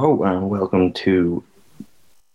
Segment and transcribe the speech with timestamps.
[0.00, 1.42] Hello and welcome to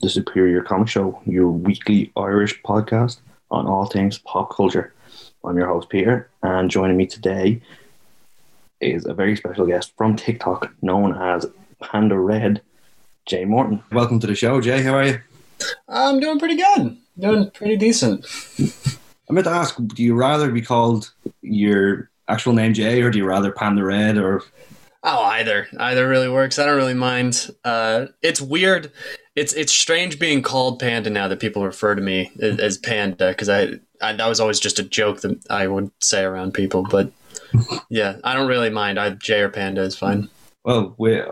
[0.02, 3.20] the Superior Comic Show, your weekly Irish podcast
[3.52, 4.94] on all things pop culture.
[5.46, 7.62] I'm your host Peter, and joining me today
[8.82, 11.46] is a very special guest from TikTok, known as
[11.80, 12.62] Panda Redd,
[13.28, 13.82] Jay Morton.
[13.94, 14.82] Welcome to the show, Jay.
[14.82, 15.22] How are you?
[15.88, 16.98] I'm doing pretty good.
[17.18, 18.26] Doing pretty decent.
[19.30, 23.20] I'm meant to ask: Do you rather be called your actual name Jay, or do
[23.20, 24.44] you rather Panda Redd, or
[25.06, 26.58] Oh, either either really works.
[26.58, 27.50] I don't really mind.
[27.66, 28.92] Uh, it's weird.
[29.36, 33.30] It's it's strange being called Panda now that people refer to me as, as Panda
[33.30, 36.84] because I, I that was always just a joke that I would say around people.
[36.90, 37.12] But
[37.90, 38.98] yeah, I don't really mind.
[38.98, 40.30] I Jay or Panda is fine.
[40.64, 41.26] Well, we, I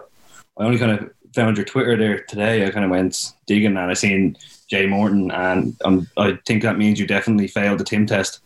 [0.57, 2.65] only kind of found your Twitter there today.
[2.65, 4.35] I kind of went digging and I seen
[4.67, 8.41] Jay Morton, and um, I think that means you definitely failed the Tim test.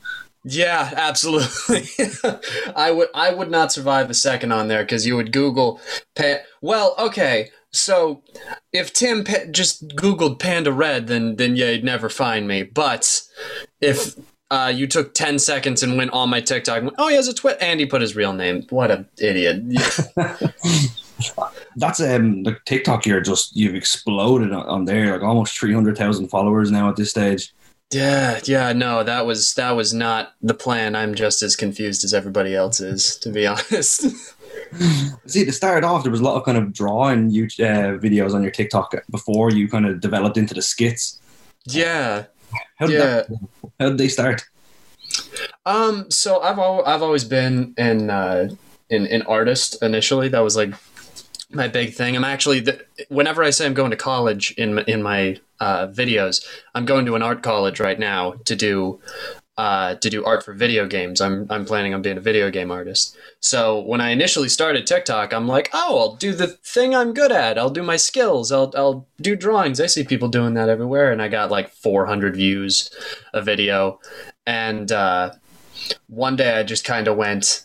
[0.48, 1.88] Yeah, absolutely.
[2.76, 5.82] I would I would not survive a second on there because you would Google.
[6.16, 8.22] Pa- well, okay, so
[8.72, 12.62] if Tim pa- just Googled Panda Redd, then then yeah, you'd never find me.
[12.62, 13.24] But
[13.82, 14.16] if
[14.52, 17.28] uh, you took ten seconds and went on my TikTok, and went, oh, he has
[17.28, 18.68] a twit, and he put his real name.
[18.70, 19.64] What a idiot!
[21.76, 23.08] That's um like TikTok.
[23.08, 26.98] You're just you've exploded on, on there, like almost three hundred thousand followers now at
[26.98, 27.52] this stage.
[27.96, 30.96] Yeah, yeah, no, that was that was not the plan.
[30.96, 34.02] I'm just as confused as everybody else is, to be honest.
[35.26, 38.34] See, to start off, there was a lot of kind of drawing you uh, videos
[38.34, 41.20] on your TikTok before you kind of developed into the skits.
[41.66, 42.26] yeah.
[42.78, 43.06] How did, Yeah.
[43.06, 43.28] that,
[43.80, 44.44] how did they start?
[45.66, 48.50] Um, so I've al- I've always been an uh,
[48.90, 50.28] an an artist initially.
[50.30, 50.74] That was like
[51.52, 52.16] my big thing.
[52.16, 56.46] I'm actually the, whenever I say I'm going to college in in my uh, videos,
[56.74, 59.00] I'm going to an art college right now to do
[59.58, 61.22] uh, to do art for video games.
[61.22, 63.16] I'm I'm planning on being a video game artist.
[63.40, 67.32] So when I initially started TikTok, I'm like, oh, I'll do the thing I'm good
[67.32, 67.58] at.
[67.58, 68.52] I'll do my skills.
[68.52, 69.80] I'll I'll do drawings.
[69.80, 72.90] I see people doing that everywhere, and I got like 400 views
[73.34, 74.00] a video,
[74.46, 75.32] and uh,
[76.08, 77.64] one day I just kind of went.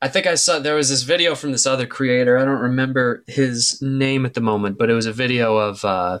[0.00, 2.38] I think I saw there was this video from this other creator.
[2.38, 6.20] I don't remember his name at the moment, but it was a video of uh,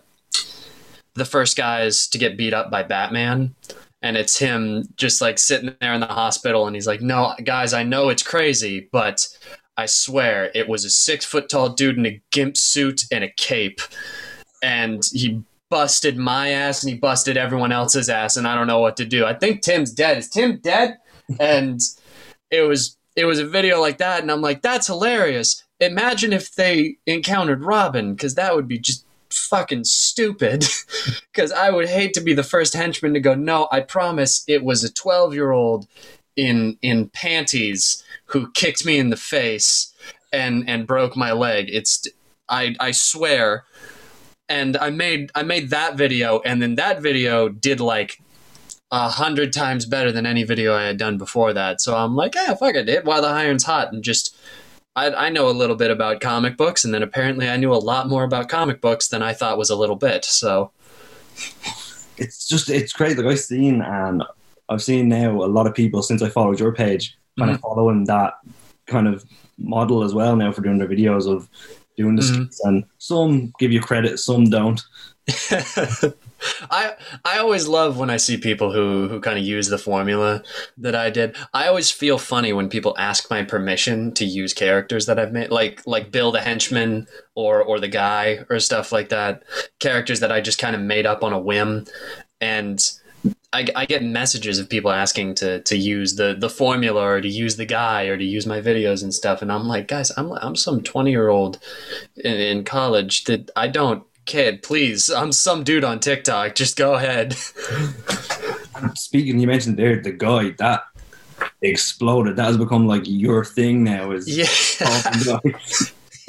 [1.18, 3.54] the first guys to get beat up by Batman.
[4.00, 7.72] And it's him just like sitting there in the hospital, and he's like, No, guys,
[7.72, 9.26] I know it's crazy, but
[9.76, 13.32] I swear it was a six foot tall dude in a gimp suit and a
[13.36, 13.80] cape.
[14.62, 18.78] And he busted my ass and he busted everyone else's ass, and I don't know
[18.78, 19.24] what to do.
[19.24, 20.18] I think Tim's dead.
[20.18, 20.98] Is Tim dead?
[21.40, 21.80] and
[22.50, 26.54] it was it was a video like that and i'm like that's hilarious imagine if
[26.54, 30.64] they encountered robin because that would be just fucking stupid
[31.32, 34.64] because i would hate to be the first henchman to go no i promise it
[34.64, 35.86] was a 12 year old
[36.38, 39.92] in in panties who kicked me in the face
[40.32, 41.68] and and broke my leg.
[41.70, 42.06] It's
[42.48, 43.64] i i swear.
[44.48, 48.22] And i made i made that video and then that video did like
[48.90, 51.82] a hundred times better than any video I had done before that.
[51.82, 54.34] So I'm like, yeah, fuck it, hit while the iron's hot, and just
[54.98, 57.76] I, I know a little bit about comic books, and then apparently I knew a
[57.92, 60.24] lot more about comic books than I thought was a little bit.
[60.24, 60.70] So
[62.20, 63.16] It's just it's great.
[63.16, 64.24] Like I've seen and
[64.68, 68.04] I've seen now a lot of people since I followed your page kind of following
[68.06, 68.34] that
[68.86, 69.24] kind of
[69.58, 71.48] model as well now for doing their videos of
[71.96, 72.34] doing the Mhm.
[72.34, 74.80] skits and some give you credit, some don't.
[76.70, 76.94] I
[77.24, 80.42] I always love when I see people who who kind of use the formula
[80.76, 81.36] that I did.
[81.54, 85.50] I always feel funny when people ask my permission to use characters that I've made,
[85.50, 89.42] like like Bill the henchman or or the guy or stuff like that.
[89.80, 91.86] Characters that I just kind of made up on a whim,
[92.40, 92.80] and
[93.52, 97.28] I, I get messages of people asking to to use the the formula or to
[97.28, 100.32] use the guy or to use my videos and stuff, and I'm like, guys, I'm
[100.32, 101.58] I'm some twenty year old
[102.16, 105.10] in, in college that I don't kid, please.
[105.10, 106.54] I'm some dude on TikTok.
[106.54, 107.34] Just go ahead.
[108.94, 110.82] Speaking, you mentioned there the guy that
[111.62, 112.36] exploded.
[112.36, 114.12] That has become like your thing now.
[114.12, 115.40] Is yeah.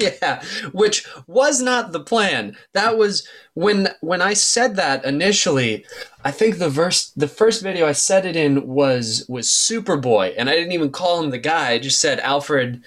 [0.00, 0.42] yeah,
[0.72, 2.56] which was not the plan.
[2.74, 5.84] That was when when I said that initially.
[6.24, 10.50] I think the verse, the first video I said it in was was Superboy, and
[10.50, 11.72] I didn't even call him the guy.
[11.72, 12.82] I just said Alfred.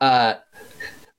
[0.00, 0.34] Uh,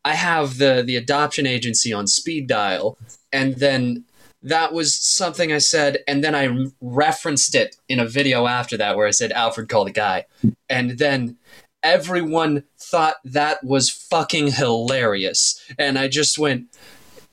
[0.05, 2.97] I have the the adoption agency on speed dial,
[3.31, 4.05] and then
[4.43, 8.95] that was something I said, and then I referenced it in a video after that
[8.95, 10.25] where I said Alfred called a guy,
[10.69, 11.37] and then
[11.83, 16.67] everyone thought that was fucking hilarious, and I just went,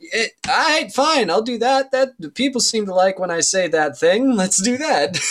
[0.01, 1.91] it, "All right, fine, I'll do that.
[1.93, 4.37] That people seem to like when I say that thing.
[4.37, 5.19] Let's do that."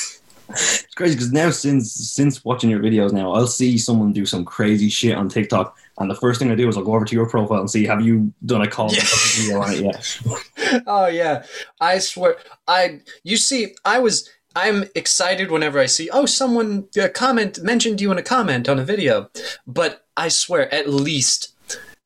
[0.49, 4.45] It's crazy because now since since watching your videos now, I'll see someone do some
[4.45, 7.15] crazy shit on TikTok, and the first thing I do is I'll go over to
[7.15, 9.55] your profile and see have you done a call Yeah.
[9.57, 10.83] on it yet.
[10.87, 11.43] oh yeah,
[11.79, 12.37] I swear.
[12.67, 14.29] I you see, I was.
[14.55, 18.77] I'm excited whenever I see, oh, someone uh, comment mentioned you in a comment on
[18.77, 19.31] a video.
[19.65, 21.52] But I swear, at least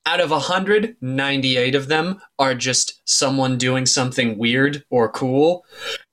[0.07, 5.65] out of 198 of them are just someone doing something weird or cool.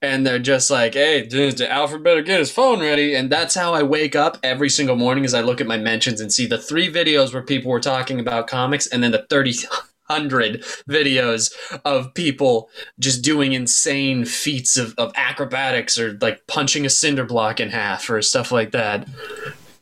[0.03, 3.15] And they're just like, hey, dude, Alfred better get his phone ready.
[3.15, 6.21] And that's how I wake up every single morning as I look at my mentions
[6.21, 9.55] and see the three videos where people were talking about comics and then the 30
[10.11, 11.55] hundred videos
[11.85, 12.69] of people
[12.99, 18.11] just doing insane feats of, of acrobatics or like punching a cinder block in half
[18.11, 19.09] or stuff like that.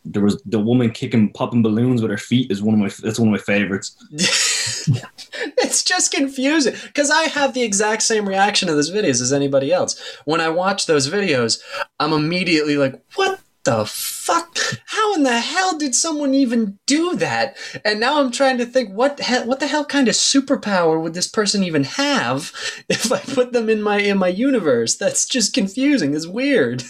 [0.04, 3.19] There was the woman kicking popping balloons with her feet is one of my that's
[3.19, 3.96] one of my favorites.
[4.12, 9.72] it's just confusing because I have the exact same reaction to those videos as anybody
[9.72, 10.00] else.
[10.25, 11.60] When I watch those videos,
[12.00, 14.58] I'm immediately like, what the fuck?
[14.87, 17.56] How in the hell did someone even do that?
[17.84, 21.00] And now I'm trying to think what the hell, what the hell kind of superpower
[21.00, 22.52] would this person even have
[22.88, 24.96] if I put them in my in my universe?
[24.96, 26.14] That's just confusing.
[26.14, 26.82] It's weird.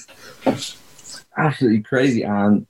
[1.37, 2.23] Absolutely crazy.
[2.23, 2.67] And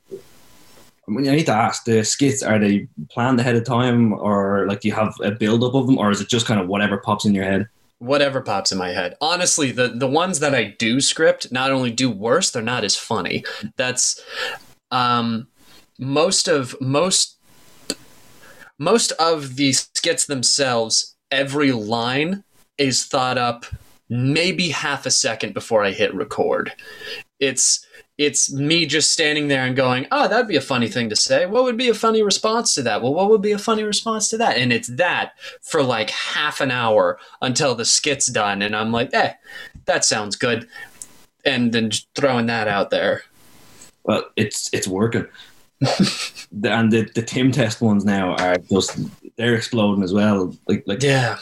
[1.08, 4.66] I, mean, I need to ask: the skits are they planned ahead of time, or
[4.68, 6.68] like do you have a build up of them, or is it just kind of
[6.68, 7.68] whatever pops in your head?
[8.02, 9.16] whatever pops in my head.
[9.20, 12.96] Honestly, the the ones that I do script not only do worse, they're not as
[12.96, 13.44] funny.
[13.76, 14.20] That's
[14.90, 15.46] um
[15.98, 17.38] most of most
[18.78, 22.42] most of the skits themselves, every line
[22.76, 23.66] is thought up
[24.08, 26.72] maybe half a second before I hit record.
[27.38, 27.86] It's
[28.24, 31.46] it's me just standing there and going, "Oh, that'd be a funny thing to say.
[31.46, 33.02] What would be a funny response to that?
[33.02, 36.60] Well, what would be a funny response to that?" And it's that for like half
[36.60, 39.32] an hour until the skit's done, and I'm like, "Eh,
[39.86, 40.68] that sounds good,"
[41.44, 43.24] and then just throwing that out there.
[44.04, 45.26] Well, it's it's working.
[45.80, 49.00] and the, the Tim test ones now are just
[49.36, 50.54] they're exploding as well.
[50.68, 51.38] Like like Yeah,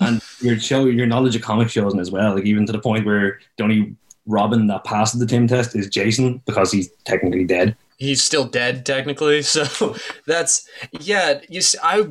[0.00, 2.34] and your show your knowledge of comic shows as well.
[2.34, 3.96] Like even to the point where the only
[4.28, 7.76] Robin that passes the Tim test is Jason because he's technically dead.
[7.98, 9.96] he's still dead technically so
[10.26, 10.68] that's
[11.00, 12.06] yeah you see, i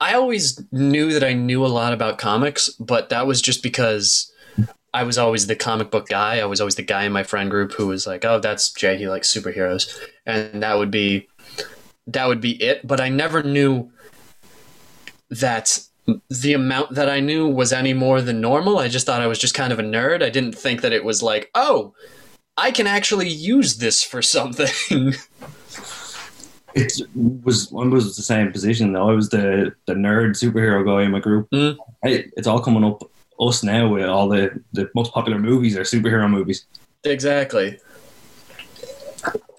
[0.00, 4.32] i always knew that i knew a lot about comics but that was just because
[4.92, 7.50] i was always the comic book guy i was always the guy in my friend
[7.50, 11.28] group who was like oh that's jay he likes superheroes and that would be
[12.08, 13.88] that would be it but i never knew
[15.30, 15.78] that
[16.30, 19.38] the amount that i knew was any more than normal i just thought i was
[19.38, 21.94] just kind of a nerd i didn't think that it was like oh
[22.58, 25.14] I can actually use this for something.
[26.74, 26.92] It
[27.42, 29.08] was one was the same position though.
[29.08, 31.48] I was the the nerd superhero guy in my group.
[31.50, 31.76] Mm.
[32.02, 33.02] Hey, it's all coming up
[33.40, 36.66] us now with all the the most popular movies are superhero movies.
[37.04, 37.80] exactly.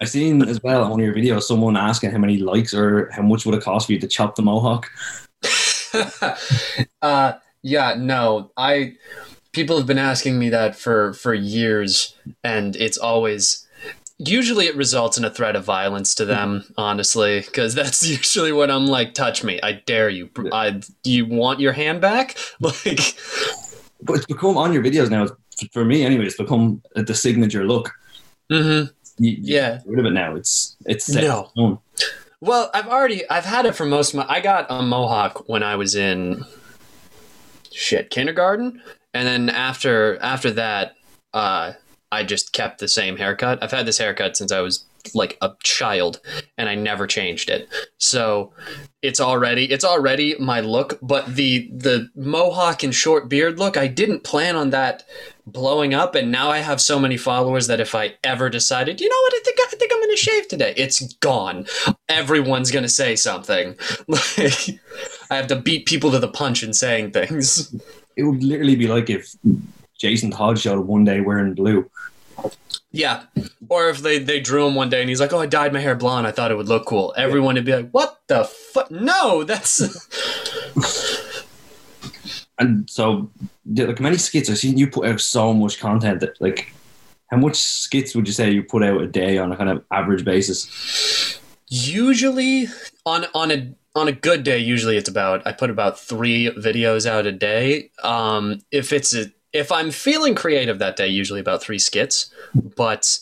[0.00, 3.10] I seen as well on one of your videos someone asking how many likes or
[3.10, 4.88] how much would it cost for you to chop the mohawk.
[7.02, 7.32] uh,
[7.62, 8.94] yeah, no, I.
[9.52, 12.14] People have been asking me that for for years,
[12.44, 13.66] and it's always.
[14.22, 16.64] Usually, it results in a threat of violence to them.
[16.76, 20.28] honestly, because that's usually when I'm like, "Touch me, I dare you.
[20.52, 23.16] I, you want your hand back?" Like,
[24.02, 25.26] But it's become on your videos now.
[25.72, 27.92] For me, anyway, it's become the signature look.
[28.50, 28.84] hmm
[29.18, 29.80] You, you Yeah.
[29.86, 30.34] rid of it now.
[30.36, 31.80] It's it's set No.
[32.40, 34.26] Well, I've already I've had it for most of my.
[34.28, 36.44] I got a mohawk when I was in
[37.70, 38.82] shit kindergarten,
[39.12, 40.96] and then after after that,
[41.34, 41.72] uh,
[42.10, 43.62] I just kept the same haircut.
[43.62, 46.20] I've had this haircut since I was like a child,
[46.58, 47.68] and I never changed it.
[47.98, 48.52] So
[49.02, 50.98] it's already it's already my look.
[51.02, 55.04] But the the mohawk and short beard look, I didn't plan on that
[55.46, 59.08] blowing up, and now I have so many followers that if I ever decided, you
[59.08, 61.66] know what, I think I think I'm going to shave today, it's gone.
[62.08, 63.76] Everyone's going to say something.
[64.06, 64.80] Like
[65.30, 67.74] I have to beat people to the punch in saying things.
[68.16, 69.34] It would literally be like if
[69.98, 71.88] Jason Todd showed up one day wearing blue.
[72.92, 73.24] Yeah.
[73.68, 75.80] Or if they, they drew him one day and he's like, oh, I dyed my
[75.80, 76.26] hair blonde.
[76.26, 77.14] I thought it would look cool.
[77.16, 78.90] Everyone would be like, what the fuck?
[78.90, 80.06] No, that's.
[82.58, 83.30] And so,
[83.74, 86.70] like many skits, I've seen you put out so much content that, like,
[87.30, 89.82] how much skits would you say you put out a day on a kind of
[89.90, 91.40] average basis?
[91.70, 92.66] usually
[93.06, 97.06] on on a on a good day usually it's about i put about three videos
[97.06, 101.62] out a day um if it's a if i'm feeling creative that day usually about
[101.62, 102.30] three skits
[102.76, 103.18] but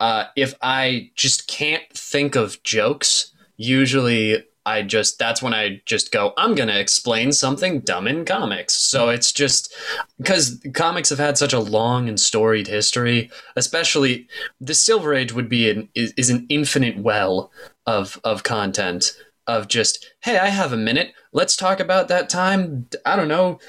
[0.00, 6.12] uh if i just can't think of jokes usually I just that's when I just
[6.12, 8.74] go, I'm gonna explain something dumb in comics.
[8.74, 9.74] So it's just
[10.18, 14.28] because comics have had such a long and storied history, especially
[14.60, 17.50] the Silver Age would be an is, is an infinite well
[17.86, 21.14] of of content of just, hey, I have a minute.
[21.32, 22.88] Let's talk about that time.
[23.06, 23.60] I don't know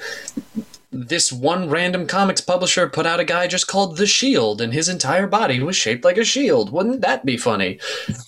[0.92, 4.88] this one random comics publisher put out a guy just called the Shield, and his
[4.88, 6.72] entire body was shaped like a shield.
[6.72, 7.78] Wouldn't that be funny?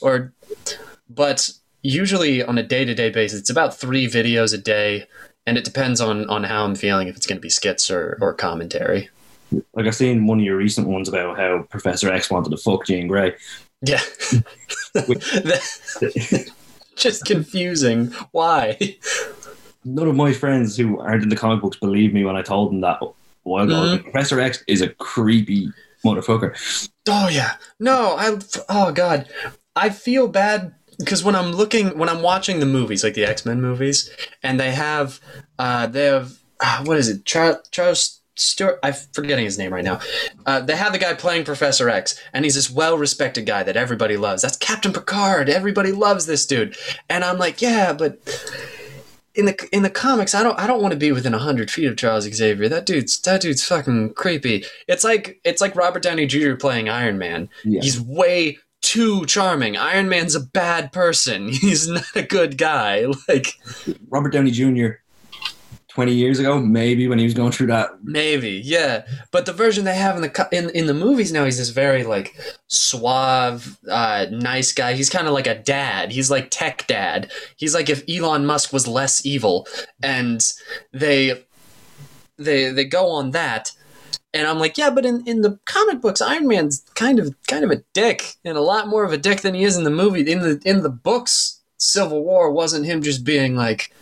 [0.01, 0.33] Or,
[1.09, 1.51] but
[1.83, 5.07] usually on a day to day basis, it's about three videos a day,
[5.47, 8.19] and it depends on on how I'm feeling if it's going to be skits or
[8.21, 9.11] or commentary.
[9.75, 12.87] Like I've seen one of your recent ones about how Professor X wanted to fuck
[12.87, 13.35] Jean Grey.
[13.83, 14.01] Yeah.
[16.97, 18.13] just confusing.
[18.31, 18.97] Why?
[19.85, 22.71] None of my friends who aren't in the comic books believe me when I told
[22.73, 23.09] them that a
[23.43, 23.75] while ago.
[23.75, 24.03] Mhm.
[24.05, 25.69] Professor X is a creepy
[26.05, 26.55] motherfucker.
[27.09, 27.55] Oh yeah.
[27.79, 29.29] No, I oh god.
[29.75, 33.61] I feel bad because when I'm looking when I'm watching the movies like the X-Men
[33.61, 34.11] movies
[34.43, 35.21] and they have
[35.59, 37.25] uh they have uh, what is it?
[37.25, 40.01] Charles Charles Stewart I'm forgetting his name right now.
[40.47, 44.17] Uh, they have the guy playing Professor X and he's this well-respected guy that everybody
[44.17, 44.43] loves.
[44.43, 45.49] That's Captain Picard.
[45.49, 46.77] Everybody loves this dude.
[47.11, 48.19] And I'm like, yeah, but
[49.35, 51.87] in the in the comics, I don't I don't want to be within hundred feet
[51.87, 52.69] of Charles Xavier.
[52.69, 54.65] That dude's that dude's fucking creepy.
[54.89, 56.55] It's like it's like Robert Downey Jr.
[56.55, 57.49] playing Iron Man.
[57.65, 57.81] Yeah.
[57.81, 59.77] He's way too charming.
[59.77, 61.49] Iron Man's a bad person.
[61.53, 63.07] He's not a good guy.
[63.29, 63.59] Like
[64.09, 64.89] Robert Downey Jr.
[65.95, 67.91] 20 years ago, maybe when he was going through that.
[68.03, 69.05] maybe, yeah.
[69.31, 72.03] But the version they have in the in in the movies now, he's this very
[72.05, 72.35] like
[72.67, 74.95] suave, uh, nice guy.
[74.95, 76.11] He's kind of like a dad.
[76.13, 77.31] He's like tech dad.
[77.57, 79.67] He's like if Elon Musk was less evil,
[80.03, 80.43] and
[80.93, 81.45] they
[82.39, 83.73] they they go on that.
[84.35, 87.65] And I'm like, yeah, but in, in the comic books, Iron Man's kind of kind
[87.65, 89.91] of a dick, and a lot more of a dick than he is in the
[89.91, 90.21] movie.
[90.31, 93.93] In the in the books, Civil War wasn't him just being like,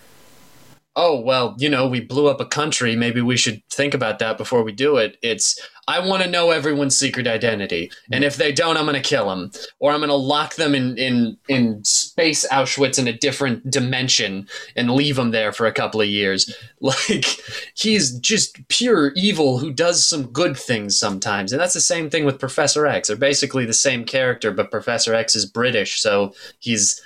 [0.97, 2.97] oh well, you know, we blew up a country.
[2.97, 5.17] Maybe we should think about that before we do it.
[5.23, 9.01] It's I want to know everyone's secret identity, and if they don't, I'm going to
[9.01, 13.13] kill them, or I'm going to lock them in in in space Auschwitz in a
[13.13, 16.55] different dimension and leave them there for a couple of years.
[16.83, 17.27] Like
[17.75, 22.25] he's just pure evil who does some good things sometimes, and that's the same thing
[22.25, 23.09] with Professor X.
[23.09, 27.03] They're basically the same character, but Professor X is British, so he's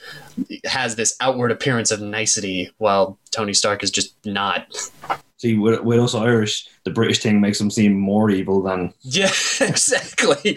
[0.65, 4.69] has this outward appearance of nicety, while Tony Stark is just not.
[5.53, 8.95] With us Irish, the British thing makes them seem more evil than.
[9.03, 9.27] Yeah,
[9.61, 10.57] exactly.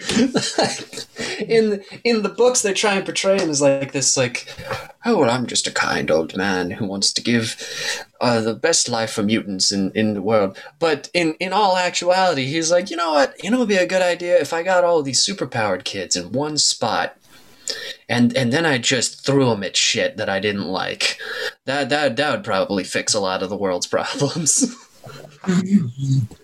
[1.38, 4.48] in in the books, they try and portray him as like this, like,
[5.04, 8.88] oh well, I'm just a kind old man who wants to give uh, the best
[8.88, 10.58] life for mutants in, in the world.
[10.78, 13.42] But in in all actuality, he's like, you know what?
[13.42, 16.32] You know, it'd be a good idea if I got all these superpowered kids in
[16.32, 17.16] one spot.
[18.08, 21.18] And and then I just threw them at shit that I didn't like.
[21.66, 24.74] That that that would probably fix a lot of the world's problems.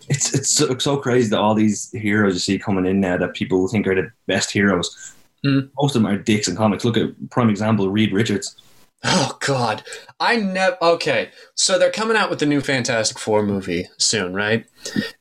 [0.09, 3.35] It's it's so, so crazy that all these heroes you see coming in now that
[3.35, 5.15] people think are the best heroes.
[5.45, 5.71] Mm.
[5.81, 6.85] Most of them are dicks in comics.
[6.85, 8.57] Look at prime example Reed Richards.
[9.05, 9.83] Oh God,
[10.19, 10.79] I never.
[10.81, 14.67] Okay, so they're coming out with the new Fantastic Four movie soon, right?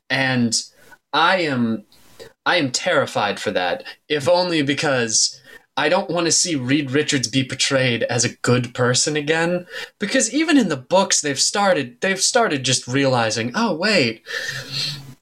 [0.10, 0.56] And
[1.12, 1.84] I am,
[2.46, 3.84] I am terrified for that.
[4.08, 5.42] If only because
[5.76, 9.66] I don't want to see Reed Richards be portrayed as a good person again.
[10.00, 14.24] Because even in the books, they've started, they've started just realizing, oh wait.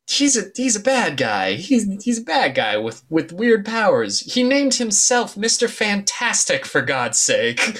[0.10, 1.54] He's a he's a bad guy.
[1.54, 4.20] He's he's a bad guy with with weird powers.
[4.20, 7.80] He named himself Mister Fantastic for God's sake.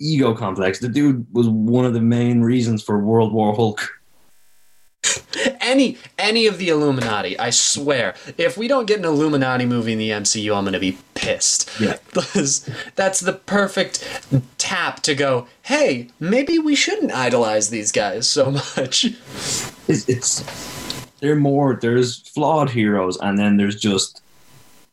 [0.00, 0.80] Ego complex.
[0.80, 3.95] The dude was one of the main reasons for World War Hulk.
[5.60, 9.98] any any of the Illuminati, I swear, if we don't get an Illuminati movie in
[9.98, 11.70] the MCU, I'm gonna be pissed.
[11.80, 11.96] Yeah.
[12.16, 14.02] Because that's the perfect
[14.56, 19.06] tap to go, hey, maybe we shouldn't idolize these guys so much.
[19.88, 24.20] It's, it's they're more there's flawed heroes and then there's just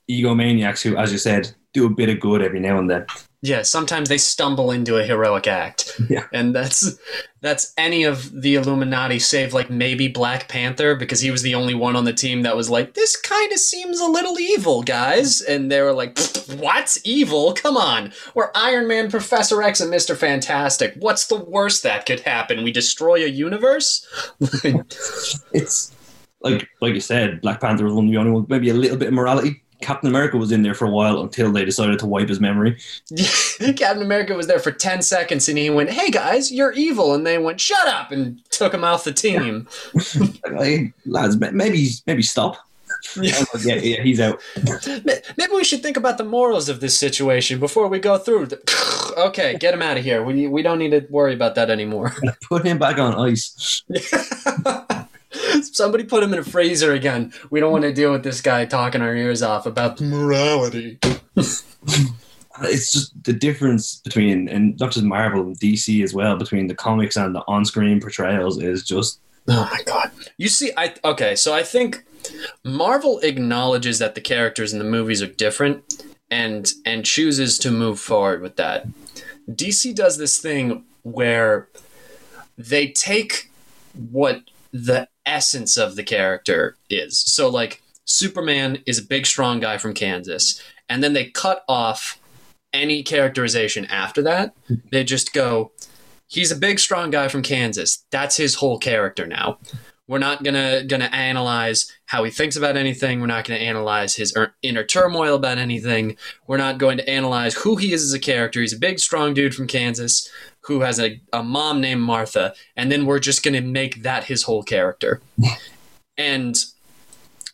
[0.10, 3.06] egomaniacs who, as you said, do a bit of good every now and then.
[3.44, 6.00] Yeah, sometimes they stumble into a heroic act.
[6.10, 6.28] Yeah.
[6.32, 6.98] And that's
[7.42, 11.76] that's any of the Illuminati save like maybe Black Panther because he was the only
[11.76, 15.42] one on the team that was like this kind of seems a little evil, guys.
[15.42, 16.18] And they were like,
[16.56, 17.54] "What's evil?
[17.54, 18.14] Come on.
[18.34, 20.16] We're Iron Man, Professor X and Mr.
[20.16, 20.94] Fantastic.
[20.98, 22.64] What's the worst that could happen?
[22.64, 24.08] We destroy a universe?"
[25.52, 25.92] It's
[26.40, 28.98] like like you said, Black Panther was one of the only ones, maybe a little
[28.98, 29.64] bit of morality.
[29.84, 32.78] Captain America was in there for a while until they decided to wipe his memory.
[33.76, 37.28] Captain America was there for 10 seconds and he went, "Hey guys, you're evil." And
[37.28, 39.68] they went, "Shut up." And took him off the team.
[40.52, 42.58] Like, lads, maybe maybe stop.
[43.16, 44.42] yeah, oh, yeah, he's out.
[45.38, 48.48] Maybe we should think about the morals of this situation before we go through.
[48.48, 50.24] The, okay, get him out of here.
[50.24, 52.14] We we don't need to worry about that anymore.
[52.50, 53.84] Put him back on ice.
[55.62, 57.34] Somebody put him in a freezer again.
[57.50, 61.00] We don't want to deal with this guy talking our ears off about morality.
[62.62, 66.76] it's just the difference between and not just Marvel and DC as well between the
[66.76, 70.12] comics and the on-screen portrayals is just oh my god.
[70.38, 72.04] You see, I okay, so I think
[72.64, 78.00] Marvel acknowledges that the characters in the movies are different and and chooses to move
[78.00, 78.88] forward with that.
[79.50, 81.68] DC does this thing where
[82.58, 83.52] they take
[84.10, 84.42] what
[84.72, 87.20] the essence of the character is.
[87.20, 92.20] So like Superman is a big strong guy from Kansas and then they cut off
[92.74, 94.54] any characterization after that.
[94.92, 95.72] They just go
[96.34, 98.06] he's a big strong guy from Kansas.
[98.12, 99.60] That's his whole character now.
[100.08, 103.22] We're not gonna gonna analyze how he thinks about anything.
[103.22, 106.18] We're not gonna analyze his er- inner turmoil about anything.
[106.46, 108.60] We're not going to analyze who he is as a character.
[108.60, 110.30] He's a big, strong dude from Kansas
[110.66, 114.44] who has a, a mom named Martha, and then we're just gonna make that his
[114.44, 115.22] whole character.
[116.18, 116.56] and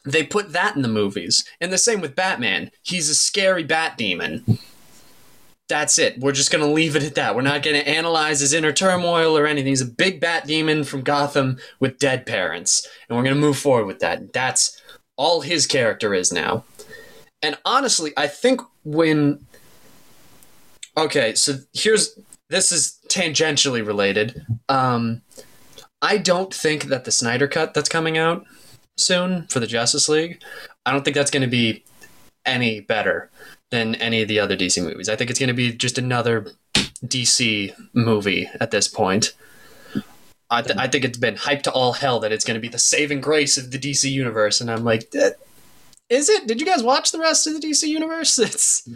[0.05, 1.43] they put that in the movies.
[1.59, 2.71] And the same with Batman.
[2.83, 4.59] He's a scary bat demon
[5.69, 6.19] that's it.
[6.19, 7.35] We're just going to leave it at that.
[7.35, 9.69] We're not going to analyze his inner turmoil or anything.
[9.69, 12.85] He's a big bat demon from Gotham with dead parents.
[13.07, 14.33] And we're going to move forward with that.
[14.33, 14.81] That's
[15.15, 16.65] all his character is now.
[17.41, 19.45] And honestly, I think when.
[20.97, 22.19] Okay, so here's.
[22.49, 24.45] This is tangentially related.
[24.69, 25.21] Um,
[26.01, 28.45] I don't think that the Snyder Cut that's coming out
[28.95, 30.41] soon for the Justice League,
[30.85, 31.83] I don't think that's going to be
[32.45, 33.29] any better
[33.69, 35.09] than any of the other DC movies.
[35.09, 36.47] I think it's going to be just another
[37.05, 39.33] DC movie at this point.
[40.49, 42.69] I, th- I think it's been hyped to all hell that it's going to be
[42.69, 45.11] the saving grace of the DC universe, and I'm like,
[46.09, 46.47] is it?
[46.47, 48.39] Did you guys watch the rest of the DC universe?
[48.39, 48.89] It's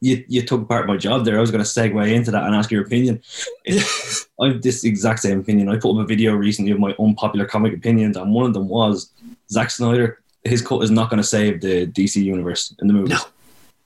[0.00, 1.36] you, you took part of my job there.
[1.36, 3.22] I was going to segue into that and ask your opinion.
[3.68, 5.68] I have this exact same opinion.
[5.68, 8.68] I put up a video recently of my unpopular comic opinions, and one of them
[8.68, 9.10] was
[9.50, 10.20] Zack Snyder.
[10.44, 13.10] His cut is not going to save the DC universe in the movies.
[13.10, 13.20] No.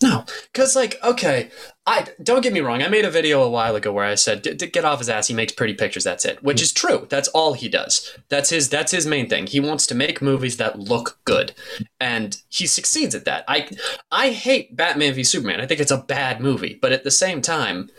[0.03, 1.51] No, because like, okay,
[1.87, 2.83] I don't get me wrong.
[2.83, 5.29] I made a video a while ago where I said, "Get off his ass.
[5.29, 6.05] He makes pretty pictures.
[6.05, 6.65] That's it." Which hmm.
[6.65, 7.07] is true.
[7.11, 8.17] That's all he does.
[8.31, 8.71] That's his.
[8.71, 9.47] That's his main thing.
[9.47, 11.53] He wants to make movies that look good,
[12.01, 13.45] and he succeeds at that.
[13.47, 13.69] I,
[14.11, 15.61] I hate Batman v Superman.
[15.61, 17.91] I think it's a bad movie, but at the same time,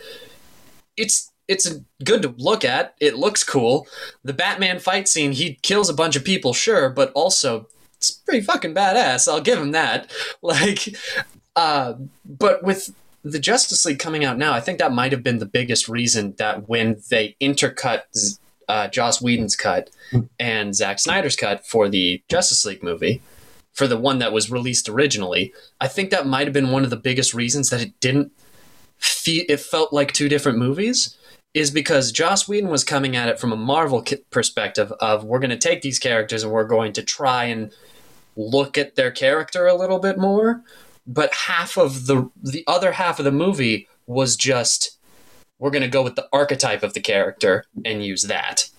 [0.98, 1.70] it's it's
[2.04, 2.96] good to look at.
[3.00, 3.88] It looks cool.
[4.24, 8.42] The Batman fight scene, he kills a bunch of people, sure, but also it's pretty
[8.42, 9.32] fucking badass.
[9.32, 10.12] I'll give him that.
[10.42, 10.96] Like,
[11.56, 11.94] uh,
[12.26, 15.46] but with the Justice League coming out now, I think that might have been the
[15.46, 18.04] biggest reason that when they intercut
[18.68, 19.90] uh, Joss Whedon's cut
[20.40, 23.22] and Zack Snyder's cut for the Justice League movie,
[23.74, 26.90] for the one that was released originally, I think that might have been one of
[26.90, 28.32] the biggest reasons that it didn't
[28.98, 31.18] feel it felt like two different movies
[31.54, 35.50] is because Joss Whedon was coming at it from a Marvel perspective of we're going
[35.50, 37.74] to take these characters and we're going to try and
[38.38, 40.64] look at their character a little bit more
[41.08, 44.98] but half of the the other half of the movie was just
[45.60, 48.70] we're going to go with the archetype of the character and use that.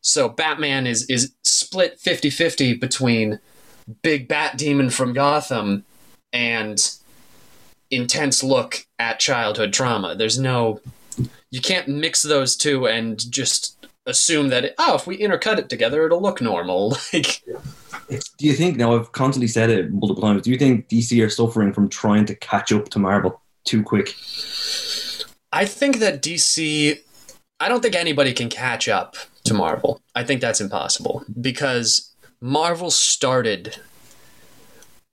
[0.00, 3.40] So Batman is is split 50-50 between
[4.02, 5.84] big bat demon from Gotham
[6.32, 6.78] and
[7.90, 10.14] intense look at childhood trauma.
[10.14, 10.80] There's no
[11.50, 16.06] you can't mix those two and just assume that oh if we intercut it together
[16.06, 17.42] it'll look normal like
[18.10, 21.30] do you think now I've constantly said it multiple times do you think DC are
[21.30, 24.14] suffering from trying to catch up to Marvel too quick
[25.52, 27.00] I think that DC
[27.58, 32.90] I don't think anybody can catch up to Marvel I think that's impossible because Marvel
[32.90, 33.76] started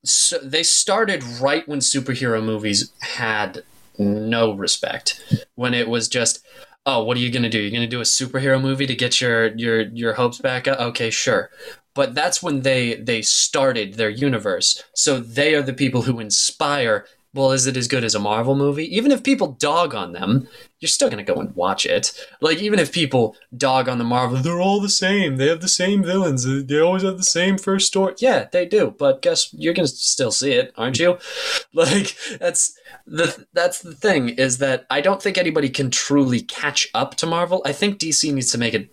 [0.04, 3.64] so they started right when superhero movies had
[3.98, 6.46] no respect when it was just
[6.88, 7.60] oh, what are you gonna do?
[7.60, 10.80] You're gonna do a superhero movie to get your your your hopes back up?
[10.80, 11.52] Okay, sure.
[11.98, 14.84] But that's when they they started their universe.
[14.94, 18.56] So they are the people who inspire well, is it as good as a Marvel
[18.56, 18.96] movie?
[18.96, 20.48] Even if people dog on them,
[20.80, 22.12] you're still gonna go and watch it.
[22.40, 25.38] Like even if people dog on the Marvel, they're all the same.
[25.38, 26.46] They have the same villains.
[26.46, 28.14] They always have the same first story.
[28.20, 28.94] Yeah, they do.
[28.98, 31.18] But guess you're gonna still see it, aren't you?
[31.74, 36.88] Like that's the that's the thing is that I don't think anybody can truly catch
[36.94, 37.62] up to Marvel.
[37.66, 38.90] I think DC needs to make it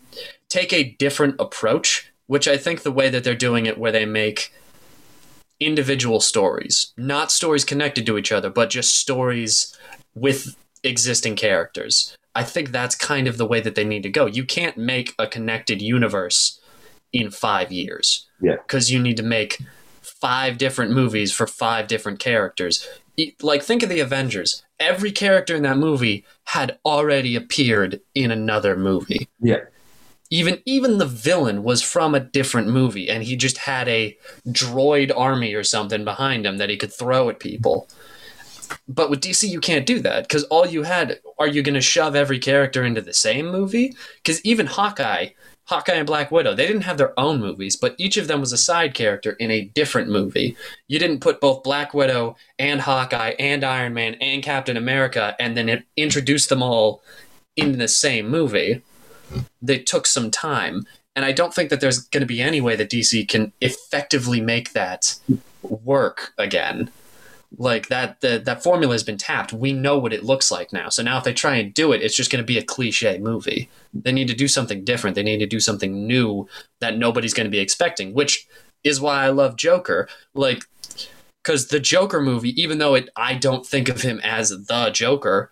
[0.48, 4.06] take a different approach, which I think the way that they're doing it, where they
[4.06, 4.52] make
[5.60, 9.76] individual stories, not stories connected to each other, but just stories
[10.14, 12.16] with existing characters.
[12.34, 14.26] I think that's kind of the way that they need to go.
[14.26, 16.60] You can't make a connected universe
[17.12, 18.26] in five years.
[18.40, 18.56] Yeah.
[18.56, 19.60] Because you need to make
[20.02, 22.88] five different movies for five different characters.
[23.40, 24.64] Like, think of the Avengers.
[24.80, 29.28] Every character in that movie had already appeared in another movie.
[29.40, 29.60] Yeah.
[30.34, 34.18] Even even the villain was from a different movie, and he just had a
[34.48, 37.88] droid army or something behind him that he could throw at people.
[38.88, 41.80] But with DC, you can't do that because all you had are you going to
[41.80, 43.94] shove every character into the same movie?
[44.16, 45.28] Because even Hawkeye,
[45.66, 48.52] Hawkeye and Black Widow, they didn't have their own movies, but each of them was
[48.52, 50.56] a side character in a different movie.
[50.88, 55.56] You didn't put both Black Widow and Hawkeye and Iron Man and Captain America and
[55.56, 57.04] then introduce them all
[57.54, 58.82] in the same movie.
[59.62, 60.86] They took some time.
[61.16, 64.40] And I don't think that there's going to be any way that DC can effectively
[64.40, 65.16] make that
[65.62, 66.90] work again.
[67.56, 69.52] Like that the, that formula has been tapped.
[69.52, 70.88] We know what it looks like now.
[70.88, 73.18] So now if they try and do it it's just going to be a cliche
[73.18, 73.68] movie.
[73.92, 75.14] They need to do something different.
[75.14, 76.48] They need to do something new
[76.80, 78.46] that nobody's going to be expecting which
[78.82, 80.08] is why i love joker.
[80.34, 80.64] Like
[81.44, 85.50] because the joker movie even though it i don't think of him as the joker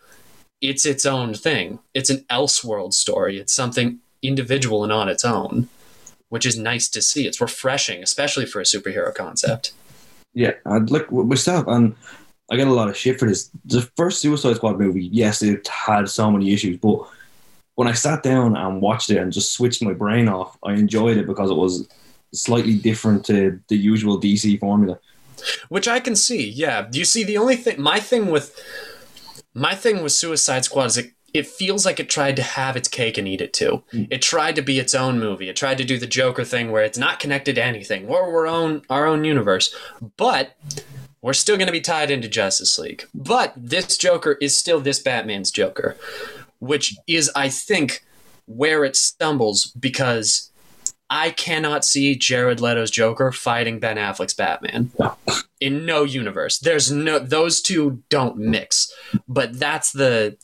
[0.63, 5.69] it's its own thing it's an elseworld story it's something individual and on its own
[6.31, 9.73] which is nice to see it's refreshing especially for a superhero concept
[10.35, 11.95] Yeah, and with myself, and
[12.51, 13.51] I get a lot of shit for this.
[13.67, 17.07] The first Suicide Squad movie, yes, it had so many issues, but
[17.75, 21.19] when I sat down and watched it and just switched my brain off, I enjoyed
[21.19, 21.87] it because it was
[22.33, 24.99] slightly different to the usual DC formula.
[25.69, 26.49] which I can see.
[26.49, 28.59] Yeah, you see, the only thing, my thing with,
[29.55, 32.89] my thing with Suicide Squad is it, it feels like it tried to have its
[32.89, 33.83] cake and eat it too.
[33.93, 34.09] Mm.
[34.11, 35.49] It tried to be its own movie.
[35.49, 38.07] It tried to do the Joker thing where it's not connected to anything.
[38.07, 39.75] We're our own our own universe,
[40.17, 40.57] but
[41.23, 43.05] we're still going to be tied into Justice League.
[43.15, 45.97] But this Joker is still this Batman's Joker,
[46.59, 48.05] which is, I think,
[48.47, 50.51] where it stumbles because
[51.15, 54.93] I cannot see Jared Leto's Joker fighting Ben Affleck's Batman
[55.61, 56.59] in no universe.
[56.59, 58.91] There's no those two don't mix.
[59.29, 60.39] But that's the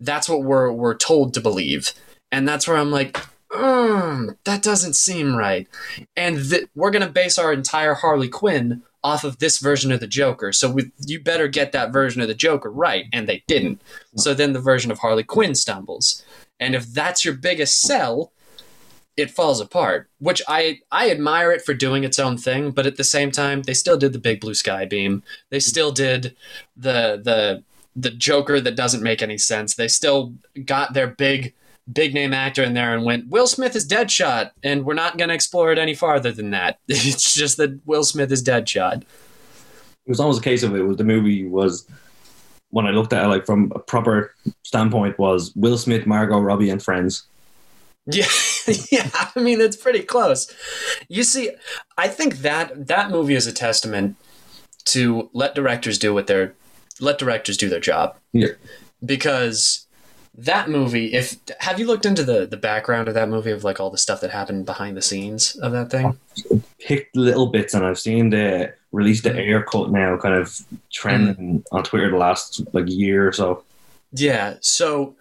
[0.00, 1.92] that's what we're we're told to believe,
[2.32, 5.68] and that's where I'm like, mm, that doesn't seem right.
[6.16, 10.08] And th- we're gonna base our entire Harley Quinn off of this version of the
[10.08, 10.52] Joker.
[10.52, 13.80] So we, you better get that version of the Joker right, and they didn't.
[14.16, 16.24] So then the version of Harley Quinn stumbles.
[16.58, 18.32] And if that's your biggest sell,
[19.18, 20.08] it falls apart.
[20.20, 23.62] Which I I admire it for doing its own thing, but at the same time,
[23.62, 25.22] they still did the big blue sky beam.
[25.50, 26.36] They still did
[26.76, 27.64] the the
[27.96, 29.74] the Joker that doesn't make any sense.
[29.74, 31.52] They still got their big
[31.92, 35.28] big name actor in there and went Will Smith is Deadshot, and we're not going
[35.28, 36.78] to explore it any farther than that.
[36.88, 39.02] It's just that Will Smith is Deadshot.
[39.02, 41.86] It was almost a case of it was the movie was
[42.70, 46.70] when I looked at it like from a proper standpoint was Will Smith, Margot Robbie,
[46.70, 47.24] and friends.
[48.12, 48.26] Yeah,
[48.90, 49.10] yeah.
[49.36, 50.50] I mean, it's pretty close.
[51.08, 51.50] You see,
[51.98, 54.16] I think that that movie is a testament
[54.86, 56.54] to let directors do what they're
[57.00, 58.16] let directors do their job.
[58.32, 58.52] Yeah.
[59.04, 59.86] Because
[60.34, 63.78] that movie, if have you looked into the the background of that movie of like
[63.78, 66.18] all the stuff that happened behind the scenes of that thing?
[66.78, 69.38] Picked little bits, and I've seen the release the mm-hmm.
[69.38, 71.76] Ayer cut now, kind of trending mm-hmm.
[71.76, 73.64] on Twitter the last like year or so.
[74.12, 74.54] Yeah.
[74.60, 75.14] So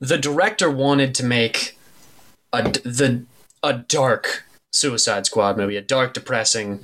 [0.00, 1.76] the director wanted to make
[2.52, 3.24] a the
[3.62, 6.80] a dark Suicide Squad movie, a dark, depressing,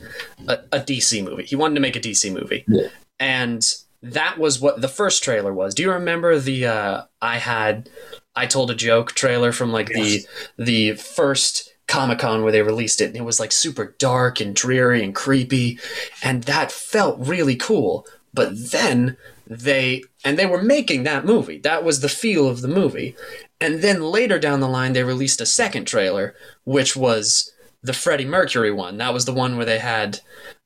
[0.47, 1.45] a, a DC movie.
[1.45, 2.89] He wanted to make a DC movie, Yeah.
[3.19, 3.63] and
[4.03, 5.75] that was what the first trailer was.
[5.75, 7.89] Do you remember the uh, I had
[8.37, 10.27] I told a joke trailer from like Yes.
[10.57, 14.41] the the first Comic Con where they released it, and it was like super dark
[14.41, 15.79] and dreary and creepy,
[16.23, 18.07] and that felt really cool.
[18.35, 19.17] But then
[19.49, 21.59] they and they were making that movie.
[21.59, 23.17] That was the feel of the movie.
[23.61, 26.35] And then later down the line, they released a second trailer,
[26.65, 28.99] which was the Freddie Mercury one.
[28.99, 30.21] That was the one where they had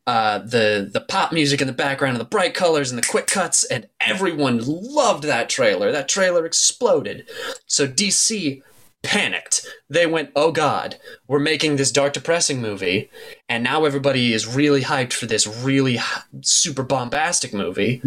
[0.07, 3.27] uh, the the pop music in the background and the bright colors and the quick
[3.29, 5.93] cuts, and everyone loved that trailer.
[5.93, 7.29] That trailer exploded.
[7.67, 8.63] So DC
[9.05, 9.67] panicked.
[9.89, 10.97] They went, "Oh God,
[11.29, 13.11] we're making this dark, depressing movie,
[13.49, 16.01] and now everybody is really hyped for this really
[16.41, 18.03] super bombastic movie.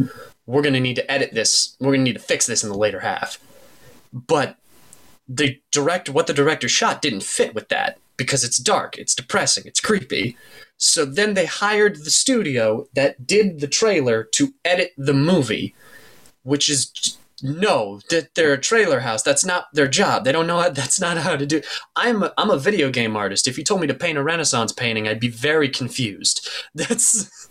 [0.46, 1.76] We're gonna need to edit this.
[1.80, 3.40] We're gonna need to fix this in the later half."
[4.14, 4.58] But
[5.28, 9.64] the direct what the director shot didn't fit with that because it's dark, it's depressing,
[9.66, 10.38] it's creepy.
[10.78, 15.74] So then they hired the studio that did the trailer to edit the movie,
[16.44, 19.22] which is no, that they're a trailer house.
[19.22, 20.24] That's not their job.
[20.24, 20.70] They don't know how.
[20.70, 21.62] That's not how to do.
[21.96, 23.48] I'm a, I'm a video game artist.
[23.48, 26.50] If you told me to paint a Renaissance painting, I'd be very confused.
[26.76, 27.50] That's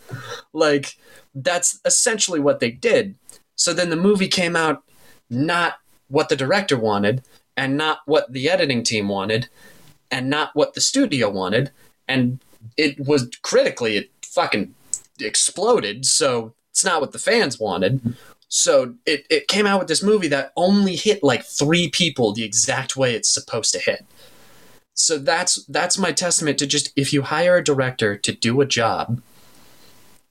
[0.53, 0.97] like
[1.35, 3.17] that's essentially what they did.
[3.57, 4.85] So then the movie came out
[5.31, 5.79] not
[6.09, 7.23] what the director wanted,
[7.57, 9.49] and not what the editing team wanted,
[10.11, 11.71] and not what the studio wanted,
[12.07, 12.41] and
[12.77, 14.75] it was critically it fucking
[15.21, 16.05] exploded.
[16.05, 18.17] So it's not what the fans wanted.
[18.57, 22.45] So it, it came out with this movie that only hit like three people the
[22.45, 24.07] exact way it's supposed to hit.
[24.95, 28.65] So that's that's my testament to just if you hire a director to do a
[28.65, 29.21] job,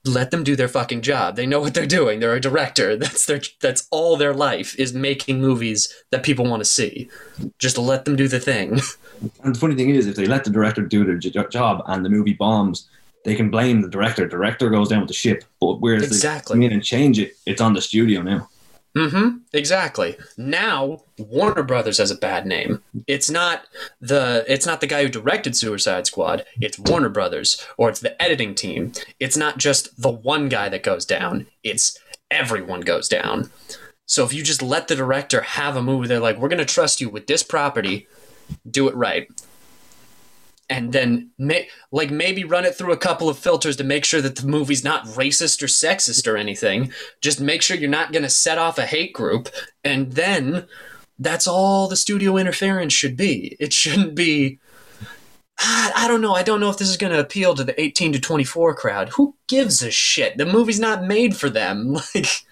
[0.06, 1.36] let them do their fucking job.
[1.36, 2.20] They know what they're doing.
[2.20, 2.96] They're a director.
[3.04, 7.10] That's their that's all their life is making movies that people want to see.
[7.58, 8.80] Just let them do the thing.
[9.42, 12.10] And the funny thing is, if they let the director do their job and the
[12.10, 12.90] movie bombs,
[13.24, 14.26] they can blame the director.
[14.28, 15.44] Director goes down with the ship.
[15.60, 16.54] But whereas Exactly.
[16.54, 18.48] they come in and change it, it's on the studio now.
[18.96, 19.38] Mm-hmm.
[19.52, 20.16] Exactly.
[20.36, 22.80] Now Warner Brothers has a bad name.
[23.08, 23.64] It's not
[24.00, 26.44] the it's not the guy who directed Suicide Squad.
[26.60, 28.92] It's Warner Brothers or it's the editing team.
[29.18, 31.48] It's not just the one guy that goes down.
[31.64, 31.98] It's
[32.30, 33.50] everyone goes down.
[34.06, 36.64] So if you just let the director have a movie, they're like, "We're going to
[36.64, 38.06] trust you with this property.
[38.70, 39.26] Do it right."
[40.70, 44.22] And then, may, like, maybe run it through a couple of filters to make sure
[44.22, 46.90] that the movie's not racist or sexist or anything.
[47.20, 49.48] Just make sure you're not going to set off a hate group.
[49.84, 50.66] And then
[51.18, 53.56] that's all the studio interference should be.
[53.60, 54.58] It shouldn't be.
[55.58, 56.34] I I don't know.
[56.34, 59.10] I don't know if this is going to appeal to the 18 to 24 crowd.
[59.10, 60.36] Who gives a shit?
[60.38, 61.96] The movie's not made for them.
[62.14, 62.44] Like,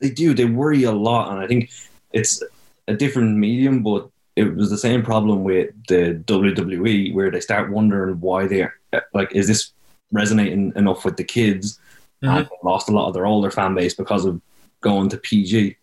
[0.00, 0.32] They do.
[0.32, 1.70] They worry a lot, and I think
[2.12, 2.40] it's
[2.86, 7.70] a different medium, but it was the same problem with the WWE, where they start
[7.70, 8.74] wondering why they're
[9.12, 9.72] like is this
[10.12, 11.78] resonating enough with the kids,
[12.22, 12.36] mm-hmm.
[12.36, 14.40] and they lost a lot of their older fan base because of
[14.80, 15.76] going to PG.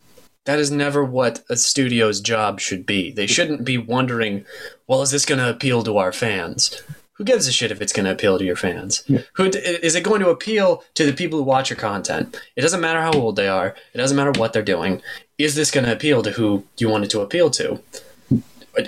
[0.46, 3.12] that is never what a studio's job should be.
[3.12, 4.46] They shouldn't be wondering,
[4.88, 6.82] well, is this going to appeal to our fans?
[7.14, 9.04] Who gives a shit if it's going to appeal to your fans?
[9.08, 9.22] Yeah.
[9.34, 12.38] Who is it going to appeal to the people who watch your content?
[12.56, 13.76] It doesn't matter how old they are.
[13.94, 15.02] It doesn't matter what they're doing.
[15.38, 17.82] Is this going to appeal to who you want it to appeal to?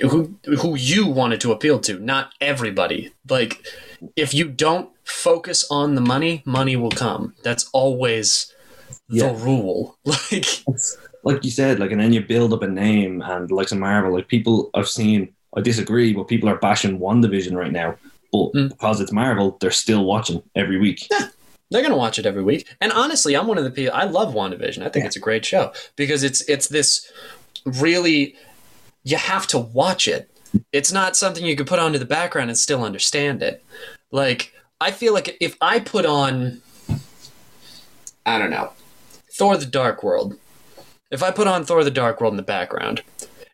[0.02, 2.00] Who who you wanted to appeal to?
[2.00, 3.12] Not everybody.
[3.30, 3.65] Like,
[4.15, 7.34] if you don't focus on the money, money will come.
[7.43, 8.54] That's always
[9.10, 9.32] Yeah.
[9.32, 9.97] the rule.
[10.06, 10.63] Like,
[11.23, 14.13] like you said, like, and then you build up a name and like some Marvel,
[14.13, 17.95] like people I've seen, I disagree, but people are bashing WandaVision right now.
[18.32, 18.69] But Mm.
[18.69, 21.08] because it's Marvel, they're still watching every week.
[21.71, 22.65] they're gonna watch it every week.
[22.80, 23.93] And honestly, I'm one of the people.
[23.93, 24.84] I love WandaVision.
[24.86, 25.08] I think Yeah.
[25.08, 27.12] it's a great show because it's it's this
[27.65, 28.36] really
[29.07, 30.29] you have to watch it.
[30.73, 33.63] It's not something you could put onto the background and still understand it.
[34.11, 36.61] Like I feel like if I put on,
[38.25, 38.73] I don't know,
[39.31, 40.37] Thor: The Dark World.
[41.09, 43.01] If I put on Thor: The Dark World in the background,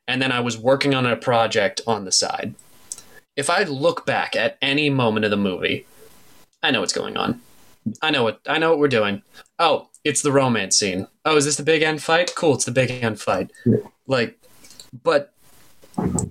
[0.07, 2.55] and then I was working on a project on the side,
[3.35, 5.85] if I look back at any moment of the movie,
[6.63, 7.41] I know what's going on.
[8.01, 9.21] I know what I know what we're doing.
[9.59, 11.07] Oh, it's the romance scene.
[11.25, 12.33] Oh, is this the big end fight?
[12.35, 13.51] Cool, it's the big end fight.
[13.65, 13.77] Yeah.
[14.07, 14.39] Like,
[15.03, 15.33] but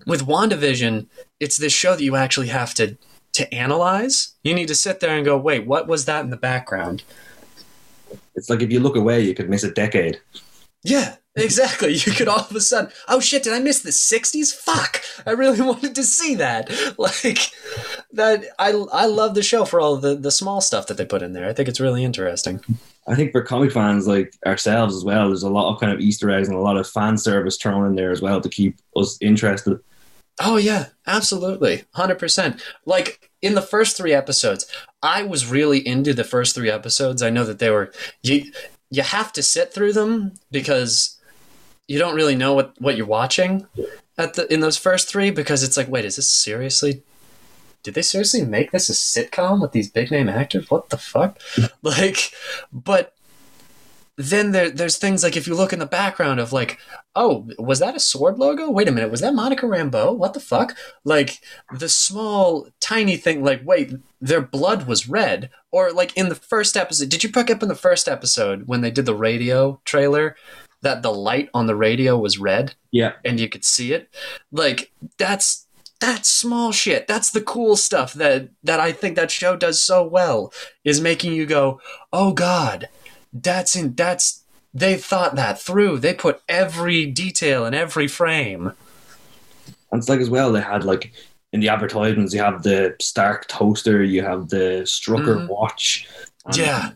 [0.06, 1.06] with WandaVision,
[1.40, 2.96] it's this show that you actually have to
[3.32, 4.34] to analyze.
[4.42, 7.02] You need to sit there and go, wait, what was that in the background?
[8.34, 10.20] It's like if you look away, you could miss a decade.
[10.82, 11.94] Yeah, exactly.
[12.06, 14.54] You could all of a sudden, oh shit, did I miss the '60s?
[14.54, 16.70] Fuck, I really wanted to see that.
[16.98, 17.50] Like
[18.12, 21.22] that, I I love the show for all the the small stuff that they put
[21.22, 21.48] in there.
[21.48, 22.60] I think it's really interesting.
[23.06, 26.00] I think for comic fans like ourselves as well, there's a lot of kind of
[26.00, 28.78] Easter eggs and a lot of fan service thrown in there as well to keep
[28.96, 29.78] us interested.
[30.40, 32.62] Oh yeah, absolutely, hundred percent.
[32.86, 34.66] Like in the first three episodes,
[35.02, 37.22] I was really into the first three episodes.
[37.22, 38.50] I know that they were you.
[38.90, 41.18] You have to sit through them because
[41.88, 43.66] you don't really know what what you're watching
[44.16, 47.02] at the in those first three because it's like, wait, is this seriously?
[47.82, 50.70] Did they seriously make this a sitcom with these big name actors?
[50.70, 51.38] What the fuck?
[51.82, 52.32] like,
[52.72, 53.14] but
[54.16, 56.78] then there, there's things like if you look in the background of like,
[57.16, 58.70] oh, was that a sword logo?
[58.70, 60.16] Wait a minute, was that Monica Rambeau?
[60.16, 60.76] What the fuck?
[61.04, 61.40] Like
[61.72, 65.50] the small, tiny thing, like, wait, their blood was red.
[65.70, 68.82] Or like in the first episode, did you pick up in the first episode when
[68.82, 70.36] they did the radio trailer
[70.82, 74.10] that the light on the radio was red Yeah, and you could see it?
[74.50, 75.66] Like that's
[76.02, 77.06] that's small shit.
[77.08, 80.52] That's the cool stuff that that I think that show does so well
[80.84, 81.80] is making you go,
[82.12, 82.88] "Oh god,
[83.32, 84.42] that's in that's
[84.74, 85.98] they thought that through.
[85.98, 88.72] They put every detail in every frame."
[89.92, 91.12] and it's like as well they had like
[91.52, 95.48] in the advertisements you have the Stark toaster, you have the Strucker Mhm.
[95.48, 96.08] watch,
[96.54, 96.90] Yeah.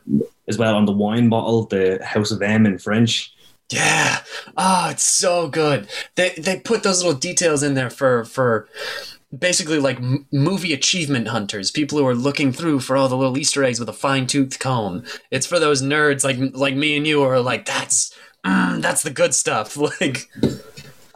[0.49, 3.33] as well on the wine bottle, the House of M in French.
[3.71, 4.19] Yeah.
[4.57, 5.89] Oh, it's so good.
[6.15, 8.69] They they put those little details in there for for
[9.37, 13.37] basically like m- movie achievement hunters, people who are looking through for all the little
[13.37, 15.05] Easter eggs with a fine tooth comb.
[15.31, 19.03] It's for those nerds like like me and you who are like that's mm, that's
[19.03, 19.77] the good stuff.
[20.01, 20.29] Like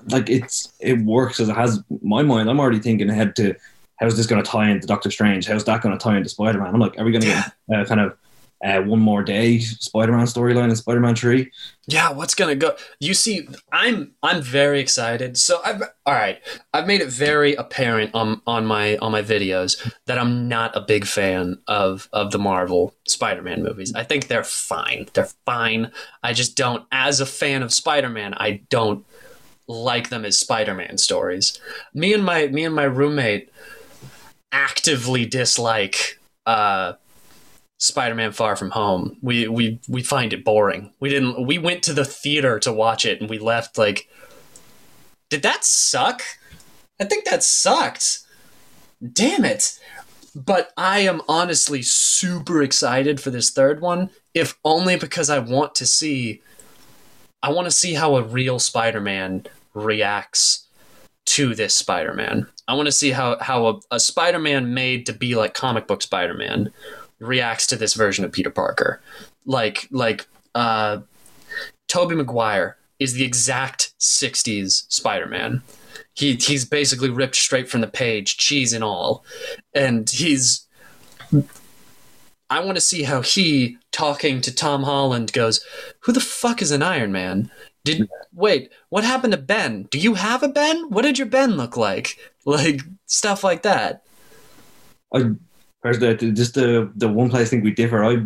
[0.08, 2.48] Like it's it works as it has my mind.
[2.50, 3.54] I'm already thinking ahead to
[3.96, 5.46] how's this going to tie into Doctor Strange?
[5.46, 6.74] How's that going to tie into Spider Man?
[6.74, 8.16] I'm like, are we going to get uh, kind of
[8.62, 11.50] uh, one more day Spider Man storyline in Spider Man Three?
[11.86, 12.76] Yeah, what's gonna go?
[12.98, 15.38] You see, I'm I'm very excited.
[15.38, 16.40] So I've all right.
[16.72, 20.80] I've made it very apparent on on my on my videos that I'm not a
[20.80, 23.94] big fan of of the Marvel Spider Man movies.
[23.94, 25.08] I think they're fine.
[25.14, 25.90] They're fine.
[26.22, 26.84] I just don't.
[26.92, 29.06] As a fan of Spider Man, I don't
[29.66, 31.58] like them as Spider Man stories.
[31.94, 33.50] Me and my me and my roommate
[34.52, 36.92] actively dislike uh
[37.80, 39.16] Spider-Man Far From Home.
[39.22, 40.92] We we we find it boring.
[41.00, 44.06] We didn't we went to the theater to watch it and we left like
[45.30, 46.22] Did that suck?
[47.00, 48.20] I think that sucked.
[49.12, 49.78] Damn it.
[50.36, 55.74] But I am honestly super excited for this third one, if only because I want
[55.76, 56.42] to see
[57.42, 60.66] I want to see how a real Spider-Man reacts
[61.24, 62.46] to this Spider-Man.
[62.68, 66.02] I want to see how how a, a Spider-Man made to be like comic book
[66.02, 66.70] Spider-Man
[67.20, 69.00] reacts to this version of Peter Parker.
[69.46, 71.00] Like like uh
[71.88, 75.62] Tobey Maguire is the exact 60s Spider-Man.
[76.14, 79.24] He he's basically ripped straight from the page, cheese and all.
[79.74, 80.66] And he's
[82.50, 85.64] I want to see how he talking to Tom Holland goes,
[86.00, 87.50] "Who the fuck is an Iron Man?"
[87.84, 89.84] Did wait, what happened to Ben?
[89.90, 90.90] Do you have a Ben?
[90.90, 92.18] What did your Ben look like?
[92.46, 94.02] Like stuff like that.
[95.14, 95.34] I
[95.82, 98.04] personally, just the the one place I think we differ.
[98.04, 98.24] I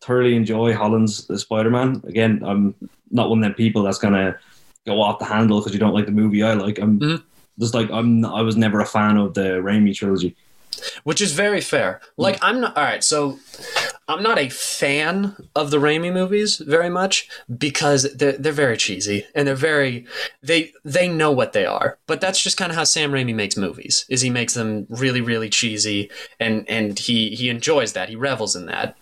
[0.00, 2.02] thoroughly enjoy Holland's Spider Man.
[2.06, 2.74] Again, I'm
[3.10, 4.38] not one of them people that's gonna
[4.86, 6.78] go off the handle because you don't like the movie I like.
[6.78, 7.22] I'm Mhm.
[7.58, 8.24] just like I'm.
[8.24, 10.36] I was never a fan of the Raimi trilogy.
[11.04, 12.00] Which is very fair.
[12.16, 12.48] Like mm.
[12.48, 13.38] I'm not all right, so
[14.08, 19.26] I'm not a fan of the Raimi movies very much because they're they're very cheesy
[19.34, 20.06] and they're very
[20.42, 21.98] they they know what they are.
[22.06, 24.04] But that's just kind of how Sam Raimi makes movies.
[24.08, 28.08] Is he makes them really really cheesy and and he he enjoys that.
[28.08, 28.96] He revels in that.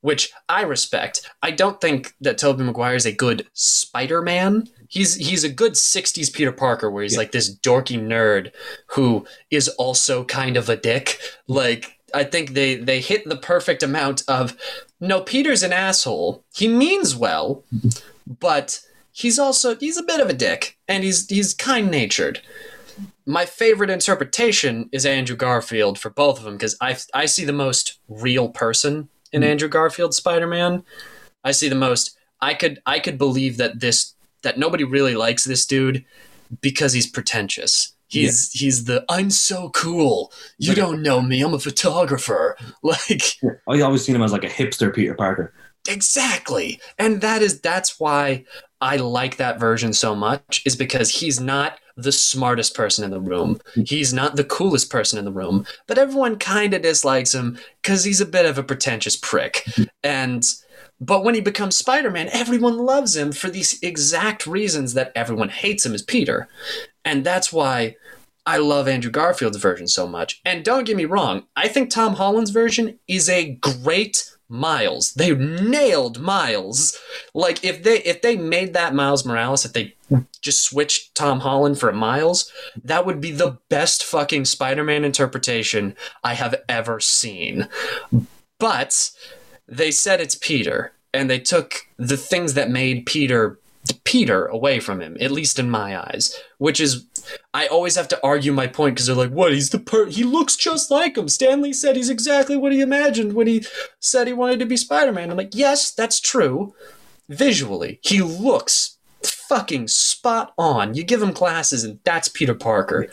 [0.00, 1.30] Which I respect.
[1.42, 4.66] I don't think that Tobey Maguire is a good Spider-Man.
[4.92, 7.20] He's he's a good 60s Peter Parker where he's Yeah.
[7.20, 8.52] like this dorky nerd
[8.88, 11.18] who is also kind of a dick.
[11.46, 14.54] Like I think they they hit the perfect amount of
[15.00, 16.44] no Peter's an asshole.
[16.54, 17.64] He means well,
[18.38, 18.80] but
[19.12, 22.42] he's also he's a bit of a dick and he's he's kind-natured.
[23.24, 27.52] My favorite interpretation is Andrew Garfield for both of them because I I see the
[27.54, 29.46] most real person in Mhm.
[29.46, 30.82] Andrew Garfield's Spider-Man.
[31.42, 35.44] I see the most I could I could believe that this that nobody really likes
[35.44, 36.04] this dude
[36.60, 37.94] because he's pretentious.
[38.08, 40.32] He's he's the I'm so cool.
[40.58, 41.40] You don't know me.
[41.42, 42.56] I'm a photographer.
[42.82, 45.54] Like I always seen him as like a hipster Peter Parker.
[45.88, 46.80] exactly.
[46.98, 48.44] And that is that's why
[48.82, 53.20] I like that version so much is because he's not the smartest person in the
[53.20, 53.60] room.
[53.74, 53.82] Hmm.
[53.86, 58.04] He's not the coolest person in the room, but everyone kind of dislikes him cuz
[58.04, 59.62] he's a bit of a pretentious prick.
[59.74, 59.84] Hmm.
[60.02, 60.44] And
[61.02, 65.84] but when he becomes Spider-Man, everyone loves him for these exact reasons that everyone hates
[65.84, 66.48] him as Peter.
[67.04, 67.96] And that's why
[68.46, 70.40] I love Andrew Garfield's version so much.
[70.44, 75.14] And don't get me wrong, I think Tom Holland's version is a great Miles.
[75.14, 76.96] They nailed Miles.
[77.34, 79.96] Like if they if they made that Miles Morales, if they
[80.40, 82.52] just switched Tom Holland for Miles,
[82.84, 87.66] that would be the best fucking Spider-Man interpretation I have ever seen.
[88.58, 89.10] But
[89.68, 93.58] they said it's Peter, and they took the things that made Peter
[94.04, 96.38] Peter away from him, at least in my eyes.
[96.58, 97.04] Which is,
[97.52, 99.52] I always have to argue my point because they're like, "What?
[99.52, 100.06] He's the per?
[100.06, 103.64] He looks just like him." Stan Lee said he's exactly what he imagined when he
[103.98, 105.30] said he wanted to be Spider-Man.
[105.30, 106.74] I'm like, yes, that's true.
[107.28, 110.94] Visually, he looks fucking spot on.
[110.94, 113.08] You give him glasses, and that's Peter Parker.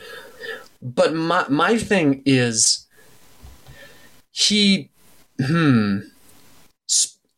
[0.81, 2.87] But my my thing is,
[4.31, 4.89] he,
[5.43, 5.99] hmm.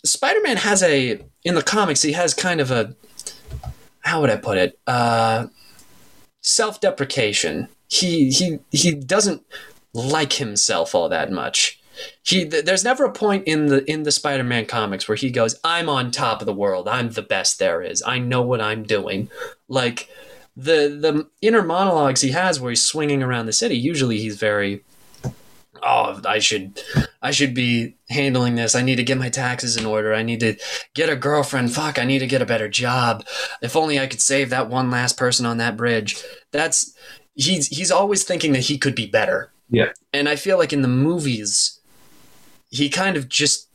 [0.03, 2.01] Sp- Spider-Man has a in the comics.
[2.01, 2.95] He has kind of a
[4.01, 4.79] how would I put it?
[4.87, 5.47] Uh,
[6.41, 7.67] self-deprecation.
[7.87, 9.43] He he he doesn't
[9.93, 11.79] like himself all that much.
[12.23, 15.59] He th- there's never a point in the in the Spider-Man comics where he goes,
[15.63, 16.87] "I'm on top of the world.
[16.87, 18.01] I'm the best there is.
[18.05, 19.29] I know what I'm doing."
[19.67, 20.09] Like
[20.55, 23.75] the the inner monologues he has where he's swinging around the city.
[23.75, 24.83] Usually he's very
[25.83, 26.79] oh i should
[27.21, 28.75] i should be handling this.
[28.75, 30.13] I need to get my taxes in order.
[30.13, 30.55] I need to
[30.93, 31.73] get a girlfriend.
[31.73, 33.25] Fuck i need to get a better job.
[33.61, 36.17] If only i could save that one last person on that bridge.
[36.51, 36.93] That's
[37.35, 39.51] he's he's always thinking that he could be better.
[39.73, 39.93] Yeah.
[40.11, 41.79] and i feel like in the movies
[42.69, 43.69] he kind of just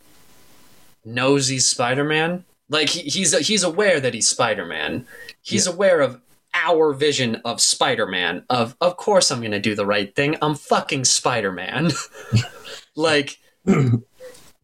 [1.04, 2.44] knows he's spider-man.
[2.68, 5.06] Like he, he's he's aware that he's spider-man.
[5.40, 6.20] He's aware of
[6.64, 10.36] our vision of Spider-Man of of course I'm going to do the right thing.
[10.42, 11.90] I'm fucking Spider-Man.
[12.96, 13.38] like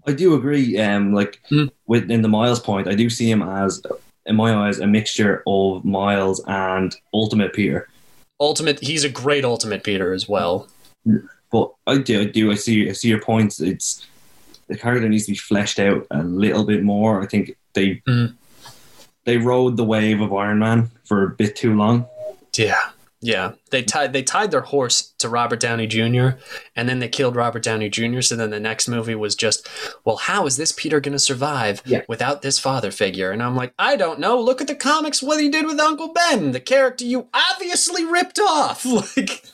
[0.06, 0.78] I do agree.
[0.78, 1.40] Um, like
[1.86, 3.82] within the Miles point, I do see him as,
[4.26, 7.88] in my eyes, a mixture of Miles and Ultimate Peter.
[8.40, 10.66] ultimate he's a great ultimate Peter as well.
[11.52, 13.60] But I do, I do, I see, I see your points.
[13.60, 14.06] It's
[14.68, 17.22] the character needs to be fleshed out a little bit more.
[17.22, 18.34] I think they Mhm.
[19.24, 22.06] They rode the wave of Iron Man for a bit too long.
[22.56, 22.78] Yeah.
[23.24, 23.52] Yeah.
[23.70, 26.30] They tied they tied their horse to Robert Downey Jr.
[26.74, 28.20] and then they killed Robert Downey Jr.
[28.20, 29.68] So then the next movie was just,
[30.04, 32.02] well, how is this Peter gonna survive Yeah.
[32.08, 33.30] without this father figure?
[33.30, 34.40] And I'm like, I don't know.
[34.40, 38.40] Look at the comics what he did with Uncle Ben, the character you obviously ripped
[38.40, 38.84] off.
[39.16, 39.44] Like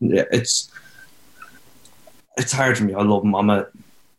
[0.00, 0.70] Yeah, it's
[2.36, 2.94] it's hard for me.
[2.94, 3.34] I love him.
[3.34, 3.66] I'm a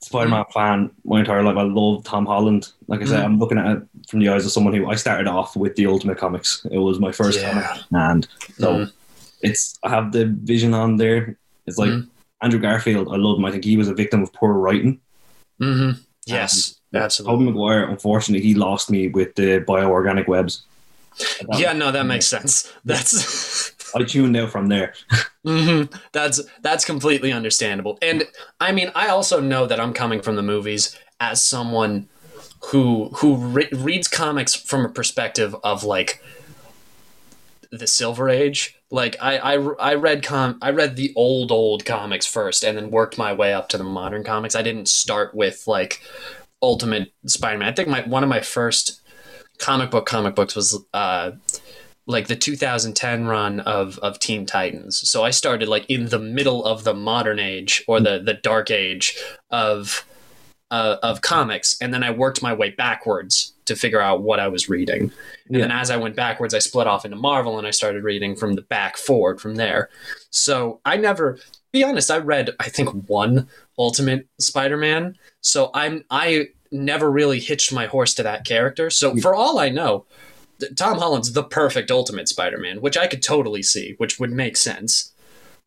[0.06, 1.58] Spider-Man fan my entire life.
[1.58, 2.72] I love Tom Holland.
[2.88, 3.26] Like I said, Mhm.
[3.26, 5.88] I'm looking at it from the eyes of someone who I started off with the
[5.88, 6.66] Ultimate Comics.
[6.72, 7.50] It was my first Yeah.
[7.52, 8.28] comic, and
[8.60, 8.92] so Mhm.
[9.42, 11.38] it's I have the vision on there.
[11.68, 12.08] It's like Mhm.
[12.42, 13.08] Andrew Garfield.
[13.12, 13.46] I love him.
[13.46, 15.00] I think he was a victim of poor writing.
[15.60, 15.92] hmm
[16.28, 17.46] Yes, Tobey absolutely.
[17.46, 20.64] Maguire, unfortunately, he lost me with the bioorganic webs.
[21.58, 22.72] Yeah, no, that makes sense.
[22.84, 24.94] That's I tuned out from there.
[25.46, 27.98] hmm That's that's completely understandable.
[28.02, 28.26] And
[28.60, 32.10] I mean, I also know that I'm coming from the movies as someone
[32.72, 36.22] who who re- reads comics from a perspective of like
[37.72, 38.78] the Silver Age.
[38.92, 42.92] Like I I, I read com I read the old old comics first, and then
[42.92, 44.56] worked my way up to the modern comics.
[44.56, 46.02] I didn't start with like
[46.62, 47.68] Ultimate Spider-Man.
[47.70, 49.02] I think my one of my first
[49.58, 51.32] comic book comic books was uh
[52.08, 55.10] like the 2010 run of of Teen Titans.
[55.10, 58.70] So I started like in the middle of the modern age or the the dark
[58.72, 59.18] age
[59.50, 60.06] of
[60.72, 64.48] uh, of comics, and then I worked my way backwards to figure out what I
[64.48, 65.12] was reading.
[65.48, 68.36] And then as I went backwards, I split off into Marvel and I started reading
[68.36, 69.90] from the back forward from there.
[70.30, 71.40] So I never,
[71.72, 73.48] be honest, I read I think one
[73.78, 75.18] Ultimate Spider-Man.
[75.42, 78.90] So I'm I never really hitched my horse to that character.
[78.90, 80.06] So for all I know,
[80.76, 85.14] Tom Holland's the perfect Ultimate Spider-Man, which I could totally see, which would make sense.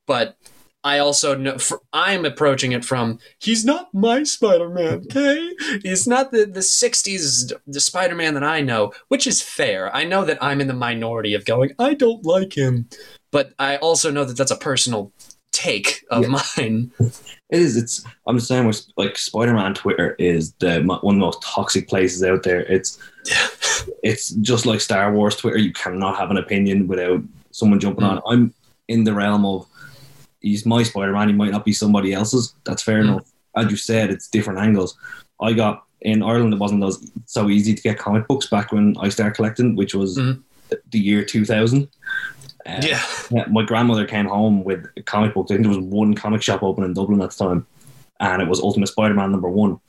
[0.07, 0.37] But
[0.85, 5.55] I also know for, I'm approaching it from he's not my Spider-Man, okay?
[5.83, 9.95] He's not the the '60s the Spider-Man that I know, which is fair.
[9.95, 12.89] I know that I'm in the minority of going I don't like him,
[13.31, 15.13] but I also know that that's a personal
[15.59, 16.41] take of Yeah.
[16.57, 16.91] mine.
[17.01, 17.77] It is.
[17.77, 18.05] It's.
[18.27, 18.67] I'm just saying.
[18.67, 22.61] With like Spider-Man Twitter is the one of the most toxic places out there.
[22.61, 22.99] It's.
[24.03, 25.59] It's just like Star Wars Twitter.
[25.59, 28.11] You cannot have an opinion without someone jumping Mm.
[28.11, 28.33] on.
[28.33, 28.55] I'm
[28.89, 29.67] in the realm of
[30.41, 31.29] he's my Spider-Man.
[31.29, 32.55] He might not be somebody else's.
[32.65, 33.09] That's fair Mm.
[33.09, 33.27] enough.
[33.57, 34.97] As you said, it's different angles.
[35.41, 36.53] I got in Ireland.
[36.55, 39.95] It wasn't as, so easy to get comic books back when I started collecting, which
[39.95, 40.39] was the-
[40.91, 41.89] the year 2000.
[42.69, 43.03] Uh, yeah.
[43.31, 45.47] yeah, my grandmother came home with a comic book.
[45.47, 47.67] I think there was one comic shop open in Dublin at the time,
[48.21, 49.81] and it was Ultimate Spider-Man number one.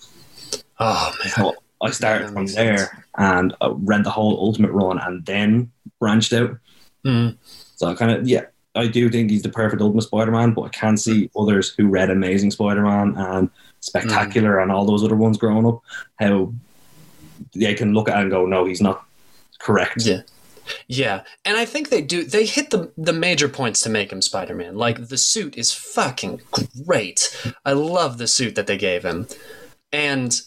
[0.79, 1.33] Oh man.
[1.33, 2.89] So I started from there sense.
[3.17, 6.57] and uh, read the whole Ultimate run, and then branched out.
[7.05, 7.37] Mm.
[7.75, 10.69] So I kind of yeah, I do think he's the perfect Ultimate Spider-Man, but I
[10.69, 13.49] can see others who read Amazing Spider-Man and
[13.81, 15.81] Spectacular and all those other ones growing up
[16.19, 16.53] how
[17.55, 19.05] they can look at it and go, no, he's not
[19.59, 20.05] correct.
[20.05, 20.21] Yeah.
[20.87, 22.23] Yeah, and I think they do.
[22.23, 24.75] They hit the the major points to make him Spider Man.
[24.75, 26.41] Like the suit is fucking
[26.85, 27.35] great.
[27.65, 29.27] I love the suit that they gave him,
[29.91, 30.41] and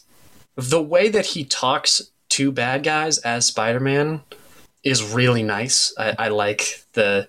[0.55, 4.21] the way that he talks to bad guys as Spider Man
[4.83, 5.93] is really nice.
[5.97, 7.27] I, I like the.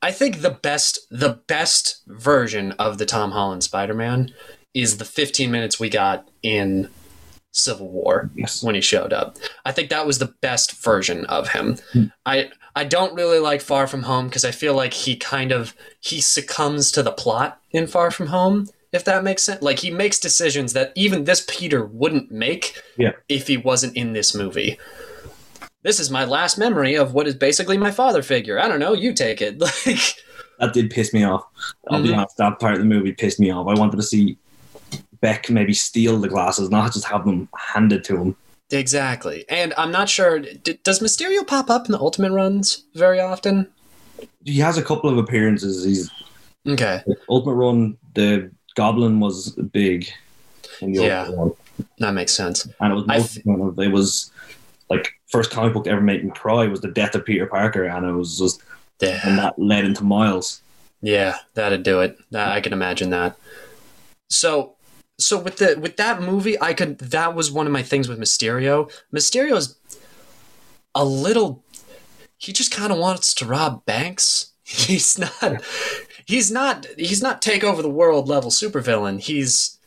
[0.00, 4.32] I think the best the best version of the Tom Holland Spider Man
[4.74, 6.88] is the 15 minutes we got in
[7.58, 8.62] Civil War Yes.
[8.62, 9.36] when he showed up.
[9.64, 11.76] I think that was the best version of him.
[11.92, 12.04] Hmm.
[12.26, 15.74] I I don't really like Far From Home because I feel like he kind of
[16.00, 18.68] he succumbs to the plot in Far From Home.
[18.92, 23.12] If that makes sense, like he makes decisions that even this Peter wouldn't make Yeah.
[23.28, 24.78] if he wasn't in this movie.
[25.82, 28.58] This is my last memory of what is basically my father figure.
[28.58, 28.94] I don't know.
[28.94, 29.60] You take it.
[29.86, 30.14] Like,
[30.66, 31.44] that did piss me off.
[31.88, 32.16] I'll be Mhm.
[32.18, 33.68] honest, that part of the movie pissed me off.
[33.68, 34.36] I wanted to see
[35.20, 38.36] Beck maybe steal the glasses, not just have them handed to him.
[38.70, 39.44] exactly.
[39.48, 40.38] And I'm not sure.
[40.40, 43.66] D- does Mysterio pop up in the Ultimate runs very often?
[44.44, 45.84] He has a couple of appearances.
[45.84, 46.10] He's
[46.66, 47.02] Okay.
[47.30, 47.96] Ultimate Run.
[48.14, 50.08] The Goblin was big
[50.82, 51.20] in the Yeah.
[51.22, 51.52] Ultimate Run,
[51.98, 52.68] That makes sense.
[52.80, 54.30] and it was I most, it was
[54.90, 58.04] like first comic book ever made me cry was the death of Peter Parker, and
[58.06, 58.60] it was just
[59.00, 59.20] Yeah.
[59.24, 60.60] and that led into Miles.
[61.00, 62.18] Yeah, that'd do it.
[62.34, 63.36] I can imagine that.
[64.30, 64.74] So,
[65.18, 66.98] so with the with that movie, I could.
[66.98, 68.90] That was one of my things with Mysterio.
[69.12, 69.76] Mysterio's
[70.94, 71.62] a little.
[72.38, 74.52] he just kind of wants to rob banks.
[74.64, 75.62] He's not.
[76.26, 76.86] He's not.
[76.96, 79.20] He's not take over the world level supervillain.
[79.20, 79.78] He's.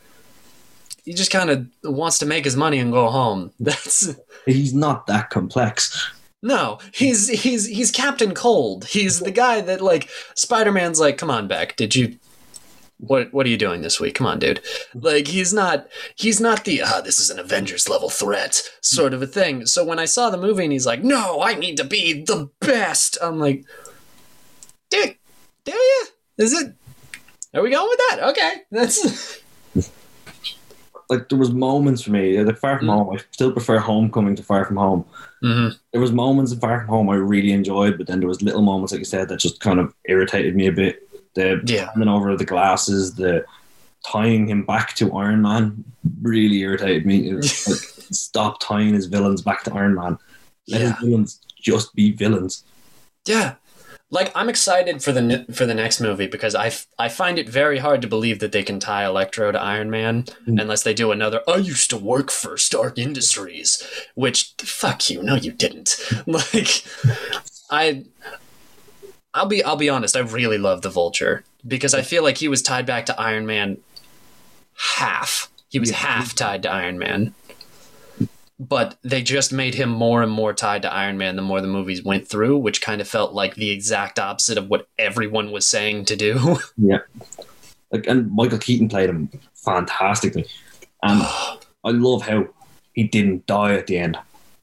[1.06, 3.52] He just kind of wants to make his money and go home.
[3.60, 4.16] That's
[4.46, 6.12] He's not that complex.
[6.44, 6.80] no.
[6.94, 8.86] He's he's he's Captain Cold.
[8.86, 11.76] He's the guy that like Spider Man's like, come on, back.
[11.76, 12.18] Did you?
[13.02, 14.16] What what are you doing this week?
[14.16, 14.62] Come on, dude.
[14.94, 19.22] Like he's not he's not the ah this is an Avengers level threat sort of
[19.22, 19.66] a thing.
[19.66, 22.50] So when I saw the movie and he's like, no, I need to be the
[22.60, 23.18] best.
[23.22, 23.66] I'm like,
[24.92, 25.16] dude,
[25.66, 26.06] do you?
[26.38, 26.74] Is it?
[27.54, 28.30] Are we going with that?
[28.30, 29.42] Okay, that's
[31.10, 32.94] Like there was moments for me, like Far From Mm.
[32.94, 33.16] Home.
[33.18, 35.06] I still prefer Homecoming to Far From Home.
[35.44, 35.76] Mhm.
[35.92, 38.62] There was moments in Far From Home I really enjoyed, but then there was little
[38.62, 41.08] moments, like you said, that just kind of irritated me a bit.
[41.34, 41.90] The Yeah.
[41.92, 43.46] handing over the glasses, the
[44.10, 45.84] tying him back to Iron Man
[46.22, 47.32] really irritated me.
[47.34, 47.46] Like,
[48.14, 50.18] stop tying his villains back to Iron Man.
[50.68, 50.88] Let Yeah.
[50.94, 52.64] his villains just be villains.
[53.26, 53.56] Yeah.
[54.14, 57.48] Like I'm excited for the for the next movie because I, f- I find it
[57.48, 60.60] very hard to believe that they can tie Electro to Iron Man Mm.
[60.62, 63.82] unless they do another I used to work for Stark Industries
[64.16, 65.96] which fuck you no you didn't
[66.28, 66.84] like
[67.70, 68.04] I
[69.34, 72.48] I'll be I'll be honest I really love the Vulture because I feel like he
[72.48, 73.78] was tied back to Iron Man
[74.76, 75.98] half he was Yeah.
[75.98, 77.34] half tied to Iron Man
[78.60, 81.68] but they just made him more and more tied to Iron Man the more the
[81.68, 85.68] movies went through, which kind of felt like the exact opposite of what everyone was
[85.68, 86.58] saying to do.
[86.78, 87.00] Yeah.
[87.92, 90.46] Like, and Michael Keaton played him fantastically.
[91.02, 91.24] And
[91.84, 92.48] I love how
[92.94, 94.18] he didn't die at the end.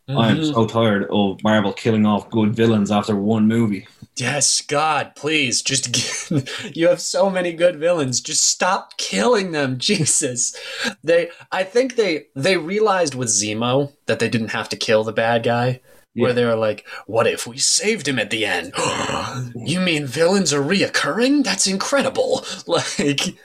[0.08, 0.54] I'm Mhm.
[0.54, 3.88] so tired of Marvel killing off good villains after one movie.
[4.18, 5.92] Yes, God, please, just
[6.30, 8.20] get, you have so many good villains.
[8.20, 10.56] Just stop killing them, Jesus.
[11.04, 15.12] They, I think they they realized with Zemo that they didn't have to kill the
[15.12, 15.80] bad guy.
[16.14, 18.72] Where they were like, "What if we saved him at the end?"
[19.54, 21.44] you mean villains are reoccurring?
[21.44, 22.44] That's incredible.
[22.66, 23.36] Like,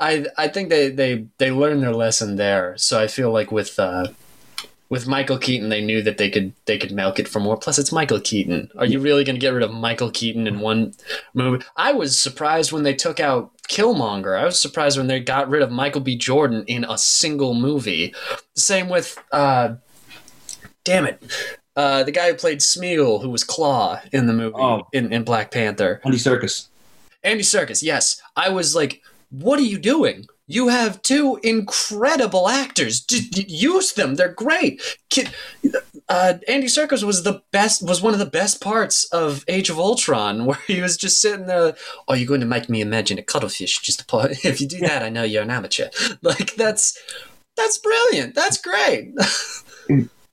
[0.00, 2.76] I I think they they they learned their lesson there.
[2.76, 4.08] So I feel like with uh,
[4.92, 7.56] with Michael Keaton, they knew that they could they could milk it for more.
[7.56, 8.70] Plus, it's Michael Keaton.
[8.76, 10.92] Are you really going to get rid of Michael Keaton in one
[11.32, 11.64] movie?
[11.76, 14.38] I was surprised when they took out Killmonger.
[14.38, 16.14] I was surprised when they got rid of Michael B.
[16.14, 18.14] Jordan in a single movie.
[18.54, 19.76] Same with, uh,
[20.84, 21.22] damn it,
[21.74, 24.82] uh, the guy who played Smeagol, who was Klaue in the movie Oh.
[24.92, 26.02] in, in Black Panther.
[26.04, 26.66] Andy Serkis.
[27.24, 27.82] Andy Serkis.
[27.82, 28.20] yes.
[28.36, 30.26] I was like, what are you doing?
[30.52, 33.00] You have two incredible actors.
[33.00, 34.16] Just use them.
[34.16, 34.82] They're great.
[36.08, 37.82] Uh, Andy Serkis was the best.
[37.82, 41.46] Was one of the best parts of Age of Ultron, where he was just sitting
[41.46, 41.74] there.
[42.06, 43.78] Oh, you're going to make me imagine a cuttlefish.
[43.80, 45.88] Just to put, if you do that, I know you're an amateur.
[46.22, 46.98] Like that's
[47.56, 48.34] that's brilliant.
[48.34, 49.14] That's great.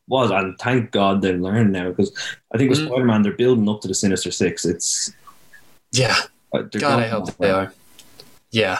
[0.07, 2.11] Was and thank God they learned now because
[2.53, 2.87] I think with Mm.
[2.87, 4.65] Spider Man they're building up to the Sinister Six.
[4.65, 5.11] It's
[5.91, 6.15] yeah.
[6.53, 7.71] uh, God, I hope they are.
[8.51, 8.79] Yeah.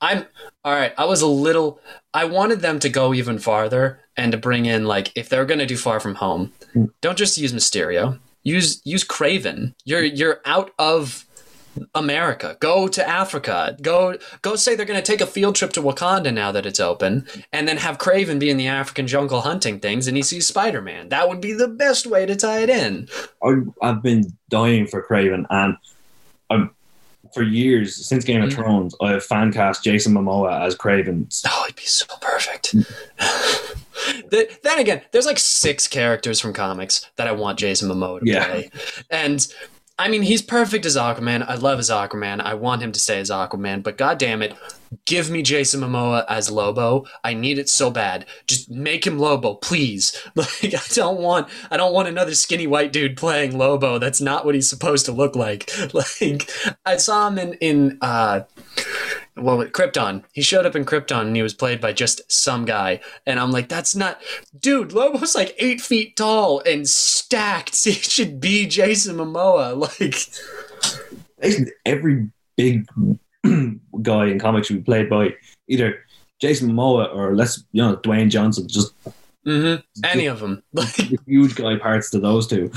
[0.00, 0.26] I'm
[0.64, 0.92] all right.
[0.96, 1.80] I was a little.
[2.14, 5.66] I wanted them to go even farther and to bring in like if they're gonna
[5.66, 6.52] do Far From Home,
[7.00, 8.18] don't just use Mysterio.
[8.44, 9.74] Use use Kraven.
[9.84, 11.26] You're you're out of
[11.94, 12.56] America.
[12.60, 13.76] Go to Africa.
[13.82, 17.26] Go go say they're gonna take a field trip to Wakanda now that it's open,
[17.52, 20.80] and then have Kraven be in the African jungle hunting things, and he sees Spider
[20.80, 21.08] Man.
[21.08, 23.08] That would be the best way to tie it in.
[23.42, 25.76] I, I've been dying for Kraven, and
[26.50, 26.70] I'm
[27.34, 28.54] for years since Game of Mm.
[28.54, 28.94] Thrones.
[29.00, 31.26] I have fan cast Jason Momoa as Kraven.
[31.48, 32.74] Oh, it'd be so perfect.
[34.30, 38.26] The- then again, there's like six characters from comics that I want Jason Momoa to
[38.26, 38.44] Yeah.
[38.46, 38.70] play,
[39.10, 39.46] and
[39.98, 41.44] I mean he's perfect as Aquaman.
[41.48, 42.40] I love his Aquaman.
[42.40, 44.54] I want him to stay as Aquaman, but god damn it,
[45.04, 47.06] give me Jason Momoa as Lobo.
[47.24, 48.26] I need it so bad.
[48.46, 50.16] Just make him Lobo, please.
[50.38, 53.98] Like I don't want I don't want another skinny white dude playing Lobo.
[53.98, 55.70] That's not what he's supposed to look like.
[55.92, 56.48] Like
[56.86, 58.42] I saw him in in uh
[59.36, 60.24] well, Krypton.
[60.32, 63.00] He showed up in Krypton and he was played by just some guy.
[63.26, 64.20] And I'm like, that's not,
[64.58, 64.92] dude.
[64.92, 67.76] Lobo's like eight feet tall and stacked.
[67.88, 69.76] He should be Jason Momoa.
[71.40, 72.86] Like, every big
[74.02, 75.34] guy in comics should be played by
[75.68, 76.00] either
[76.40, 78.68] Jason Momoa or let's you know Dwayne Johnson.
[78.68, 78.92] Just
[79.46, 80.62] mhm, any of them.
[80.72, 80.94] Like,
[81.26, 82.70] huge guy parts to those two.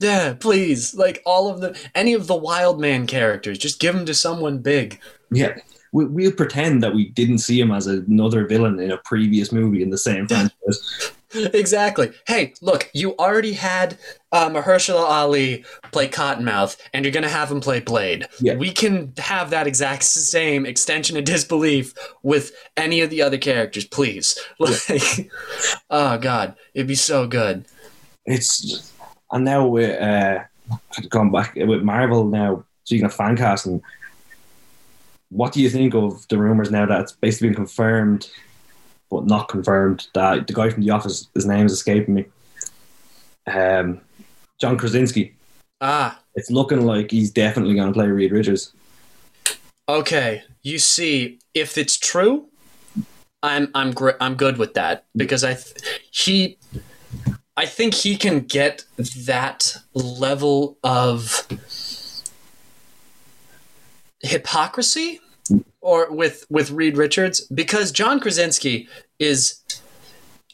[0.00, 0.94] yeah, please.
[0.94, 4.58] Like all of the, any of the Wild Man characters, just give them to someone
[4.58, 5.00] big.
[5.30, 5.56] Yeah.
[5.92, 9.80] We, we'll pretend that we didn't see him as another villain in a previous movie
[9.80, 11.12] in the same franchise.
[11.54, 12.12] exactly.
[12.26, 13.98] Hey, look, you already had
[14.32, 18.26] uh, Mahershala Ali play Cottonmouth, and you're gonna have him play Blade.
[18.40, 18.54] Yeah.
[18.54, 23.84] We can have that exact same extension of disbelief with any of the other characters,
[23.84, 24.38] please.
[24.58, 25.30] Like,
[25.90, 27.64] oh god, it'd be so good.
[28.24, 28.92] It's
[29.30, 30.44] and now with uh,
[31.10, 32.64] gone back with Marvel now.
[32.84, 33.82] Speaking of fan casting,
[35.30, 38.30] what do you think of the rumors now that it's basically been confirmed,
[39.14, 42.24] but not confirmed that the guy from The Office, his name is escaping me,
[43.46, 44.00] um,
[44.60, 45.34] John Krasinski.
[45.80, 48.72] Ah, It's looking like he's definitely going to play Reed Richards.
[49.88, 50.42] okay.
[50.62, 52.48] You see, if it's true,
[53.42, 55.76] I'm I'm gr- I'm good with that because I th-
[56.10, 56.56] he
[57.56, 58.84] I think he can get
[59.26, 61.46] that level of
[64.22, 65.20] hypocrisy
[65.82, 68.88] or with with Reed Richards because John Krasinski
[69.24, 69.60] is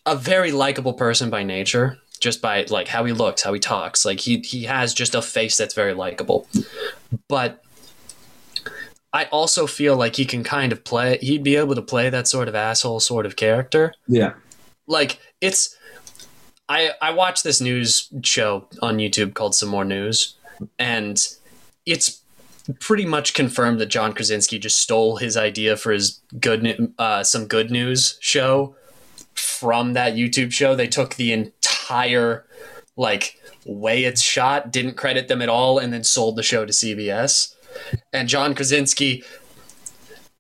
[0.07, 4.05] a very likable person by nature just by like how he looks how he talks.
[4.05, 6.47] Like he he has just a face that's very likable.
[7.29, 7.65] But
[9.13, 12.29] I also feel like he can kind of play he'd be able to play that
[12.29, 13.95] sort of asshole sort of character.
[14.07, 14.35] Yeah.
[14.87, 15.77] like it's
[16.69, 20.37] I I watched this news show on YouTube called Some More News,
[20.79, 21.19] and
[21.87, 22.20] it's
[22.79, 27.47] pretty much confirmed that John Krasinski just stole his idea for his good uh, some
[27.47, 28.77] good news show
[29.35, 30.75] from that YouTube show.
[30.75, 32.45] They took the entire
[32.97, 36.73] like way it's shot, didn't credit them at all, and then sold the show to
[36.73, 37.55] CBS.
[38.13, 39.25] And John Krasinski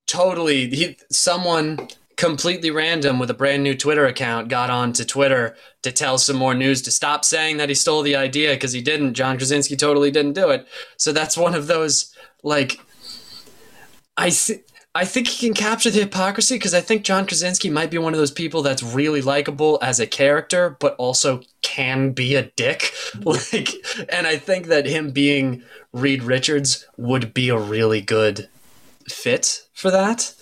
[0.06, 5.56] totally he someone completely random with a brand new Twitter account got on to Twitter
[5.82, 8.82] to tell some more news to stop saying that he stole the idea because he
[8.82, 9.14] didn't.
[9.14, 10.66] John Krasinski totally didn't do it.
[10.98, 12.80] So that's one of those like
[14.16, 14.60] I th-
[14.94, 18.12] I think he can capture the hypocrisy because I think John Krasinski might be one
[18.12, 22.92] of those people that's really likable as a character, but also can be a dick.
[23.24, 23.70] Like,
[24.08, 25.62] and I think that him being
[25.92, 28.48] Reed Richards would be a really good
[29.08, 30.32] fit for that.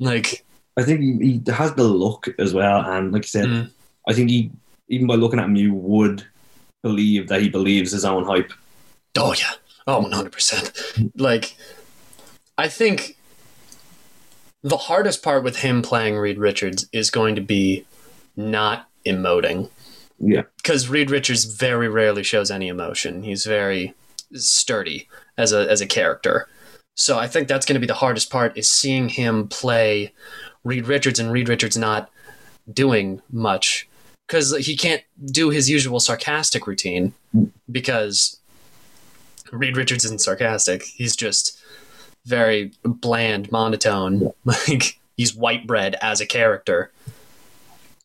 [0.00, 0.44] Like,
[0.76, 3.70] I think he, he has the look as well, and like you said, Mm.
[4.08, 4.50] I think he
[4.88, 6.24] even by looking at him, you would
[6.82, 8.52] believe that he believes his own hype.
[9.16, 9.52] Oh yeah.
[9.86, 10.72] Oh, one hundred percent.
[11.16, 11.56] Like,
[12.56, 13.16] I think
[14.62, 17.84] the hardest part with him playing Reed Richards is going to be
[18.36, 19.68] not emoting
[20.18, 23.22] Yeah, because Reed Richards very rarely shows any emotion.
[23.22, 23.94] He's very
[24.32, 26.48] sturdy as a as a character.
[26.96, 30.12] So I think that's going to be the hardest part is seeing him play
[30.62, 32.10] Reed Richards and Reed Richards not
[32.72, 33.88] doing much
[34.26, 37.12] because he can't do his usual sarcastic routine
[37.70, 38.40] because
[39.54, 40.82] Reed Richards isn't sarcastic.
[40.82, 41.58] He's just
[42.26, 44.32] very bland, monotone.
[44.44, 46.90] Like he's white bread as a character.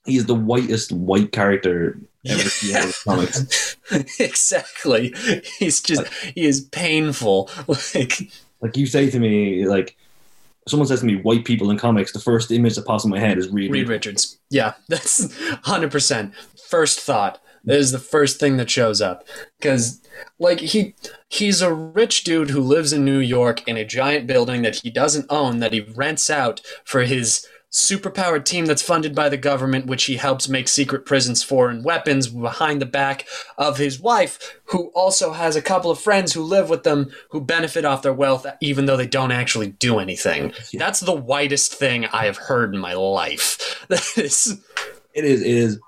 [0.06, 1.98] he's the whitest white character
[2.28, 3.76] ever seen in comics.
[4.20, 5.14] exactly.
[5.58, 7.50] He's just he is painful.
[7.68, 8.32] Like
[8.62, 9.96] Like you say to me, like
[10.68, 13.20] someone says to me, white people in comics, the first image that pops in my
[13.20, 13.72] head is Reed.
[13.72, 14.38] Reed Richards.
[14.50, 15.34] Yeah, that's
[15.64, 16.34] hundred percent.
[16.68, 17.42] First thought.
[17.66, 19.26] Is the first thing that shows up.
[19.62, 20.02] Cause
[20.38, 20.96] like he
[21.28, 24.90] he's a rich dude who lives in New York in a giant building that he
[24.90, 29.86] doesn't own that he rents out for his superpowered team that's funded by the government,
[29.86, 34.60] which he helps make secret prisons for and weapons behind the back of his wife,
[34.66, 38.14] who also has a couple of friends who live with them who benefit off their
[38.14, 40.54] wealth even though they don't actually do anything.
[40.72, 40.80] Yeah.
[40.80, 43.76] That's the whitest thing I have heard in my life.
[43.90, 44.60] That is
[45.14, 45.42] It is.
[45.42, 45.80] It is.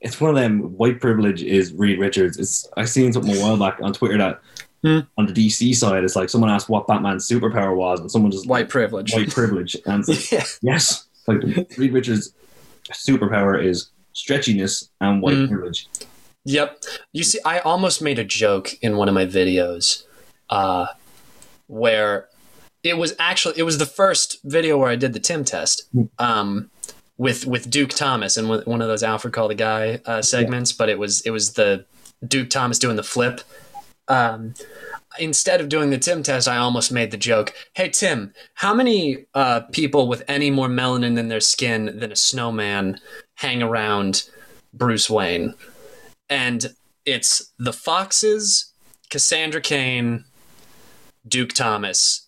[0.00, 0.60] It's one of them.
[0.76, 2.38] White privilege is Reed Richards.
[2.38, 2.68] It's.
[2.76, 4.40] I seen something a while back on Twitter that
[4.84, 5.00] Hmm.
[5.16, 8.46] on the DC side, it's like someone asked what Batman's superpower was, and someone just
[8.46, 9.12] white privilege.
[9.12, 10.44] white privilege, and like, yeah.
[10.62, 11.38] yes, like
[11.76, 12.32] Reed Richards'
[12.92, 15.48] superpower is stretchiness and white Mm.
[15.48, 15.88] privilege.
[16.44, 16.80] Yep.
[17.12, 20.04] You see, I almost made a joke in one of my videos,
[20.48, 20.86] uh,
[21.66, 22.28] where
[22.84, 25.88] it was actually it was the first video where I did the Tim test,
[26.20, 26.70] um,
[27.18, 30.72] with with Duke Thomas and with one of those Alfred called the guy uh, segments,
[30.72, 31.84] but it was it was the
[32.26, 33.42] Duke Thomas doing the flip.
[34.08, 34.54] Um,
[35.18, 37.52] instead of doing the Tim test, I almost made the joke.
[37.74, 42.16] Hey Tim, how many uh, people with any more melanin in their skin than a
[42.16, 43.00] snowman
[43.34, 44.24] hang around
[44.72, 45.54] Bruce Wayne?
[46.28, 48.72] and it's the Foxes,
[49.10, 50.24] Cassandra Cain,
[51.26, 52.26] Duke Thomas,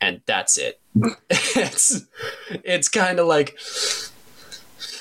[0.00, 0.80] and that's it.
[1.30, 2.04] it's
[2.64, 3.58] it's kind of like,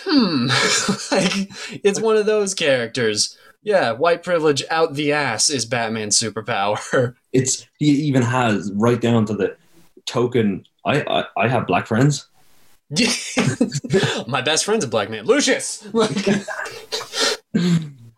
[0.04, 0.48] hmm,
[1.12, 1.50] like
[1.84, 3.38] it's one of those characters.
[3.64, 7.16] Yeah, white privilege out the ass is Batman's superpower.
[7.34, 9.58] It's he even has right down to the
[10.06, 10.66] token.
[10.86, 12.28] I I, I have black friends.
[14.28, 15.86] my best friend's a black man, Lucius.
[15.92, 16.26] Like,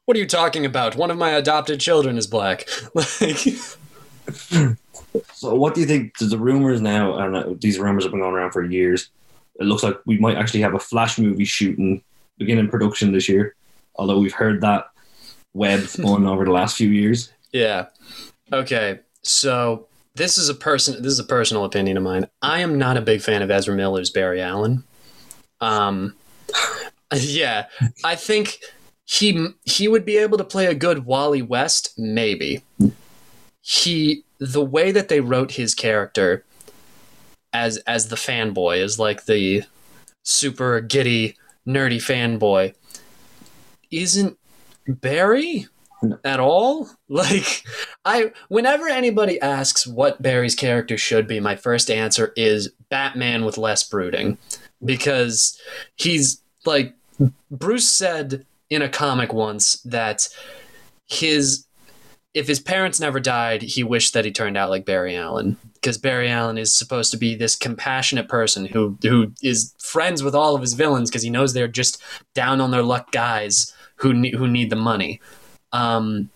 [0.05, 0.95] what are you talking about?
[0.95, 2.67] One of my adopted children is black.
[2.93, 3.57] Like.
[5.37, 6.17] So what do you think?
[6.17, 9.11] The rumors now, and uh, these rumors have been going around for years.
[9.59, 12.01] It looks like we might actually have a Flash movie shooting
[12.39, 13.53] beginning production this year.
[13.97, 14.89] Although we've heard that
[15.53, 17.31] web spun over the last few years.
[17.51, 17.85] Yeah.
[18.51, 19.01] Okay.
[19.21, 19.85] So
[20.15, 21.03] this is a person.
[21.03, 22.27] This is a personal opinion of mine.
[22.41, 24.85] I am not a big fan of Ezra Miller's Barry Allen.
[25.61, 26.15] Um.
[27.15, 27.67] Yeah,
[28.03, 28.59] I think
[29.05, 32.63] he he would be able to play a good Wally West, maybe.
[33.67, 36.45] He the way that they wrote his character
[37.51, 39.63] as as the fanboy is like the
[40.23, 41.35] super giddy
[41.67, 42.73] nerdy fanboy
[43.91, 44.37] isn't
[44.87, 45.67] Barry
[46.23, 46.89] at all.
[47.09, 47.63] Like
[48.05, 53.57] I whenever anybody asks what Barry's character should be, my first answer is Batman with
[53.57, 54.37] less brooding
[54.83, 55.59] because
[55.95, 56.93] he's like
[57.51, 60.27] Bruce said in a comic once that
[61.07, 61.66] his
[62.37, 65.97] if his parents never died, he wished that he turned out like Barry Allen because
[65.97, 70.53] Barry Allen is supposed to be this compassionate person who who is friends with all
[70.53, 72.01] of his villains because he knows they're just
[72.35, 75.19] down on their luck guys who who need the money.
[75.73, 76.29] Um,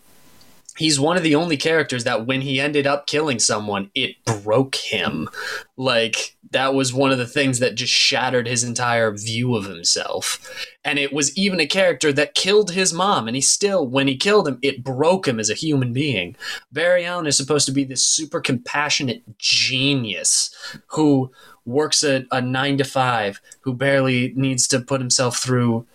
[0.76, 4.74] he's one of the only characters that when he ended up killing someone, it broke
[4.74, 5.28] him.
[5.76, 10.66] Like that was one of the things that just shattered his entire view of himself.
[10.84, 14.16] And it was even a character that killed his mom, and he still, when he
[14.16, 16.36] killed him, it broke him as a human being.
[16.70, 20.54] Barry Allen is supposed to be this super compassionate genius
[20.88, 21.30] who
[21.64, 25.86] works a, a nine to five, who barely needs to put himself through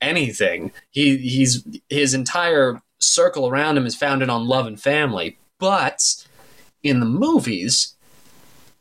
[0.00, 0.72] anything.
[0.90, 5.38] He he's his entire circle around him is founded on love and family.
[5.58, 6.26] But
[6.82, 7.94] in the movies,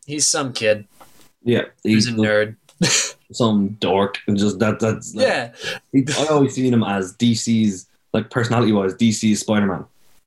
[0.05, 0.87] he's some kid
[1.43, 2.55] Yeah, he's a nerd.
[3.31, 4.79] some dork, and just that.
[4.79, 5.53] That's like, Yeah,
[5.91, 9.85] he- I always seen him as DC's like personality wise, DC's Spider Man.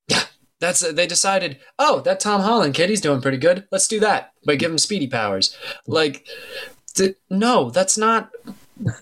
[0.09, 0.23] Yeah.
[0.61, 1.59] That's uh, they decided.
[1.79, 3.67] Oh, that Tom Holland kid, he's doing pretty good.
[3.71, 4.33] Let's do that.
[4.45, 5.57] But give him speedy powers.
[5.87, 6.27] Like,
[6.95, 8.31] did, no, that's not.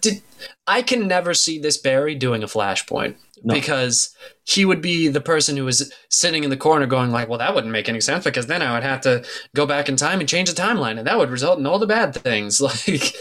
[0.01, 0.23] Did
[0.67, 3.15] I can never see this Barry doing a flashpoint
[3.47, 3.55] No.
[3.55, 4.15] because
[4.45, 7.55] he would be the person who was sitting in the corner going like, well, that
[7.55, 9.23] wouldn't make any sense because then I would have to
[9.55, 11.87] go back in time and change the timeline, and that would result in all the
[11.87, 12.61] bad things.
[12.65, 13.15] Like,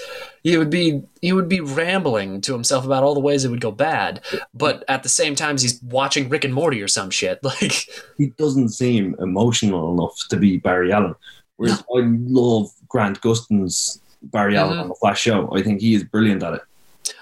[0.43, 3.61] he would be he would be rambling to himself about all the ways it would
[3.61, 4.21] go bad,
[4.53, 7.39] but at the same time, he's watching Rick and Morty or some shit.
[7.43, 11.15] Like, He doesn't seem emotional enough to be Barry Allen.
[11.57, 14.81] Whereas I love Grant Gustin's Barry Allen Mhm.
[14.81, 15.49] on the Flash show.
[15.55, 16.61] I think he is brilliant at it.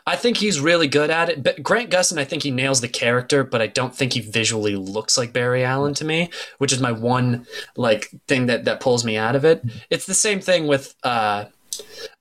[0.05, 1.43] I think he's really good at it.
[1.43, 4.75] But Grant Gustin, I think he nails the character, but I don't think he visually
[4.75, 9.03] looks like Barry Allen to me, which is my one like thing that that pulls
[9.03, 9.63] me out of it.
[9.89, 11.45] It's the same thing with uh,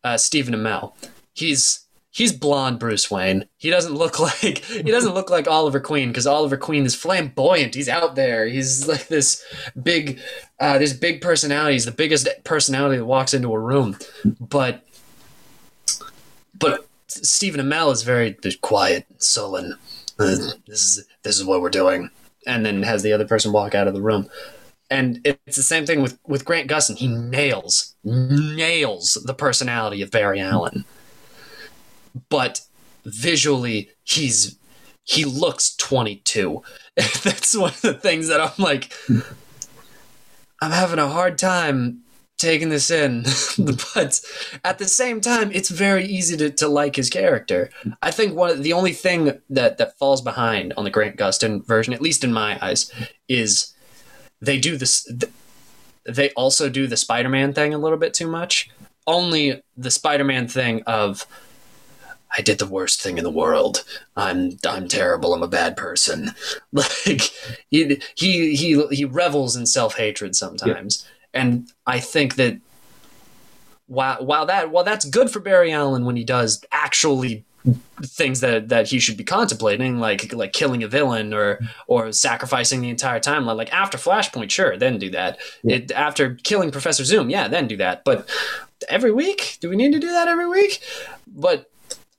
[0.05, 0.95] uh, Stephen Amell.
[1.33, 3.47] He's he's blonde Bruce Wayne.
[3.57, 7.75] He doesn't look like he doesn't look like Oliver Queen because Oliver Queen is flamboyant.
[7.75, 8.47] He's out there.
[8.47, 9.45] He's like this
[9.81, 10.21] big,
[10.59, 11.75] uh, this big personality.
[11.75, 13.97] He's the biggest personality that walks into a room,
[14.39, 14.85] but
[16.59, 19.77] but Stephen Amell is very quiet, sullen.
[20.19, 20.39] This
[20.69, 22.11] is this is what we're doing,
[22.47, 24.29] and then has the other person walk out of the room.
[24.91, 26.97] And it's the same thing with with Grant Gustin.
[26.97, 30.85] He nails nails the personality of Barry Allen,
[32.29, 32.63] but
[33.05, 34.57] visually he's
[35.05, 36.63] he looks 22.
[36.97, 38.93] That's one of the things that I'm like.
[40.63, 42.03] I'm having a hard time
[42.41, 43.71] taking this in, hmm.
[43.95, 44.21] but
[44.65, 47.71] at the same time, it's very easy to, to like his character.
[48.03, 51.65] I think one of, the only thing that that falls behind on the Grant Gustin
[51.65, 52.91] version, at least in my eyes,
[53.29, 53.75] is
[54.41, 55.11] they do this.
[56.05, 58.71] They also do the Spider-Man thing a little bit too much.
[59.07, 61.27] Only the Spider-Man thing of.
[62.39, 63.83] I did the worst thing in the world.
[64.17, 65.35] I'm I'm terrible.
[65.35, 66.31] I'm a bad person.
[66.73, 67.33] Like
[67.69, 72.59] he he he he revels in self hatred sometimes, and I think that
[73.87, 77.45] while while that while that's good for Barry Allen when he does actually
[78.03, 82.81] things that that he should be contemplating, like like killing a villain or or sacrificing
[82.81, 83.57] the entire timeline.
[83.57, 85.39] Like after Flashpoint, sure, then do that.
[85.63, 85.77] Yeah.
[85.77, 88.05] It, after killing Professor Zoom, yeah, then do that.
[88.05, 88.29] But
[88.89, 90.81] every week, do we need to do that every week?
[91.27, 91.71] But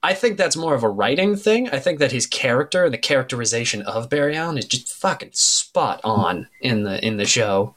[0.03, 1.70] I think that's more of a writing thing.
[1.70, 6.01] I think that his character and the characterization of Barry Allen is just fucking spot
[6.03, 7.76] on in the in the show.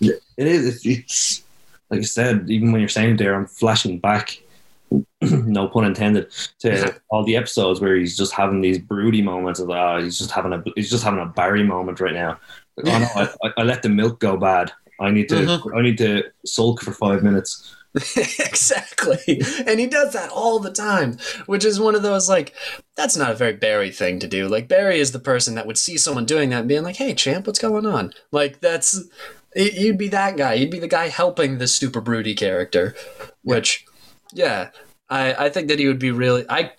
[0.00, 0.66] It is.
[0.66, 1.42] It's, it's
[1.90, 2.50] like I said.
[2.50, 4.40] Even when you're saying it there, I'm flashing back.
[5.20, 6.30] no pun intended
[6.60, 10.30] to all the episodes where he's just having these broody moments of ah, he's just
[10.30, 12.38] having a he's just having a Barry moment right now.
[12.84, 14.72] Oh no, I, I, I let the milk go bad.
[15.00, 15.76] I need to Mhm.
[15.76, 17.74] I need to sulk for five minutes.
[18.16, 19.40] exactly.
[19.66, 22.54] And he does that all the time, which is one of those like
[22.94, 24.48] that's not a very Barry thing to do.
[24.48, 27.14] Like Barry is the person that would see someone doing that and being like, "Hey,
[27.14, 29.02] champ, what's going on?" Like that's
[29.56, 30.54] you'd be that guy.
[30.54, 32.94] You'd be the guy helping the super broody character,
[33.42, 33.84] which
[34.32, 34.70] yeah,
[35.08, 36.72] I I think that he would be really I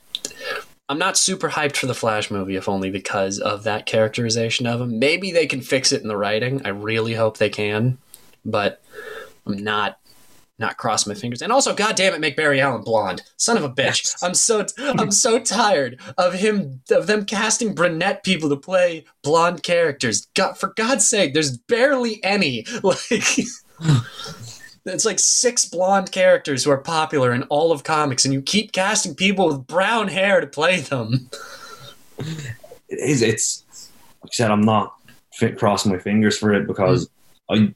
[0.90, 4.80] I'm not super hyped for the Flash movie, if only because of that characterization of
[4.80, 5.00] him.
[5.00, 6.62] Maybe they can fix it in the writing.
[6.66, 7.98] I really hope they can,
[8.46, 8.82] but
[9.46, 10.00] I'm not
[10.60, 11.42] not cross my fingers.
[11.42, 13.22] And also, God damn it, make Barry Allen blonde.
[13.38, 14.04] Son of a bitch.
[14.04, 14.24] Yes.
[14.24, 19.64] I'm so I'm so tired of him of them casting brunette people to play blonde
[19.64, 20.28] characters.
[20.36, 22.66] God, for God's sake, there's barely any.
[24.88, 28.42] Like it's like six blonde characters who are popular in all of comics, and you
[28.42, 31.30] keep casting people with brown hair to play them.
[32.18, 33.22] It is.
[33.22, 33.66] It's
[34.24, 34.52] like I said.
[34.52, 34.96] I'm not
[35.34, 37.10] fit crossing my fingers for it because
[37.50, 37.72] I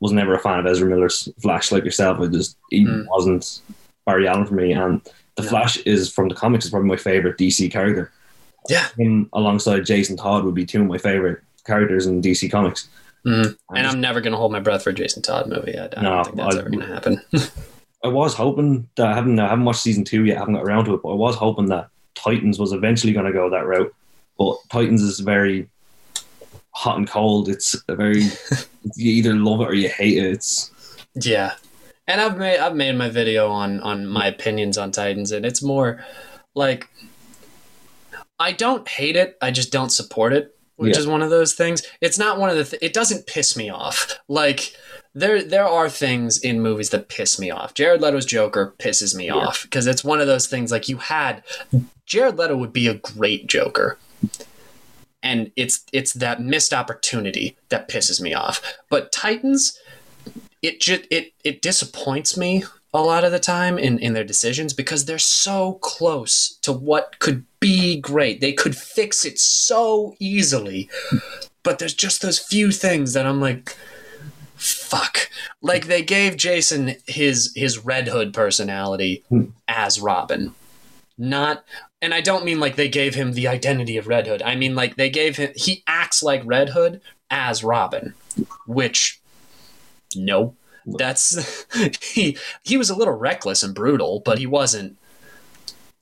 [0.00, 2.20] was never a fan of Ezra Miller's Flash like yourself.
[2.20, 3.06] It just he Mm.
[3.08, 3.60] wasn't
[4.06, 4.72] Barry Allen for me.
[4.72, 5.00] And
[5.36, 5.48] the No.
[5.48, 8.10] Flash is from the comics is probably my favorite DC character.
[8.68, 8.86] Yeah.
[8.96, 12.88] Him alongside Jason Todd would be two of my favorite characters in DC Comics.
[13.26, 13.56] Mm.
[13.70, 15.78] I And I'm never gonna hold my breath for a Jason Todd movie.
[15.78, 17.20] I, I don't think that's I- ever gonna happen.
[18.04, 20.36] I was hoping that I haven't I haven't watched season two yet.
[20.36, 23.26] I haven't got around to it, but I was hoping that Titans was eventually going
[23.26, 23.94] to go that route.
[24.38, 25.68] But Titans is very
[26.72, 27.48] hot and cold.
[27.48, 28.22] It's a very
[28.96, 30.24] you either love it or you hate it.
[30.32, 30.70] It's
[31.14, 31.54] Yeah,
[32.06, 35.62] and I've made I've made my video on on my opinions on Titans, and it's
[35.62, 36.04] more
[36.54, 36.88] like
[38.38, 41.00] I don't hate it, I just don't support it, which Yeah.
[41.00, 41.82] is one of those things.
[42.00, 42.64] It's not one of the.
[42.64, 44.18] Th- it doesn't piss me off.
[44.28, 44.74] Like
[45.14, 47.74] there there are things in movies that piss me off.
[47.74, 49.34] Jared Leto's Joker pisses me Yeah.
[49.34, 51.42] off because it's one of those things like you had
[52.06, 53.98] Jared Leto would be a great Joker.
[55.22, 58.60] And it's it's that missed opportunity that pisses me off.
[58.88, 59.78] But Titans,
[60.62, 62.64] it just it it disappoints me
[62.94, 67.18] a lot of the time in in their decisions because they're so close to what
[67.20, 68.40] could be great.
[68.40, 70.90] They could fix it so easily.
[71.62, 73.76] But there's just those few things that I'm like
[74.56, 75.28] fuck.
[75.60, 79.44] Like they gave Jason his his Red Hood personality Hmm.
[79.68, 80.54] as Robin.
[81.18, 81.64] Not
[82.02, 84.42] and I don't mean like they gave him the identity of Red Hood.
[84.42, 87.00] I mean like they gave him he acts like Red Hood
[87.30, 88.12] as Robin,
[88.66, 89.20] which
[90.14, 90.54] no.
[90.84, 91.64] That's
[92.02, 94.98] he he was a little reckless and brutal, but he wasn't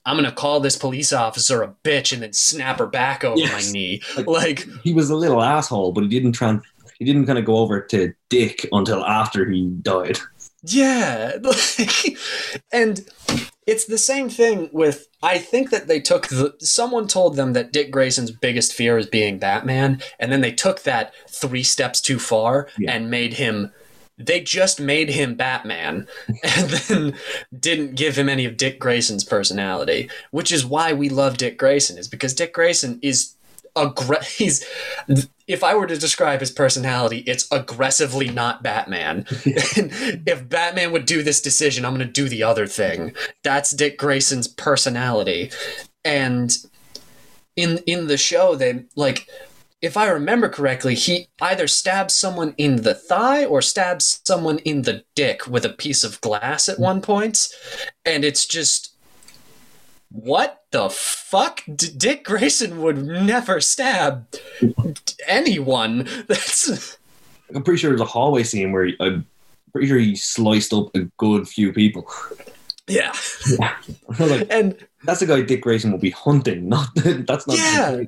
[0.07, 3.67] I'm gonna call this police officer a bitch and then snap her back over Yes.
[3.67, 4.03] my knee.
[4.17, 6.63] Like- Like he was a little asshole, but he didn't tran
[6.99, 10.19] he didn't kind of go over to Dick until after he died.
[10.63, 12.17] Yeah, like,
[12.73, 13.01] and
[13.71, 15.07] it's the same thing with.
[15.23, 16.55] I think that they took the.
[16.61, 20.83] Someone told them that Dick Grayson's biggest fear is being Batman, and then they took
[20.83, 22.93] that three steps too far Yeah.
[22.93, 23.73] and made him.
[24.18, 26.07] They just made him Batman,
[26.43, 27.14] and then
[27.59, 31.97] didn't give him any of Dick Grayson's personality, which is why we love Dick Grayson.
[31.97, 33.35] Is because Dick Grayson is
[33.77, 34.64] aggr- he's
[35.47, 39.27] if I were to describe his personality, it's aggressively not Batman.
[39.45, 43.14] if Batman would do this decision, I'm going to do the other thing.
[43.43, 45.51] That's Dick Grayson's personality.
[46.05, 46.57] And
[47.57, 49.29] in in the show they like
[49.83, 54.83] if I remember correctly, he either stabs someone in the thigh or stabs someone in
[54.83, 57.49] the dick with a piece of glass at one point,
[58.05, 58.89] and it's just
[60.11, 61.63] what the fuck?
[61.73, 64.27] D- Dick Grayson would never stab
[65.27, 66.09] anyone.
[66.29, 66.99] That's
[67.55, 69.27] I'm pretty sure there's a hallway scene where he, I'm
[69.73, 72.09] pretty sure he sliced up a good few people.
[72.87, 73.13] yeah,
[74.19, 76.69] like, and that's the guy Dick Grayson will be hunting.
[76.69, 77.57] Not that's not.
[77.57, 78.03] Yeah.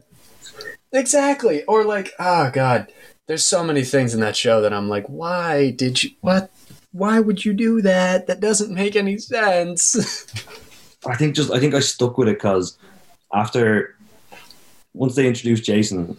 [0.92, 1.64] exactly.
[1.64, 2.92] Or like, oh god,
[3.26, 6.10] there's so many things in that show that I'm like, why did you?
[6.20, 6.50] What?
[6.92, 8.26] Why would you do that?
[8.26, 10.26] That doesn't make any sense.
[11.06, 12.76] I think just I think I stuck with it because
[13.34, 13.94] after
[14.94, 16.16] once they introduced Jason,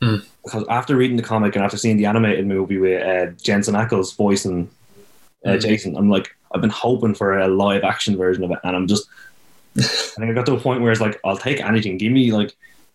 [0.00, 0.16] Hmm.
[0.44, 4.16] because after reading the comic and after seeing the animated movie with uh, Jensen Ackles
[4.16, 4.68] voicing
[5.44, 5.58] uh, Hmm.
[5.58, 8.86] Jason, I'm like I've been hoping for a live action version of it, and I'm
[8.86, 9.06] just
[9.78, 11.98] I think I got to a point where it's like I'll take anything.
[11.98, 12.54] Give me like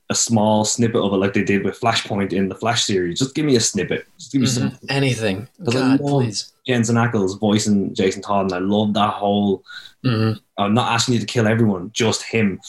[0.10, 3.20] a small snippet of it, like they did with Flashpoint in the Flash series.
[3.20, 4.06] Just give me a snippet.
[4.18, 4.78] Just give me some Mhm.
[4.90, 5.48] Anything.
[5.66, 6.54] 'Cause I God, love- please.
[6.66, 9.64] Jensen Ackles voicing Jason Todd, and I love that whole.
[10.04, 12.60] hmm I'm not asking you to kill everyone, just him.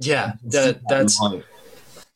[0.00, 1.20] Yeah, that, that's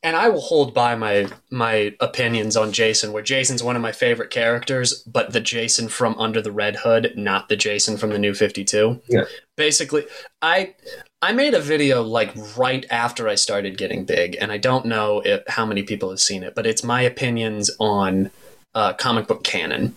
[0.05, 3.93] and I will hold by my my opinions on Jason, where Jason's one of my
[3.93, 8.19] favorite characters, but the Jason from Under the Red Hood, not the Jason from the
[8.19, 9.01] New Fifty Two.
[9.07, 9.25] Yeah.
[9.57, 10.05] Basically,
[10.41, 10.75] I
[11.21, 15.21] I made a video like right after I started getting big, and I don't know
[15.25, 18.33] if, how many people have seen it, but it's my opinions on
[18.75, 19.95] uh, comic book canon,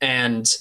[0.00, 0.56] and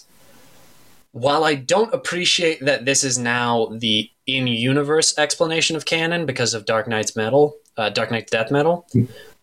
[1.14, 6.66] while I don't appreciate that this is now the in-universe explanation of canon because of
[6.66, 8.88] Dark Nights metal, uh, Dark Nights death metal,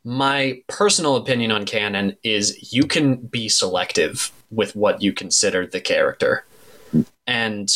[0.05, 5.81] my personal opinion on canon is you can be selective with what you consider the
[5.81, 6.45] character,
[7.27, 7.69] and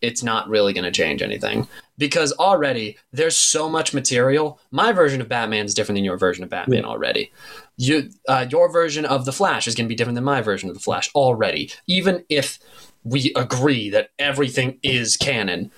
[0.00, 4.58] it's not really going to change anything because already there's so much material.
[4.70, 7.30] My version of Batman is different than your version of Batman already.
[7.76, 10.68] You, uh, your version of the Flash is going to be different than my version
[10.68, 11.70] of the Flash already.
[11.86, 12.58] Even if
[13.04, 15.70] we agree that everything is canon,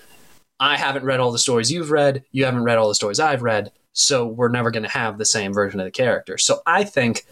[0.59, 2.23] I haven't read all the stories you've read.
[2.31, 3.71] You haven't read all the stories I've read.
[3.93, 6.37] So we're never going to have the same version of the character.
[6.37, 7.25] So I think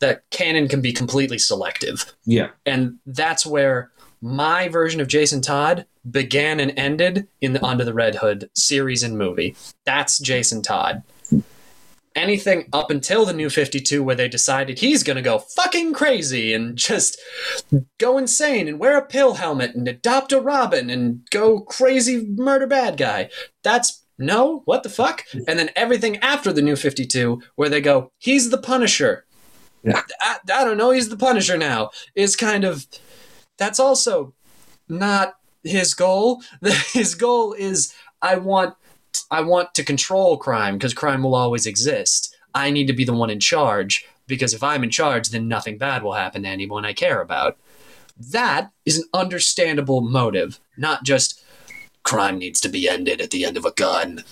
[0.00, 2.12] that canon can be completely selective.
[2.24, 2.48] Yeah.
[2.66, 7.94] And that's where my version of Jason Todd began and ended in the Under the
[7.94, 9.54] Red Hood series and movie.
[9.84, 11.02] That's Jason Todd.
[12.16, 16.52] Anything up until the new 52 where they decided he's going to go fucking crazy
[16.52, 17.18] and just
[17.98, 22.66] go insane and wear a pill helmet and adopt a Robin and go crazy murder
[22.66, 23.30] bad guy.
[23.62, 25.24] That's no, what the fuck?
[25.48, 29.24] And then everything after the new 52 where they go, he's the Punisher.
[29.82, 30.02] Yeah.
[30.20, 31.90] I, I don't know, he's the Punisher now.
[32.14, 32.86] Is kind of
[33.56, 34.34] that's also
[34.88, 36.42] not his goal.
[36.92, 38.74] His goal is I want
[39.30, 42.34] I want to control crime because crime will always exist.
[42.54, 45.78] I need to be the one in charge because if I'm in charge, then nothing
[45.78, 47.56] bad will happen to anyone I care about.
[48.32, 51.42] That is an understandable motive, not just
[52.02, 54.24] crime needs to be ended at the end of a gun.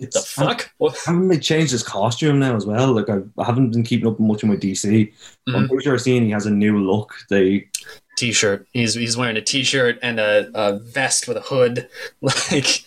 [0.00, 0.72] It's, The fuck?
[0.78, 0.98] What?
[1.06, 2.92] Haven't they changed his costume now as well?
[2.92, 5.12] Like I, I haven't been keeping up much with my DC.
[5.48, 5.68] I'm Mhm.
[5.68, 7.14] pretty sure I've seen he has a new look.
[7.30, 7.68] They
[8.16, 8.66] T-shirt.
[8.72, 11.88] He's he's wearing a T-shirt and a, a vest with a hood.
[12.20, 12.84] Like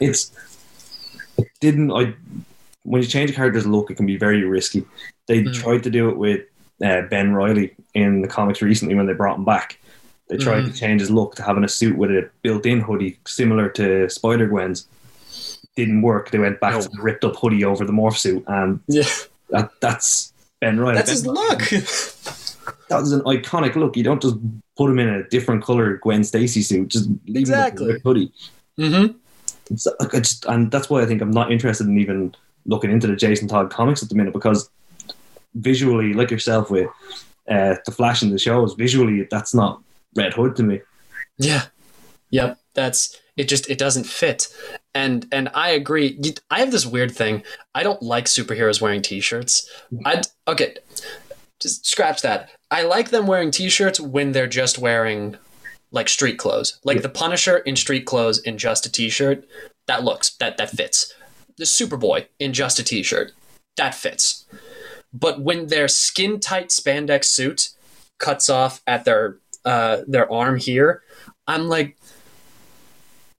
[0.00, 0.30] it's
[1.36, 2.14] it didn't I
[2.84, 4.84] when you change a character's look, it can be very risky.
[5.26, 5.54] They Mhm.
[5.54, 6.40] tried to do it with
[6.82, 9.78] uh, Ben Riley in the comics recently when they brought him back.
[10.28, 10.72] They tried Mhm.
[10.72, 14.46] to change his look to having a suit with a built-in hoodie similar to Spider
[14.46, 14.86] Gwen's.
[15.76, 16.30] Didn't work.
[16.30, 16.80] They went back No.
[16.82, 19.04] to the ripped-up hoodie over the morph suit, and yeah,
[19.50, 20.96] that, that's Ben Riley.
[20.96, 21.62] that's Ben his look.
[22.90, 23.96] That was an iconic look.
[23.98, 24.36] You don't just
[24.76, 26.88] put him in a different color Gwen Stacy suit.
[26.88, 27.84] Just leave Exactly.
[27.86, 28.32] him with the hoodie.
[28.78, 29.18] mm-hmm.
[29.70, 32.34] It's, like, I just, and that's why I think I'm not interested in even
[32.66, 34.68] looking into the Jason Todd comics at the minute because
[35.54, 36.88] visually, like yourself with
[37.48, 39.82] uh, the Flash in the shows, visually that's not
[40.14, 40.80] Red Hood to me.
[41.38, 41.66] Yeah.
[42.30, 42.58] Yep.
[42.74, 43.48] That's it.
[43.48, 44.48] Just it doesn't fit.
[44.94, 46.20] And and I agree.
[46.50, 47.42] I have this weird thing.
[47.74, 49.70] I don't like superheroes wearing T-shirts.
[50.04, 50.76] I okay.
[51.60, 52.50] Just scratch that.
[52.70, 55.36] I like them wearing T-shirts when they're just wearing
[55.90, 57.02] like street clothes, like Yeah.
[57.02, 59.44] the Punisher in street clothes in just a T-shirt.
[59.86, 61.12] That looks that that fits.
[61.56, 63.32] The Superboy in just a T-shirt.
[63.76, 64.44] That fits.
[65.12, 67.70] But when their skin tight spandex suit
[68.18, 71.02] cuts off at their uh, their arm here,
[71.46, 71.96] I'm like,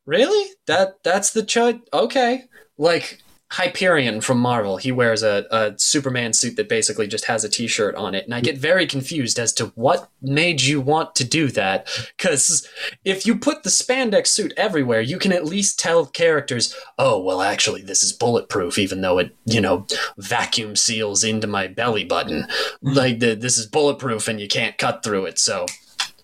[0.05, 0.51] really?
[0.67, 1.81] That that's the chud?
[1.93, 2.45] Okay,
[2.77, 3.21] like
[3.51, 4.77] Hyperion from Marvel.
[4.77, 8.33] He wears a, a Superman suit that basically just has a T-shirt on it, and
[8.33, 11.87] I get very confused as to what made you want to do that.
[12.19, 12.67] Because
[13.05, 17.41] if you put the spandex suit everywhere, you can at least tell characters, oh well,
[17.41, 19.87] actually this is bulletproof, even though it you know
[20.17, 22.45] vacuum seals into my belly button.
[22.83, 22.93] Hmm.
[22.93, 25.65] Like the, this is bulletproof, and you can't cut through it, so.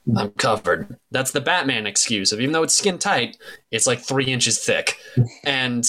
[0.05, 0.17] Hmm.
[0.17, 0.97] I'm covered.
[1.11, 3.37] That's the Batman excuse of even though it's skin tight,
[3.71, 4.97] it's like three inches thick.
[5.45, 5.87] And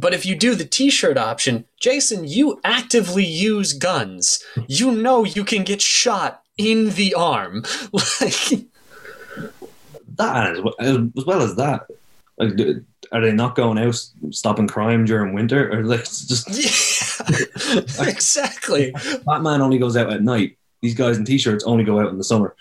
[0.00, 4.42] but if you do the t-shirt option, Jason, you actively use guns.
[4.66, 7.64] You know you can get shot in the arm.
[8.20, 8.66] Like
[10.16, 11.86] That as well as, as, well as that,
[12.38, 12.50] like,
[13.12, 13.94] are they not going out
[14.30, 15.72] stopping crime during winter?
[15.72, 16.48] Or like just
[18.00, 18.94] yeah, exactly.
[19.24, 20.58] Batman only goes out at night.
[20.82, 22.54] These guys in t-shirts only go out in the summer.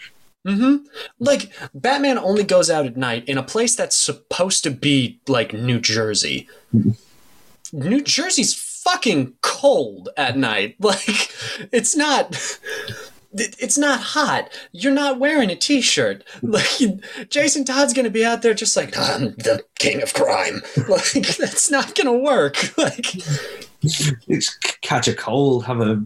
[0.46, 0.78] hmm
[1.20, 5.54] Like Batman only goes out at night in a place that's supposed to be like
[5.54, 6.48] New Jersey.
[7.74, 10.76] New Jersey's fucking cold at night.
[10.82, 11.32] Like
[11.72, 12.36] it's not
[13.34, 14.50] it's not hot.
[14.72, 16.24] You're not wearing a t-shirt.
[16.42, 20.62] Like Jason Todd's going to be out there just like I'm the king of crime.
[20.88, 22.78] Like that's not going to work.
[22.78, 23.16] Like
[23.84, 26.04] It's catch a cold, have a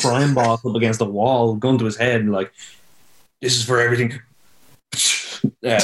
[0.00, 2.52] crime boss up against the wall, gun to his head, and like,
[3.40, 4.20] this is for everything.
[5.60, 5.80] yeah,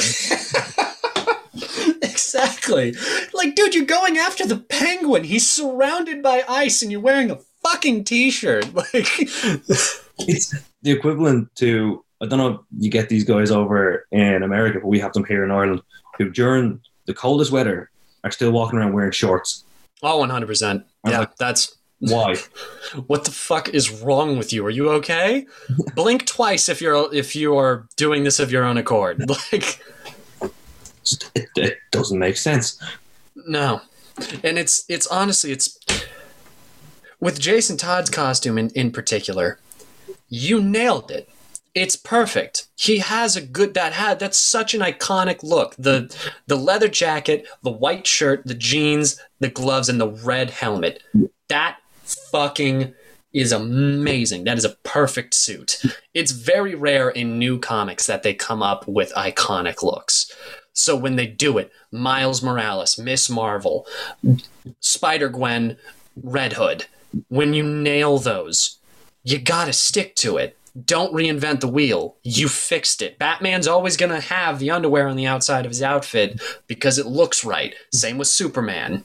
[2.35, 2.95] exactly.
[3.33, 5.23] Like, dude, you're going after the penguin.
[5.23, 8.65] He's surrounded by ice and you're wearing a fucking t-shirt.
[8.73, 8.93] Like,
[10.27, 10.53] it's
[10.83, 14.87] the equivalent to I don't know if you get these guys over in America, but
[14.87, 15.81] we have them here in Ireland
[16.17, 17.89] who during the coldest weather
[18.23, 19.63] are still walking around wearing shorts.
[20.03, 20.83] oh, 100%.
[21.03, 22.35] I'm Yeah, like- that's Why?
[23.07, 24.63] what the fuck is wrong with you?
[24.65, 25.47] Are you okay?
[25.95, 29.27] Blink twice if you're if you're doing this of your own accord.
[29.51, 29.83] Like,
[31.35, 32.81] it, it doesn't make sense.
[33.47, 33.81] no.
[34.43, 35.77] And it's it's honestly it's
[37.19, 39.59] with Jason Todd's costume in, in particular,
[40.29, 41.29] you nailed it.
[41.73, 42.67] it's perfect.
[42.75, 45.75] He has a good that had that's such an iconic look.
[45.77, 46.13] The
[46.47, 51.01] the leather jacket, the white shirt, the jeans, the gloves, and the red helmet.
[51.47, 52.93] That fucking
[53.33, 54.43] is amazing.
[54.43, 55.81] That is a perfect suit.
[56.13, 60.29] It's very rare in new comics that they come up with iconic looks.
[60.81, 63.85] So when they do it, Miles Morales, Miss Marvel,
[64.79, 65.77] Spider Gwen,
[66.21, 66.85] Red Hood,
[67.29, 68.77] when you nail those,
[69.23, 70.57] you gotta stick to it.
[70.85, 72.15] Don't reinvent the wheel.
[72.23, 73.19] You fixed it.
[73.19, 77.05] Batman's always going to have the underwear on the outside of his outfit because it
[77.05, 77.75] looks right.
[77.91, 79.03] Same with Superman.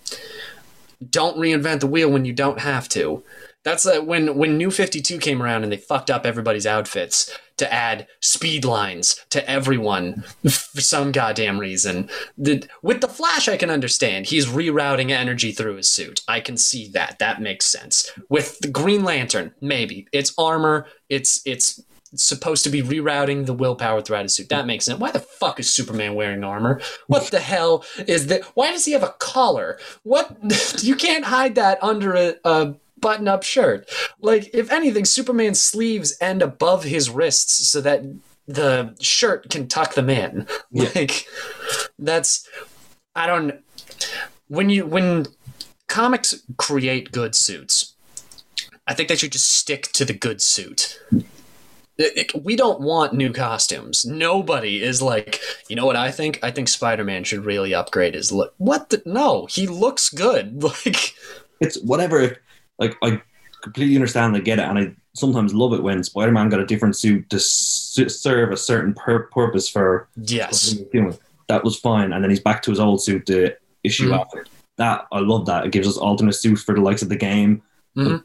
[1.11, 3.25] Don't reinvent the wheel when you don't have to.
[3.67, 7.73] That's uh, when when New 52 came around and they fucked up everybody's outfits to
[7.73, 12.09] add speed lines to everyone for some goddamn reason.
[12.39, 14.27] The, with the Flash, I can understand.
[14.27, 16.21] He's rerouting energy through his suit.
[16.29, 17.19] I can see that.
[17.19, 18.13] That makes sense.
[18.29, 20.87] With the Green Lantern, maybe it's armor.
[21.09, 21.83] It's it's
[22.15, 24.49] supposed to be rerouting the willpower throughout his suit.
[24.49, 25.01] That makes sense.
[25.01, 26.81] Why the fuck is Superman wearing armor?
[27.09, 28.45] What the hell is that?
[28.55, 29.81] Why does he have a collar?
[30.05, 30.37] What?
[30.85, 33.89] you can't hide that under a, a button up shirt.
[34.21, 38.03] Like, if anything, Superman's sleeves end above his wrists so that
[38.47, 40.47] the shirt can tuck them in.
[40.71, 40.89] Yeah.
[40.95, 41.27] Like,
[41.99, 42.49] that's,
[43.15, 43.55] I don't,
[44.49, 45.27] when you, when
[45.89, 47.95] comics create good suits,
[48.87, 51.01] I think they should just stick to the good suit.
[51.99, 54.05] It- it- we don't want new costumes.
[54.05, 56.39] Nobody is like, you know what I think?
[56.43, 58.55] I think Spider Man should really upgrade his look.
[58.59, 58.91] What?
[58.91, 59.03] The?
[59.07, 60.63] No, he looks good.
[60.85, 61.15] Like,
[61.59, 62.37] It's whatever.
[62.79, 63.21] Like I
[63.63, 66.67] completely understand and I get it, and I sometimes love it when Spider-Man got a
[66.67, 70.75] different suit to serve a certain pur- purpose for yes.
[70.75, 71.19] what he was doing.
[71.49, 74.21] That was fine, and then he's back to his old suit the issue Mhm.
[74.21, 74.47] after.
[74.77, 75.65] That I love that.
[75.65, 77.63] It gives us alternate suits for the likes of the game.
[77.97, 78.23] Mhm.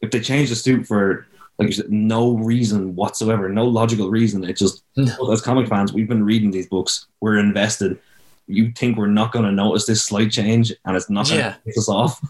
[0.00, 1.26] If they change the suit for
[1.58, 5.32] like you said, no reason whatsoever, no logical reason, it just No.
[5.32, 7.98] as comic fans, we've been reading these books, we're invested.
[8.48, 11.46] You think we're not going to notice this slight change, and it's not going to
[11.46, 11.54] Yeah.
[11.64, 12.20] piss us off.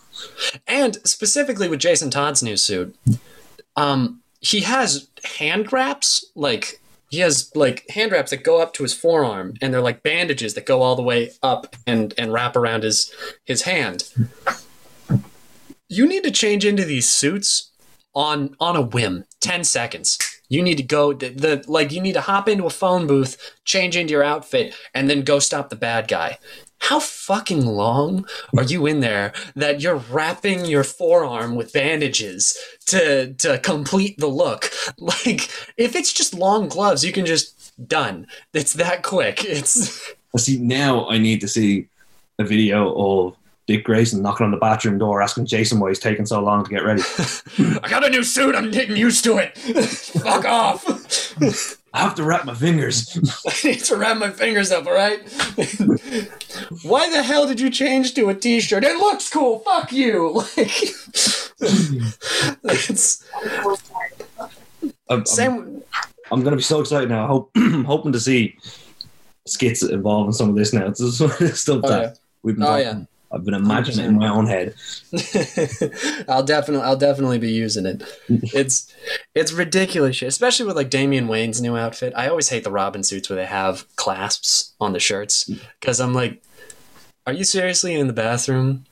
[0.67, 2.97] And specifically with Jason Todd's new suit,
[3.77, 8.83] um, he has hand wraps, like he has like hand wraps that go up to
[8.83, 12.57] his forearm, and they're like bandages that go all the way up and and wrap
[12.57, 13.13] around his
[13.45, 14.05] his hand.
[15.89, 17.71] You need to change into these suits
[18.15, 19.25] on on a whim.
[19.41, 20.19] Ten seconds.
[20.49, 23.37] You need to go the, the like you need to hop into a phone booth,
[23.65, 26.39] change into your outfit, and then go stop the bad guy.
[26.79, 28.27] How fucking long
[28.57, 34.29] are you in there that you're wrapping your forearm with bandages to to complete the
[34.29, 34.71] look?
[34.99, 38.27] Like if it's just long gloves, you can just done.
[38.53, 39.45] It's that quick.
[39.45, 41.09] It's I see now.
[41.09, 41.89] I need to see
[42.39, 43.37] a video of
[43.67, 46.71] Dick Grayson knocking on the bathroom door, asking Jason why he's taking so long to
[46.71, 47.03] get ready.
[47.83, 48.55] I got a new suit.
[48.55, 49.59] I'm getting used to it.
[49.59, 50.85] Fuck off.
[51.93, 53.19] I have to wrap my fingers.
[53.47, 55.19] I need to wrap my fingers up, all right?
[56.83, 58.85] Why the hell did you change to a t-shirt?
[58.85, 59.61] It looks cool.
[59.61, 60.45] Fuck you.
[62.63, 63.25] Like it's
[65.09, 65.83] I'm, I'm, same
[66.31, 67.25] I'm going to be so excited now.
[67.25, 68.57] I hope, I'm hoping to see
[69.47, 70.87] skits involved in some of this now.
[70.89, 71.01] It's
[71.59, 72.15] stuff Oh, that yeah.
[72.43, 73.09] we've been Oh, talking.
[73.37, 74.75] I've been imagining it in my own head.
[76.29, 78.03] I'll definitely I'll definitely be using it.
[78.55, 78.93] It's
[79.35, 82.13] it's ridiculous shit, especially with like Damian Wayne's new outfit.
[82.17, 85.61] I always hate the Robin suits where they have clasps on the shirts mm.
[85.81, 86.43] because I'm like,
[87.27, 88.85] are you seriously in the bathroom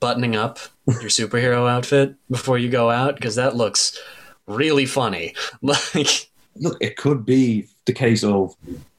[0.00, 3.14] buttoning up your superhero outfit before you go out?
[3.14, 3.98] Because that looks
[4.46, 5.34] really funny.
[5.62, 8.54] Like, Look, it could be the case of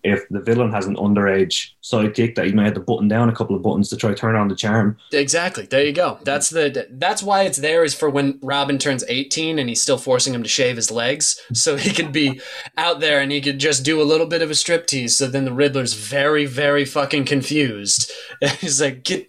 [0.06, 3.36] if the villain has an underage sidekick that he may have to button down a
[3.36, 4.95] couple of buttons to try to turn on the charm.
[5.12, 5.66] Exactly.
[5.66, 6.20] There you go.
[6.24, 9.98] That's the that's why it's there is for when Robin turns 18 and he's still
[9.98, 12.40] forcing him to shave his legs so he can be
[12.77, 15.44] out there and he could just do a little bit of a striptease so then
[15.44, 18.11] the Riddler's very very fucking confused.
[18.41, 19.27] And he's like, "Get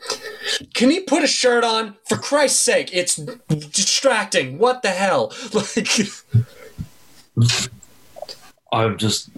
[0.74, 2.90] Can he put a shirt on for Christ's sake?
[2.92, 4.58] It's distracting.
[4.58, 5.88] What the hell?" Like
[8.72, 9.30] I'm just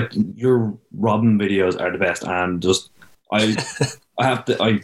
[0.00, 2.90] like your Robin videos are the best, and just
[3.32, 3.56] I
[4.18, 4.80] I have to I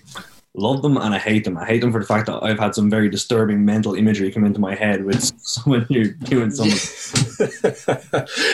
[0.56, 1.56] love them and I hate them.
[1.56, 4.44] I hate them for the fact that I've had some very disturbing mental imagery come
[4.44, 7.50] into my head with someone you're doing something.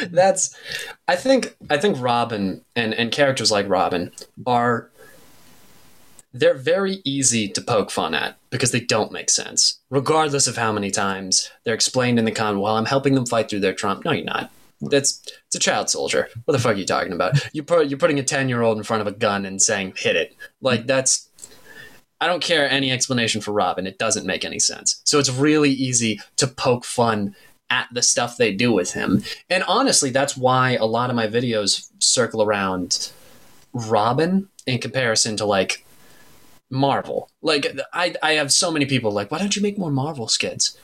[0.10, 0.56] That's
[1.09, 4.12] I think I think Robin and, and characters like Robin
[4.47, 4.90] are
[6.34, 9.80] they're very easy to poke fun at because they don't make sense.
[9.90, 13.51] Regardless of how many times they're explained in the con while I'm helping them fight
[13.51, 14.05] through their Trump.
[14.05, 14.51] No, you're not.
[14.90, 16.28] That's it's a child soldier.
[16.44, 17.54] What the fuck are you talking about?
[17.54, 19.94] You put you're putting a ten year old in front of a gun and saying
[19.96, 20.36] hit it.
[20.60, 21.28] Like that's
[22.20, 23.86] I don't care any explanation for Robin.
[23.86, 25.00] It doesn't make any sense.
[25.04, 27.34] So it's really easy to poke fun
[27.68, 29.24] at the stuff they do with him.
[29.48, 33.10] And honestly, that's why a lot of my videos circle around
[33.72, 35.84] Robin in comparison to like
[36.70, 37.30] Marvel.
[37.40, 40.76] Like I I have so many people like, why don't you make more Marvel skits?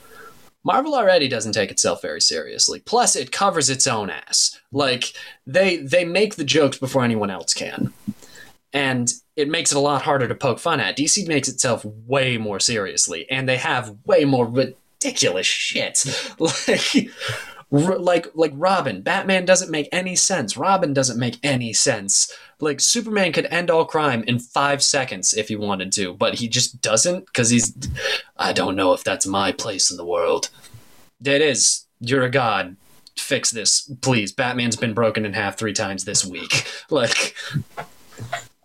[0.63, 2.81] Marvel already doesn't take itself very seriously.
[2.81, 4.59] Plus it covers its own ass.
[4.71, 5.13] Like
[5.47, 7.93] they they make the jokes before anyone else can.
[8.73, 10.97] And it makes it a lot harder to poke fun at.
[10.97, 16.05] DC makes itself way more seriously and they have way more ridiculous shit.
[16.39, 17.09] like
[17.71, 20.57] like like Robin, Batman doesn't make any sense.
[20.57, 22.31] Robin doesn't make any sense.
[22.59, 26.47] Like Superman could end all crime in five seconds if he wanted to, but he
[26.47, 27.73] just doesn't because he's.
[28.37, 30.49] I don't know if that's my place in the world.
[31.23, 31.85] It is.
[31.99, 32.75] You're a god.
[33.17, 34.31] Fix this, please.
[34.31, 36.65] Batman's been broken in half three times this week.
[36.91, 37.35] Like,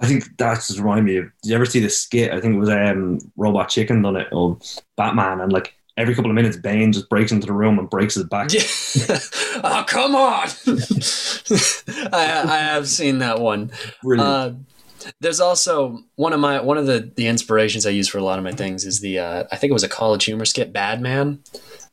[0.00, 1.24] I think that's just reminded me of.
[1.42, 2.32] Did you ever see the skit?
[2.32, 4.62] I think it was um, Robot Chicken done it of
[4.96, 8.14] Batman, and like every couple of minutes, Bane just breaks into the room and breaks
[8.14, 8.52] his back.
[8.52, 8.62] yeah.
[9.64, 10.48] oh come on!
[12.12, 13.70] I, I have seen that one.
[14.02, 14.28] Brilliant.
[14.28, 18.24] Uh, there's also one of my one of the the inspirations I use for a
[18.24, 20.72] lot of my things is the uh, I think it was a college humor skit,
[20.72, 21.40] Bad Man.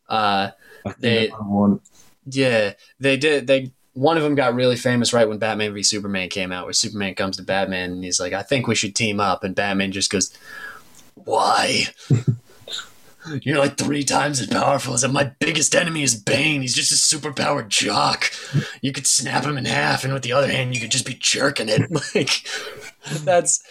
[0.07, 0.51] Uh,
[0.99, 1.79] they- one.
[2.25, 3.47] yeah, they did.
[3.47, 6.73] They one of them got really famous right when Batman v Superman came out, where
[6.73, 9.91] Superman comes to Batman and he's like, "I think we should team up," and Batman
[9.91, 10.33] just goes,
[11.15, 11.87] "Why?"
[13.41, 15.13] You're like three times as powerful as him.
[15.13, 16.61] My biggest enemy is Bane.
[16.61, 18.31] He's just a superpowered jock.
[18.81, 21.17] You could snap him in half, and with the other hand, you could just be
[21.19, 21.81] jerking it.
[22.15, 22.45] Like
[23.23, 23.63] that's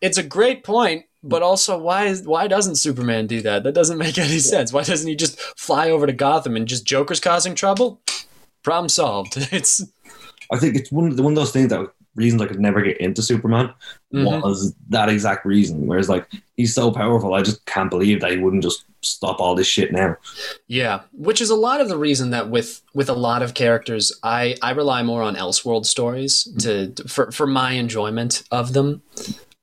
[0.00, 3.64] it's a great point, but also why is why doesn't Superman do that?
[3.64, 4.72] That doesn't make any sense.
[4.72, 8.00] Why doesn't he just fly over to Gotham and just Joker's causing trouble?
[8.62, 9.36] Problem solved.
[9.52, 9.82] It's
[10.50, 12.82] I think it's one of the, one of those things that reasons I could never
[12.82, 13.72] get into Superman
[14.12, 14.42] Mhm.
[14.42, 15.86] was that exact reason.
[15.86, 16.26] Whereas like
[16.56, 19.92] he's so powerful, I just can't believe that he wouldn't just stop all this shit
[19.92, 20.16] now.
[20.68, 24.12] Yeah, which is a lot of the reason that with with a lot of characters,
[24.22, 29.02] I I rely more on Elseworld stories to for for my enjoyment of them.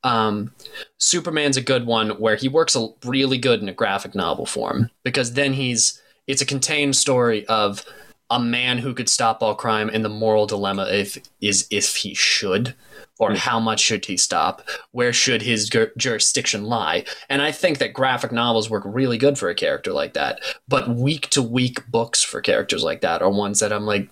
[0.04, 0.52] Um,
[0.98, 4.90] Superman's a good one where he works a, really good in a graphic novel form
[5.04, 7.84] because then he's it's a contained story of
[8.30, 12.14] a man who could stop all crime and the moral dilemma if is if he
[12.14, 12.76] should
[13.18, 13.36] or hmm.
[13.36, 14.68] how much should he stop?
[14.92, 17.06] Where should his jurisdiction lie?
[17.30, 20.90] And i think that graphic novels work really good for a character like that but
[20.90, 24.10] week to week books for characters like that are ones that i'm like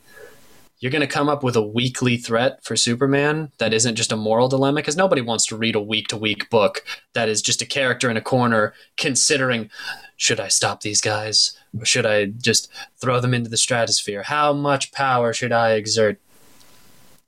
[0.79, 4.17] you're going to come up with a weekly threat for superman that isn't just a
[4.17, 6.83] moral dilemma because nobody wants to read a week to week book
[7.13, 9.69] that is just a character in a corner considering
[10.17, 14.91] should i stop these guys should i just throw them into the stratosphere how much
[14.91, 16.19] power should i exert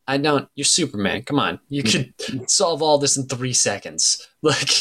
[0.08, 0.50] I don't.
[0.56, 1.22] You're Superman.
[1.22, 1.60] Come on.
[1.70, 2.16] You could
[2.50, 4.28] solve all this in three seconds.
[4.42, 4.72] Like,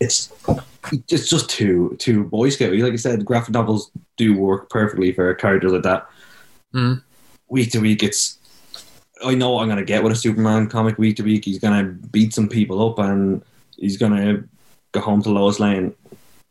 [0.00, 0.32] It's
[1.08, 2.72] it's just too too boy scout.
[2.72, 6.08] Like I said, graphic novels do work perfectly for characters like that.
[6.74, 7.00] Mhm.
[7.48, 8.38] Week to week, it's
[9.24, 10.98] I know what I'm gonna get with a Superman comic.
[10.98, 13.42] Week to week, he's gonna beat some people up and
[13.76, 14.42] he's gonna
[14.90, 15.94] go home to Lois Lane.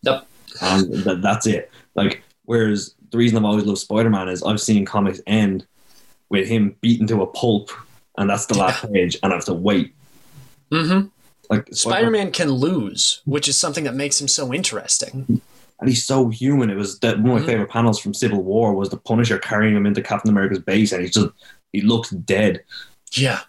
[0.04, 0.26] Yep.
[0.62, 1.70] and that, that's it.
[1.96, 5.66] Like, whereas the reason I've always loved Spider Man is I've seen comics end
[6.30, 7.70] with him beaten to a pulp,
[8.18, 9.94] and that's the last page, and I have to wait.
[10.72, 11.02] hmm
[11.50, 15.42] Like Spider Man can lose, which is something that makes him so interesting.
[15.80, 16.70] and he's so human.
[16.70, 17.46] It was that one of my Mhm.
[17.46, 21.02] favorite panels from Civil War was the Punisher carrying him into Captain America's base, and
[21.02, 21.28] he's just
[21.74, 22.64] he looks dead.
[23.12, 23.42] Yeah.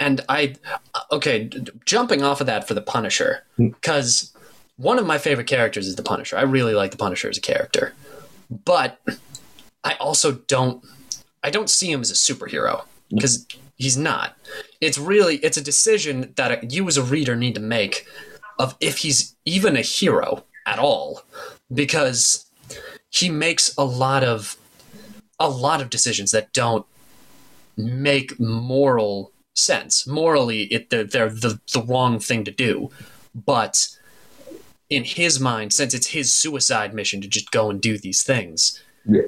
[0.00, 0.54] And I,
[1.12, 1.48] okay,
[1.86, 4.32] jumping off of that for the Punisher, because
[4.78, 6.38] one of my favorite characters is the Punisher.
[6.38, 7.92] I really like the Punisher as a character,
[8.48, 9.00] but
[9.84, 10.82] I also don't,
[11.42, 13.46] I don't see him as a superhero because
[13.76, 14.36] he's not.
[14.80, 18.06] It's really, it's a decision that you as a reader need to make
[18.58, 21.22] of if he's even a hero at all,
[21.72, 22.46] because
[23.10, 24.56] he makes a lot of,
[25.38, 26.86] a lot of decisions that don't
[27.76, 30.06] make moral sense.
[30.06, 32.90] Morally, it they're, they're the the wrong thing to do,
[33.34, 33.88] but
[34.90, 38.82] in his mind, since it's his suicide mission to just go and do these things,
[39.06, 39.22] Yeah.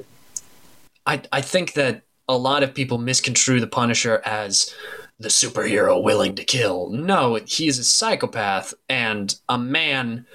[1.07, 4.75] I I think that a lot of people misconstrue the Punisher as
[5.19, 6.89] the superhero willing to kill.
[6.91, 10.27] No, he's a psychopath and a man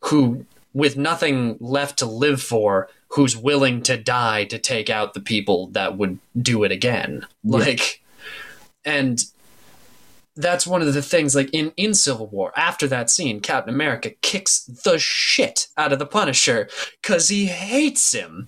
[0.00, 5.20] who, with nothing left to live for, who's willing to die to take out the
[5.20, 7.26] people that would do it again.
[7.44, 7.58] Yeah.
[7.58, 8.02] Like,
[8.84, 9.24] and
[10.36, 11.34] that's one of the things.
[11.34, 15.98] Like in in Civil War, after that scene, Captain America kicks the shit out of
[15.98, 16.68] the Punisher
[17.00, 18.46] because he hates him,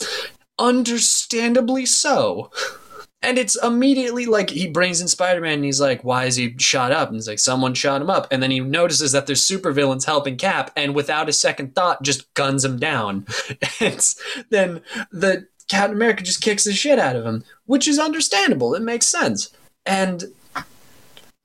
[0.59, 2.51] understandably so.
[3.23, 6.55] And it's immediately like he brings in Spider Man and he's like, Why is he
[6.59, 7.09] shot up?
[7.09, 8.27] And he's like, Someone shot him up.
[8.31, 12.33] And then he notices that there's supervillains helping Cap and without a second thought just
[12.35, 13.27] guns him down.
[13.81, 14.15] And
[14.51, 18.75] then the Captain America just kicks the shit out of him, which is understandable.
[18.75, 19.51] It makes sense.
[19.87, 20.25] And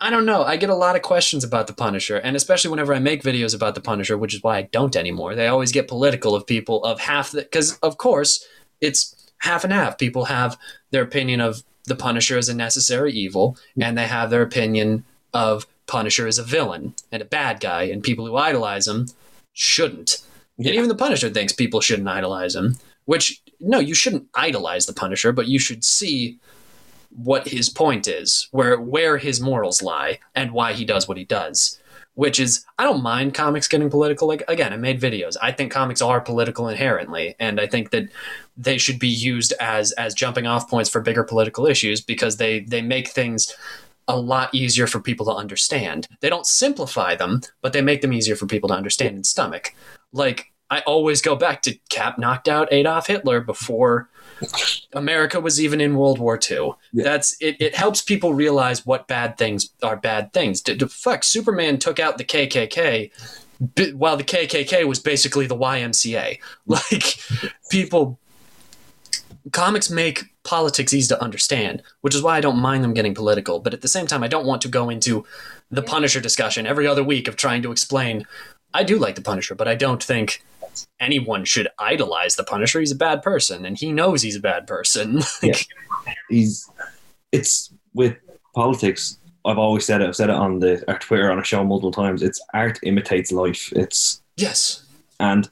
[0.02, 0.44] I don't know.
[0.44, 3.54] I get a lot of questions about the Punisher, and especially whenever I make videos
[3.54, 5.36] about the Punisher, which is why I don't anymore.
[5.36, 8.46] They always get political of people of half the because of course
[8.80, 9.98] it's half and half.
[9.98, 10.58] People have
[10.92, 15.04] their opinion of the Punisher as a necessary evil, and they have their opinion
[15.34, 19.08] of Punisher as a villain and a bad guy, and people who idolize him
[19.54, 20.20] shouldn't.
[20.58, 20.70] Yeah.
[20.70, 22.78] And even the Punisher thinks people shouldn't idolize him.
[23.04, 26.40] Which no, you shouldn't idolize the Punisher, but you should see
[27.10, 31.26] what his point is, where where his morals lie, and why he does what he
[31.26, 31.80] does.
[32.16, 34.28] Which is, I don't mind comics getting political.
[34.28, 35.38] Like again, I made videos.
[35.42, 38.10] I think comics are political inherently, and I think that
[38.58, 42.62] they should be used as as jumping off points for bigger political issues because they
[42.62, 43.56] they make things
[44.10, 46.08] a lot easier for people to understand.
[46.20, 49.74] They don't simplify them, but they make them easier for people to understand and stomach.
[50.12, 54.10] Like I always go back to Cap knocked out Adolf Hitler before
[54.94, 56.72] America was even in World War II.
[56.94, 57.04] Yeah.
[57.04, 57.58] That's it.
[57.60, 60.62] It helps people realize what bad things are bad things.
[60.62, 63.12] To- fuck, Superman took out the KKK,
[63.60, 66.40] bi- while the KKK was basically the YMCA.
[66.66, 67.20] Like
[67.70, 68.20] people,
[69.52, 73.60] comics make politics easy to understand, which is why I don't mind them getting political.
[73.60, 75.26] But at the same time, I don't want to go into
[75.72, 78.26] the Punisher discussion every other week of trying to explain.
[78.74, 80.44] I do like the Punisher, but I don't think
[81.00, 82.80] anyone should idolize the Punisher.
[82.80, 85.22] He's a bad person, and he knows he's a bad person.
[85.44, 85.66] like,
[86.30, 86.70] he's
[87.32, 88.16] it's with
[88.56, 89.18] politics.
[89.46, 90.08] I've always said it.
[90.08, 92.22] I've said it on the our Twitter on a show multiple times.
[92.22, 93.72] It's art imitates life.
[93.74, 94.84] It's yes,
[95.20, 95.50] and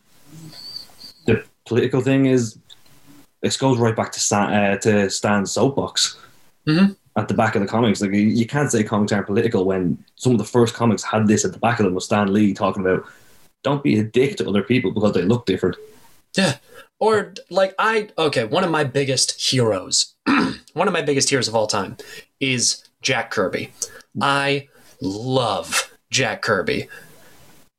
[1.26, 2.58] the political thing is
[3.42, 6.18] it goes right back to Stan, uh, to Stan's soapbox
[6.68, 6.96] Mhm.
[7.16, 8.02] at the back of the comics.
[8.02, 11.46] Like you, can't say comics aren't political when some of the first comics had this
[11.46, 13.06] at the back of them with Stan Lee talking about
[13.68, 15.76] don't be a dick to other people because they look different.
[16.38, 16.56] Yeah.
[17.00, 20.16] Or like I okay, one of my biggest heroes,
[20.74, 21.98] one of my biggest heroes of all time
[22.40, 23.74] is Jack Kirby.
[24.22, 24.70] I
[25.02, 26.88] love Jack Kirby.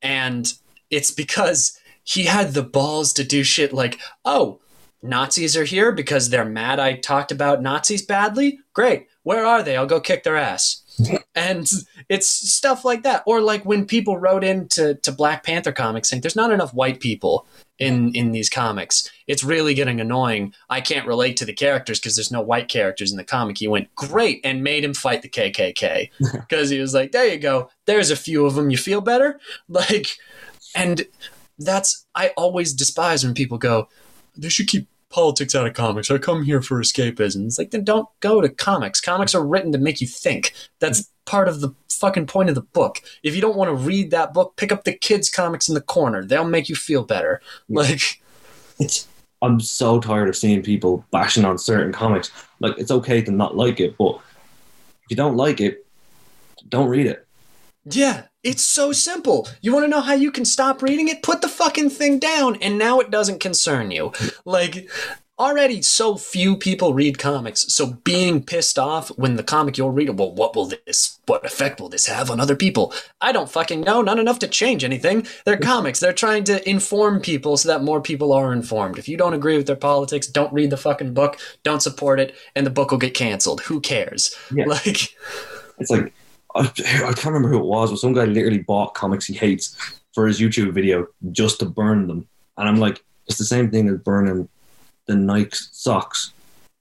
[0.02, 0.52] And
[0.90, 4.60] it's because he had the balls to do shit like, "Oh,
[5.02, 8.60] Nazis are here because they're mad I talked about Nazis badly?
[8.74, 9.06] Great.
[9.23, 9.77] Where are they?
[9.77, 10.82] I'll go kick their ass."
[11.35, 11.66] and
[12.09, 16.22] it's stuff like that or like when people wrote into to black panther comics saying
[16.22, 17.47] there's not enough white people
[17.78, 22.16] in in these comics it's really getting annoying i can't relate to the characters because
[22.16, 25.28] there's no white characters in the comic he went great and made him fight the
[25.28, 29.01] kkk because he was like there you go there's a few of them you feel
[29.01, 30.09] better like
[30.74, 31.06] and
[31.59, 33.89] that's i always despise when people go
[34.36, 36.10] they should keep politics out of comics.
[36.10, 37.47] I come here for escapism.
[37.47, 39.01] It's like then don't go to comics.
[39.01, 40.52] Comics are written to make you think.
[40.80, 43.02] That's part of the fucking point of the book.
[43.22, 45.80] If you don't want to read that book, pick up the kids' comics in the
[45.80, 46.24] corner.
[46.24, 47.40] They'll make you feel better.
[47.68, 48.20] Like
[48.78, 49.06] It's
[49.40, 52.30] I'm so tired of seeing people bashing on certain comics.
[52.60, 54.16] Like it's okay to not like it, but
[55.05, 55.86] if you don't like it,
[56.68, 57.26] don't read it.
[57.84, 59.48] Yeah, it's so simple.
[59.62, 61.22] You want to know how you can stop reading it?
[61.22, 64.12] Put the fucking thing down, and now it doesn't concern you.
[64.44, 64.90] Like,
[65.39, 70.19] already so few people read comics, so being pissed off when the comic you'll read,
[70.19, 72.93] well, what will this, what effect will this have on other people?
[73.20, 74.02] I don't fucking know.
[74.02, 75.27] Not enough to change anything.
[75.44, 76.01] They're comics.
[76.01, 78.98] They're trying to inform people so that more people are informed.
[78.98, 82.35] If you don't agree with their politics, don't read the fucking book, don't support it,
[82.55, 83.60] and the book will get canceled.
[83.62, 84.36] Who cares?
[84.52, 84.65] Yeah.
[84.78, 85.15] Like,
[85.78, 86.12] It's like
[86.55, 89.77] I, I can't remember who it was, but some guy literally bought comics he hates
[90.12, 92.27] for his YouTube video just to burn them.
[92.56, 94.48] And I'm like, it's the same thing as burning
[95.09, 96.32] the Nike socks.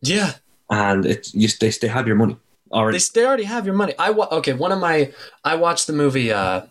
[0.02, 0.34] yeah.
[0.70, 2.36] And it's you, they, they have your money
[2.74, 2.98] already.
[3.00, 3.94] They, they already have your money.
[3.98, 4.52] I wa- okay.
[4.52, 5.14] One of my
[5.46, 6.32] I watched the movie.
[6.32, 6.64] Uh,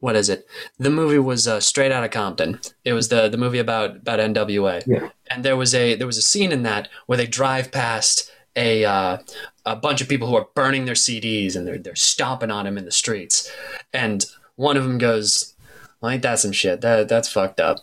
[0.00, 0.44] what is it?
[0.80, 2.58] The movie was uh, Straight Outta Compton.
[2.84, 4.82] It was the the movie about about NWA.
[4.88, 5.10] Yeah.
[5.30, 8.84] And there was a there was a scene in that where they drive past a
[8.84, 9.18] uh,
[9.64, 12.76] a bunch of people who are burning their CDs and they're they're stomping on them
[12.76, 13.48] in the streets,
[13.92, 14.26] and
[14.56, 15.54] one of them goes,
[16.00, 16.80] well, "Ain't that some shit?
[16.80, 17.78] That that's fucked up."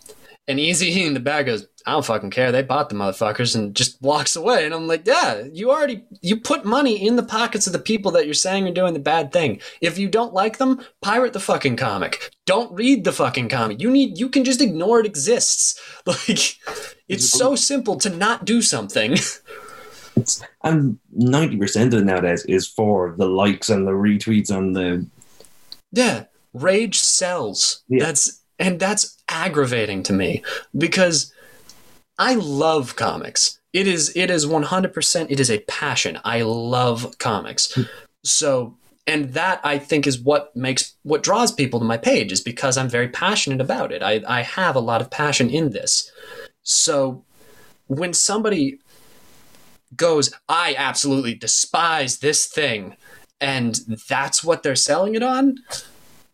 [0.50, 2.52] And Eazy in the back goes, I don't fucking care.
[2.52, 4.66] They bought the motherfuckers and just walks away.
[4.66, 8.10] And I'm like, yeah, you already you put money in the pockets of the people
[8.12, 9.62] that you're saying are doing the bad thing.
[9.80, 12.32] If you don't like them, pirate the fucking comic.
[12.48, 13.80] Don't read the fucking comic.
[13.80, 15.80] You need you can just ignore it exists.
[16.06, 16.58] Like
[17.08, 19.18] it's so simple to not do something.
[20.16, 25.06] It's, and 90% of it nowadays is for the likes and the retweets and the.
[25.94, 27.84] Yeah, rage sells.
[27.88, 28.04] Yeah.
[28.04, 30.44] That's and that's aggravating to me
[30.78, 31.34] because
[32.18, 33.60] I love comics.
[33.72, 36.20] It is it is 100% it is a passion.
[36.24, 37.78] I love comics.
[38.24, 38.76] So
[39.08, 42.78] and that I think is what makes what draws people to my page is because
[42.78, 44.04] I'm very passionate about it.
[44.04, 46.12] I I have a lot of passion in this.
[46.64, 47.24] So
[47.88, 48.80] when somebody
[49.96, 52.96] goes, I absolutely despise this thing,
[53.42, 53.76] and
[54.08, 55.58] that's what they're selling it on,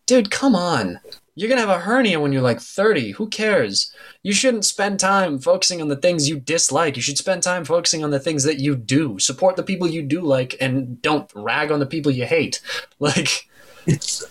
[0.06, 1.00] dude, come on.
[1.38, 3.10] You're gonna have a hernia when you're like 30.
[3.12, 3.92] Who cares?
[4.22, 6.96] You shouldn't spend time focusing on the things you dislike.
[6.96, 9.18] You should spend time focusing on the things that you do.
[9.18, 12.60] Support the people you do like and don't rag on the people you hate.
[12.98, 13.48] Like
[13.86, 14.24] It's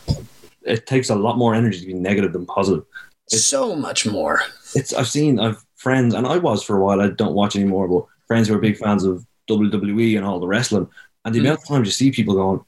[0.64, 2.84] it takes a lot more energy to be negative than positive.
[3.28, 4.42] It's- so much more.
[4.74, 7.00] It's I've seen I've friends and I was for a while.
[7.02, 10.48] I don't watch anymore, but friends who are big fans of WWE and all the
[10.48, 10.88] wrestling,
[11.24, 11.44] and the Mhm.
[11.44, 12.62] amount of times you see people going,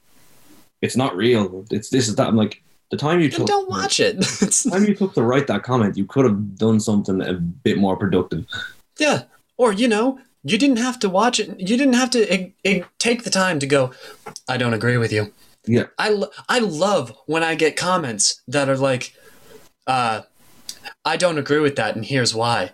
[0.80, 1.64] "It's not real.
[1.72, 4.16] It's this is that." I'm like, the time you took, don't watch it.
[4.40, 7.78] The time you took to write that comment, you could have done something a bit
[7.78, 8.46] more productive.
[8.98, 9.24] Yeah.
[9.56, 11.60] Or, you know, you didn't have to watch it.
[11.60, 13.92] You didn't have to eh, eh, take the time to go,
[14.48, 15.32] I don't agree with you.
[15.66, 15.86] Yeah.
[15.98, 19.14] I, lo- I love when I get comments that are like,
[19.86, 20.22] uh,
[21.04, 22.72] I don't agree with that, and here's why.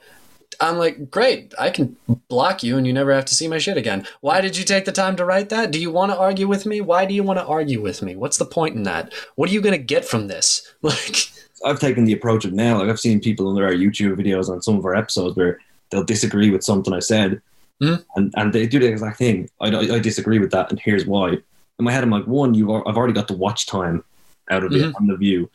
[0.60, 1.96] I'm like, great, I can
[2.28, 4.06] block you and you never have to see my shit again.
[4.20, 5.70] Why did you take the time to write that?
[5.70, 6.80] Do you want to argue with me?
[6.80, 8.16] Why do you want to argue with me?
[8.16, 9.12] What's the point in that?
[9.36, 10.72] What are you going to get from this?
[10.82, 11.16] Like,
[11.64, 12.78] I've taken the approach of now.
[12.78, 15.58] Like I've seen people under our YouTube videos on some of our episodes where
[15.90, 17.40] they'll disagree with something I said,
[17.82, 18.04] Mhm.
[18.16, 19.48] and and they do the exact thing.
[19.60, 21.30] I, I, I disagree with that, and here's why.
[21.78, 24.04] In my head, I'm like, one, you are, I've already got the watch time
[24.50, 25.48] out of it on the view.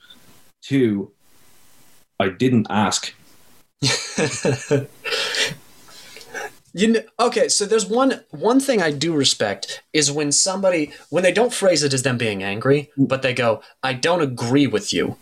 [0.63, 1.11] Two,
[2.19, 3.13] I didn't ask.
[6.73, 11.23] You know, okay, so there's one one thing I do respect is when somebody when
[11.23, 14.93] they don't phrase it as them being angry, but they go, "I don't agree with
[14.93, 15.17] you.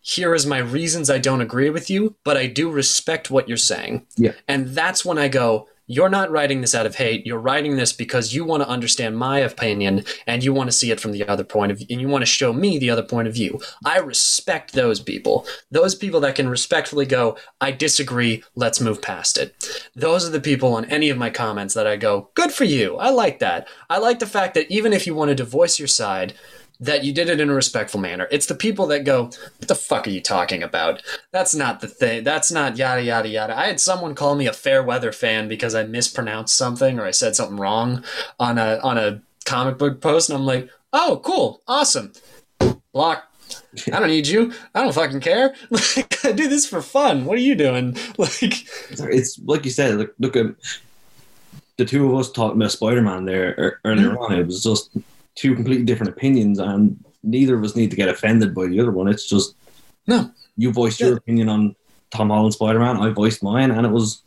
[0.00, 3.56] Here is my reasons I don't agree with you, but I do respect what you're
[3.56, 4.32] saying." Yeah.
[4.46, 7.26] And that's when I go, "You're not writing this out of hate.
[7.26, 10.90] You're writing this because you want to understand my opinion and you want to see
[10.90, 13.02] it from the other point of view, and you want to show me the other
[13.02, 15.46] point of view." I respect those people.
[15.70, 18.42] Those people that can respectfully go, "I disagree.
[18.54, 19.54] Let's move past it."
[19.94, 22.96] those are the people on any of my comments that I go, good for you.
[22.96, 23.66] I like that.
[23.88, 26.34] I like the fact that even if you wanted to voice your side,
[26.80, 28.28] that you did it in a respectful manner.
[28.30, 31.02] It's the people that go, what the fuck are you talking about?
[31.32, 32.24] That's not the thing.
[32.24, 33.56] That's not yada, yada, yada.
[33.58, 37.10] I had someone call me a fair weather fan because I mispronounced something or I
[37.12, 38.04] said something wrong
[38.38, 40.28] on a, on a comic book post.
[40.30, 41.62] And I'm like, oh, cool.
[41.66, 42.12] Awesome.
[42.92, 43.24] Block.
[43.92, 44.52] I don't need you.
[44.74, 45.54] I don't fucking care.
[45.70, 47.24] Like, I do this for fun.
[47.24, 47.96] What are you doing?
[48.18, 49.94] Like, It's like you said.
[49.96, 50.46] Look, look at
[51.76, 54.18] the two of us talking about Spider-Man there earlier Mm-hmm.
[54.18, 54.32] on.
[54.40, 54.90] It was just
[55.36, 58.90] two completely different opinions, and neither of us need to get offended by the other
[58.90, 59.06] one.
[59.08, 59.54] It's just
[60.06, 60.30] No.
[60.56, 61.08] you voiced Yeah.
[61.08, 61.76] your opinion on
[62.10, 62.96] Tom Holland Spider-Man.
[62.96, 64.22] I voiced mine, and it was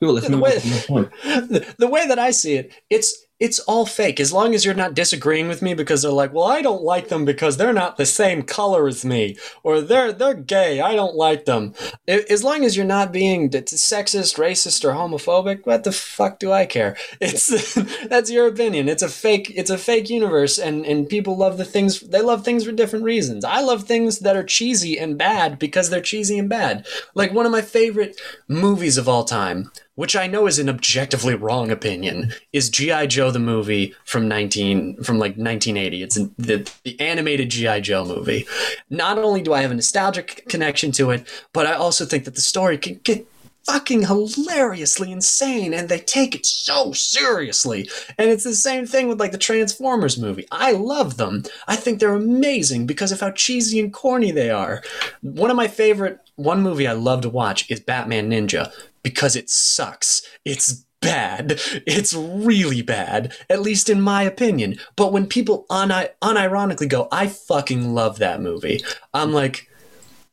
[0.00, 0.14] cool.
[0.14, 1.08] The way- on to the next point.
[1.24, 4.20] the, the way that I see it, it's it's all fake.
[4.20, 7.08] As long as you're not disagreeing with me because they're like, well, I don't like
[7.08, 10.80] them because they're not the same color as me, or they're they're gay.
[10.80, 11.74] I don't like them.
[12.06, 16.66] As long as you're not being sexist, racist, or homophobic, what the fuck do I
[16.66, 16.96] care?
[17.20, 17.74] It's
[18.08, 18.88] that's your opinion.
[18.88, 19.52] It's a fake.
[19.54, 22.00] It's a fake universe, and and people love the things.
[22.00, 23.44] They love things for different reasons.
[23.44, 26.86] I love things that are cheesy and bad because they're cheesy and bad.
[27.14, 31.34] Like one of my favorite movies of all time which I know is an objectively
[31.34, 36.02] wrong opinion, is GI Joe the movie from nineteen from like nineteen eighty.
[36.02, 38.46] It's an, the the animated GI Joe movie.
[38.88, 42.34] Not only do I have a nostalgic connection to it, but I also think that
[42.34, 43.26] the story can get
[43.64, 47.88] fucking hilariously insane and they take it so seriously.
[48.18, 50.46] And it's the same thing with like the transformers movie.
[50.50, 51.44] I love them.
[51.68, 54.82] I think they're amazing because of how cheesy and corny they are.
[55.20, 58.72] One of my favorite one movie i love to watch is batman ninja
[59.02, 60.22] because it sucks.
[60.44, 61.60] It's bad.
[61.86, 64.78] It's really bad, at least in my opinion.
[64.96, 68.82] But when people uni- unironically go, I fucking love that movie,
[69.14, 69.66] I'm like,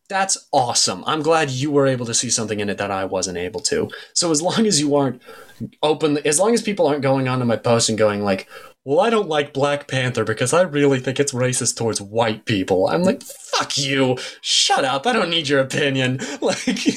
[0.09, 1.03] that's awesome.
[1.05, 3.89] I'm glad you were able to see something in it that I wasn't able to.
[4.13, 5.21] So as long as you aren't
[5.83, 8.47] open, as long as people aren't going onto my post and going like,
[8.85, 12.87] well, I don't like Black Panther because I really think it's racist towards white people.
[12.87, 14.17] I'm like, fuck you.
[14.39, 15.05] Shut up.
[15.05, 16.19] I don't need your opinion.
[16.41, 16.87] Like,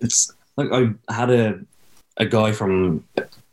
[0.00, 1.60] it's like I had a
[2.18, 3.04] a guy from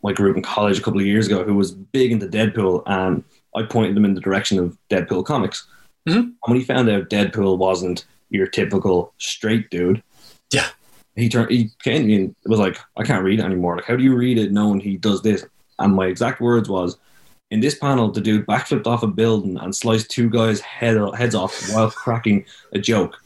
[0.03, 3.23] my group in college a couple of years ago who was big into Deadpool, and
[3.55, 5.67] I pointed him in the direction of Deadpool comics.
[6.07, 6.15] Mhm.
[6.15, 10.01] And when he found out Deadpool wasn't your typical straight dude,
[10.51, 10.67] Yeah.
[11.15, 13.75] he turned he came and was like, "I can't read it anymore.
[13.77, 15.45] Like, how do you read it knowing he does this?"
[15.79, 16.97] And my exact words was.
[17.51, 21.35] In this panel, the dude backflipped off a building and sliced two guys' head, heads
[21.35, 23.21] off while cracking a joke.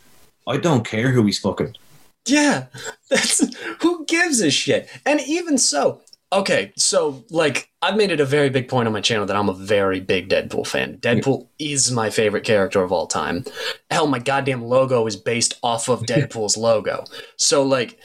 [0.48, 1.76] I don't care who he's fucking.
[2.28, 2.68] Yeah,
[3.10, 3.44] that's
[3.82, 4.90] who gives a shit.
[5.06, 6.02] And even so,
[6.32, 9.50] okay, so like I've made it a very big point on my channel that I'm
[9.50, 10.98] a very big Deadpool fan.
[10.98, 13.46] Deadpool is my favorite character of all time.
[13.92, 17.06] Hell, my goddamn logo is based off of Deadpool's logo.
[17.38, 18.00] So like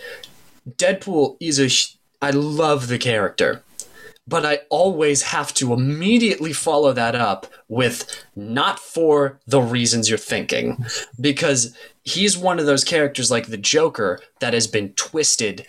[0.68, 1.68] Deadpool is a.
[1.68, 3.64] sh- I love the character,
[4.28, 10.18] but I always have to immediately follow that up with not for the reasons you're
[10.18, 10.84] thinking,
[11.20, 15.66] because he's one of those characters like the Joker that has been twisted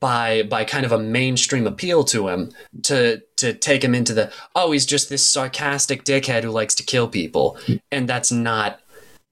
[0.00, 2.52] by by kind of a mainstream appeal to him
[2.84, 6.84] to to take him into the oh he's just this sarcastic dickhead who likes to
[6.84, 7.58] kill people.
[7.90, 8.80] And that's not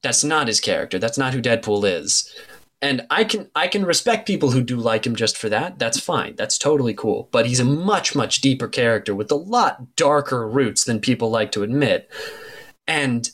[0.02, 0.98] that's not his character.
[0.98, 2.34] That's not who Deadpool is.
[2.82, 5.78] And I can I can respect people who do like him just for that.
[5.78, 6.34] That's fine.
[6.36, 7.28] That's totally cool.
[7.30, 11.52] But he's a much much deeper character with a lot darker roots than people like
[11.52, 12.10] to admit.
[12.88, 13.30] And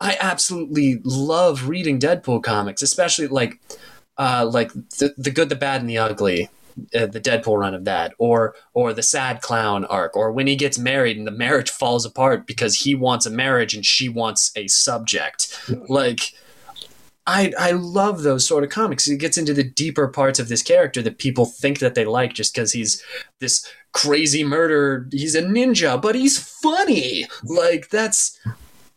[0.00, 3.60] I absolutely love reading Deadpool comics especially like
[4.20, 6.50] uh, like the, the good, the bad, and the ugly,
[6.94, 10.56] uh, the Deadpool run of that, or or the sad clown arc, or when he
[10.56, 14.52] gets married and the marriage falls apart because he wants a marriage and she wants
[14.54, 15.58] a subject.
[15.88, 16.34] Like,
[17.26, 19.08] I I love those sort of comics.
[19.08, 22.34] It gets into the deeper parts of this character that people think that they like
[22.34, 23.02] just because he's
[23.38, 25.08] this crazy murderer.
[25.10, 27.26] He's a ninja, but he's funny.
[27.42, 28.38] Like that's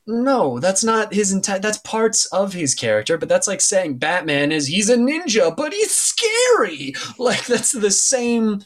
[0.05, 1.59] no, that's not his entire.
[1.59, 5.73] That's parts of his character, but that's like saying Batman is he's a ninja, but
[5.73, 6.93] he's scary.
[7.17, 8.63] Like that's the same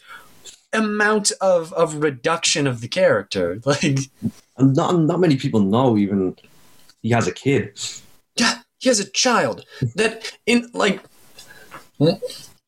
[0.74, 3.60] amount of of reduction of the character.
[3.66, 4.00] Like
[4.58, 6.36] not not many people know even
[7.04, 7.80] he has a kid.
[8.36, 9.66] yeah, he has a child
[9.96, 11.02] that in like.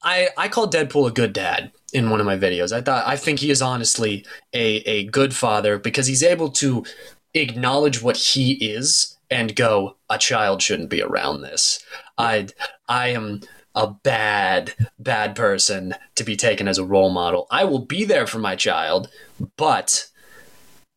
[0.01, 2.71] I I call Deadpool a good dad in one of my videos.
[2.71, 6.85] I thought I think he is honestly a a good father because he's able to
[7.33, 11.83] acknowledge what he is and go a child shouldn't be around this
[12.17, 12.47] i
[12.87, 13.41] i am
[13.75, 18.25] a bad bad person to be taken as a role model i will be there
[18.25, 19.09] for my child
[19.57, 20.07] but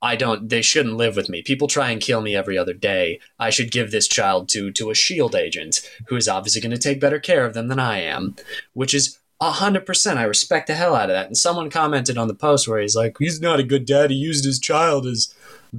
[0.01, 3.21] i don't they shouldn't live with me people try and kill me every other day
[3.39, 6.79] i should give this child to to a shield agent who is obviously going to
[6.79, 8.35] take better care of them than i am
[8.73, 10.21] which is a hundred percent.
[10.21, 11.27] I respect the hell out of that.
[11.27, 14.11] And someone commented on the post where he's like, "He's not a good dad.
[14.11, 15.35] He used his child as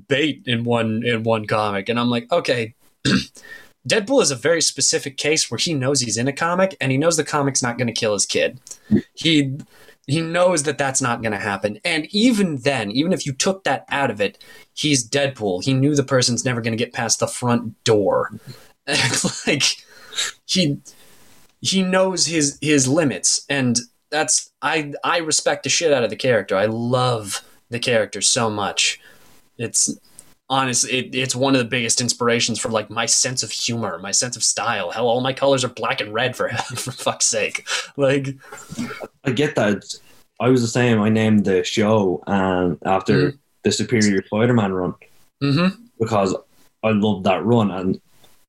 [0.07, 2.75] bait in one in one comic." And I'm like, okay.
[3.87, 6.97] Deadpool is a very specific case where he knows he's in a comic and he
[6.97, 8.61] knows the comic's not going to kill his kid.
[9.13, 9.57] He
[10.07, 11.79] he knows that that's not going to happen.
[11.85, 14.37] And even then, even if you took that out of it,
[14.73, 15.63] he's Deadpool.
[15.63, 18.31] He knew the person's never going to get past the front door.
[19.47, 19.63] like
[20.45, 20.79] he
[21.61, 23.79] he knows his his limits and
[24.09, 26.55] that's I I respect the shit out of the character.
[26.55, 28.99] I love the character so much.
[29.57, 29.97] It's
[30.49, 34.11] honestly it, it's one of the biggest inspirations for like my sense of humor, my
[34.11, 34.91] sense of style.
[34.91, 37.67] Hell, all my colors are black and red for for fuck's sake.
[37.97, 38.35] Like
[39.23, 39.83] I get that.
[40.39, 40.99] I was the same.
[41.01, 43.37] I named the show and after Mhm.
[43.63, 44.93] the Superior Spider-Man run
[45.41, 45.81] mm-hmm.
[45.99, 46.35] because
[46.83, 48.01] I loved that run and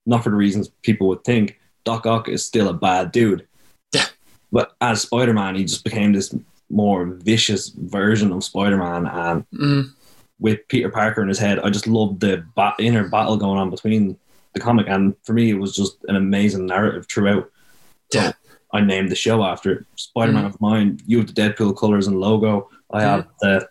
[0.06, 1.58] not for the reasons people would think.
[1.84, 3.46] Doc Ock is still a bad dude.
[3.92, 4.06] Yeah.
[4.50, 6.34] But as Spider-Man, he just became this
[6.70, 9.92] more vicious version of Spider-Man and mm
[10.38, 13.70] with Peter Parker in his head, I just loved the ba- inner battle going on
[13.70, 14.18] between
[14.52, 17.50] the comic, and for me, it was just an amazing narrative throughout.
[18.12, 18.32] So
[18.72, 19.86] I named the show after it.
[19.96, 20.46] Spider-Man mm.
[20.46, 21.00] of mine.
[21.06, 22.68] You have the Deadpool colors and logo.
[22.92, 23.68] I have the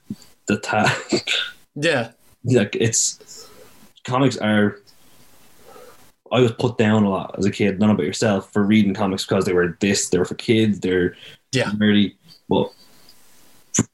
[0.48, 0.90] the tag.
[1.76, 2.12] Yeah.
[2.44, 3.50] like it's
[4.04, 4.80] comics are.
[6.32, 7.80] I was put down a lot as a kid.
[7.80, 10.10] None about yourself for reading comics because they were this.
[10.10, 10.80] They were for kids.
[10.80, 11.16] They're
[11.52, 11.72] Yeah.
[11.78, 12.16] really
[12.48, 12.74] well.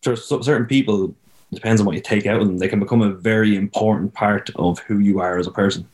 [0.02, 1.16] For, for certain people,
[1.53, 2.57] depends on what you take out of them.
[2.57, 5.88] They can become a very important part of who you are as a person.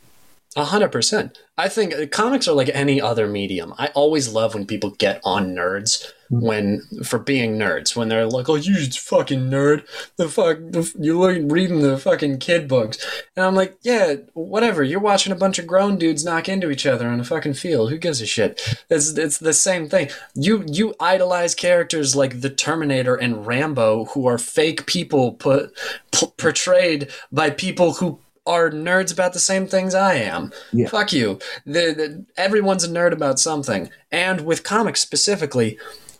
[0.58, 1.38] A hundred percent.
[1.58, 3.74] I think uh, comics are like any other medium.
[3.78, 8.50] I always love when people get on nerds when for being nerds when they're like,
[8.50, 9.86] "Oh, you fucking nerd!
[10.16, 12.98] The fuck the, you're reading the fucking kid books,"
[13.36, 14.82] and I'm like, "Yeah, whatever.
[14.84, 17.90] You're watching a bunch of grown dudes knock into each other on a fucking field.
[17.90, 18.62] Who gives a shit?
[18.90, 20.10] It's it's the same thing.
[20.36, 25.78] You you idolize characters like the Terminator and Rambo, who are fake people put
[26.12, 30.52] p- portrayed by people who." Are nerds about the same things I am?
[30.72, 30.88] Yeah.
[30.88, 31.40] Fuck you.
[31.66, 33.90] The, the, everyone's a nerd about something.
[34.12, 35.80] And with comics specifically,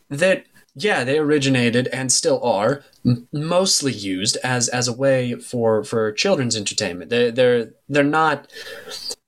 [0.10, 0.46] that
[0.76, 6.12] yeah they originated and still are m- mostly used as as a way for for
[6.12, 8.52] children's entertainment they they're they're not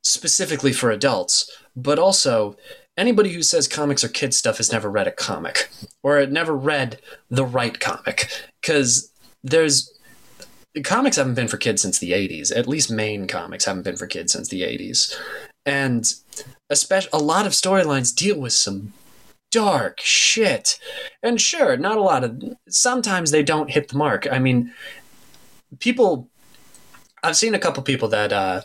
[0.04, 2.56] specifically for adults but also
[2.98, 5.70] anybody who says comics are kid stuff has never read a comic
[6.04, 7.00] or never read
[7.30, 8.30] the right comic
[8.62, 9.12] because
[9.44, 9.97] there's
[10.84, 14.08] comics haven't been for kids since the 80s at least main comics haven't been for
[14.08, 15.16] kids since the 80s
[15.66, 16.14] and
[16.70, 18.94] especially a lot of storylines deal with some
[19.52, 20.80] dark shit.
[21.24, 24.28] And sure, not a lot of sometimes they don't hit the mark.
[24.32, 24.74] I mean,
[25.80, 26.30] people
[27.24, 28.62] I've seen a couple people that uh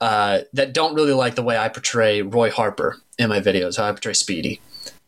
[0.00, 3.84] uh that don't really like the way I portray Roy Harper in my videos, how
[3.84, 4.60] I portray Speedy.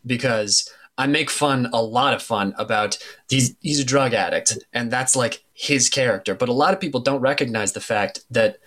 [0.05, 0.69] Because
[0.99, 2.99] I make fun, a lot of fun about
[3.29, 6.35] he's he's a drug addict, and that's like his character.
[6.35, 8.59] But a lot of people don't recognize the fact that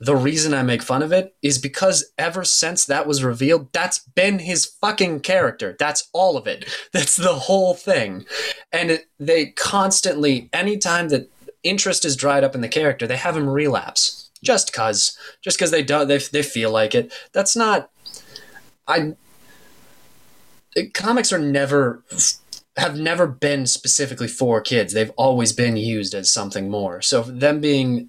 [0.00, 4.00] the reason I make fun of it is because ever since that was revealed, that's
[4.00, 5.76] been his fucking character.
[5.78, 6.68] That's all of it.
[6.92, 8.24] That's the whole thing.
[8.72, 11.30] And it, they constantly, anytime that
[11.62, 15.70] interest is dried up in the character, they have him relapse just cause, just cause
[15.70, 17.12] they don't, they they feel like it.
[17.32, 17.90] That's not.
[18.88, 19.12] I.
[20.94, 22.02] Comics are never
[22.80, 24.92] have never been specifically for kids.
[24.92, 27.02] They've always been used as something more.
[27.02, 28.08] So them being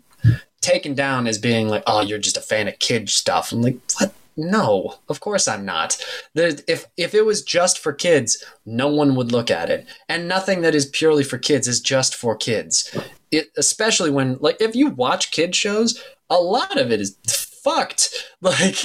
[0.62, 3.52] taken down as being like, oh, you're just a fan of kid stuff.
[3.52, 4.14] I'm like, what?
[4.38, 6.02] No, of course I'm not.
[6.34, 10.62] if if it was just for kids, no one would look at it, and nothing
[10.62, 12.98] that is purely for kids is just for kids.
[13.30, 18.10] It, especially when like if you watch kid shows, a lot of it is fucked.
[18.44, 18.78] Like,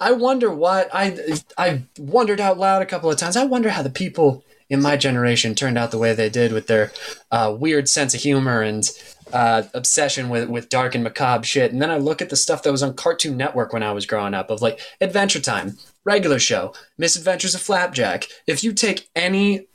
[0.00, 3.36] I wonder what I I wondered out loud a couple of times.
[3.36, 6.68] I wonder how the people in my generation turned out the way they did with
[6.68, 6.92] their
[7.30, 8.88] uh, weird sense of humor and
[9.32, 11.72] uh, obsession with, with dark and macabre shit.
[11.72, 14.06] And then I look at the stuff that was on Cartoon Network when I was
[14.06, 18.26] growing up of like Adventure Time, regular show, Misadventures of Flapjack.
[18.46, 19.66] If you take any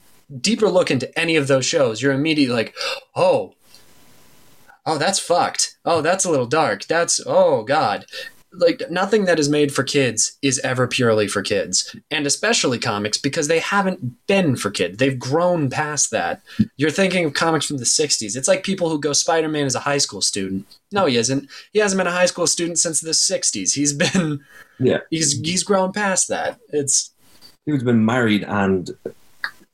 [0.41, 2.73] deeper look into any of those shows, you're immediately like,
[3.15, 3.53] oh,
[4.85, 5.77] oh, that's fucked.
[5.83, 6.85] Oh, that's a little dark.
[6.85, 8.05] That's, oh, God
[8.57, 11.95] like nothing that is made for kids is ever purely for kids.
[12.11, 14.97] And especially comics because they haven't been for kids.
[14.97, 16.41] They've grown past that.
[16.77, 19.79] You're thinking of comics from the 60s it's like people who go spider-man as a
[19.79, 20.65] high school student.
[20.91, 21.49] No he isn't.
[21.73, 24.43] He hasn't been a high school student since the 60s he's been
[24.79, 24.99] yeah.
[25.09, 26.59] he's he's grown past that.
[26.69, 27.11] It's
[27.65, 28.89] he's been married and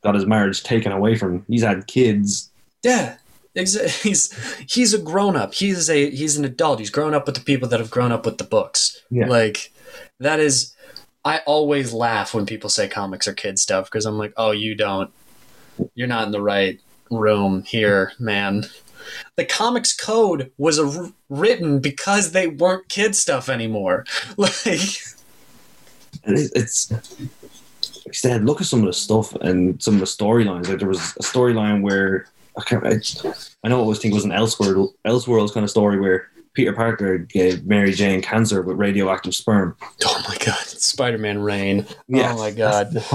[0.03, 1.45] got his marriage taken away from him.
[1.47, 2.49] He's had kids.
[2.83, 3.17] Yeah
[3.55, 5.53] he's he's a grown up.
[5.53, 6.79] He's a he's an adult.
[6.79, 9.01] He's grown up with the people that have grown up with the books.
[9.09, 9.27] Yeah.
[9.27, 9.71] Like
[10.19, 10.75] that is
[11.23, 14.75] I always laugh when people say comics are kid stuff because I'm like, "Oh, you
[14.75, 15.11] don't.
[15.95, 16.79] You're not in the right
[17.09, 18.65] room here, man."
[19.35, 24.05] The comics code was a, written because they weren't kid stuff anymore.
[24.37, 24.91] Like
[26.23, 26.91] and it's
[28.05, 30.67] instead look at some of the stuff and some of the storylines.
[30.67, 32.27] Like there was a storyline where
[32.61, 32.85] I can't.
[32.85, 33.33] I,
[33.63, 36.73] I know I always think it was an Elseworld, Elseworlds kind of story where Peter
[36.73, 39.75] Parker gave Mary Jane cancer with radioactive sperm.
[40.05, 41.87] Oh my god, Spider-Man Reign.
[42.07, 42.33] Yeah.
[42.33, 42.95] Oh my god.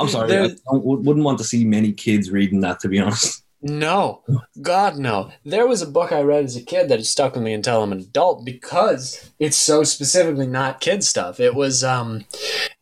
[0.00, 2.80] I'm sorry, there, I wouldn't want to see many kids reading that.
[2.80, 3.44] To be honest.
[3.60, 4.22] No,
[4.62, 5.32] God, no.
[5.44, 7.82] There was a book I read as a kid that has stuck with me until
[7.82, 11.40] I'm an adult because it's so specifically not kid stuff.
[11.40, 12.24] It was, um,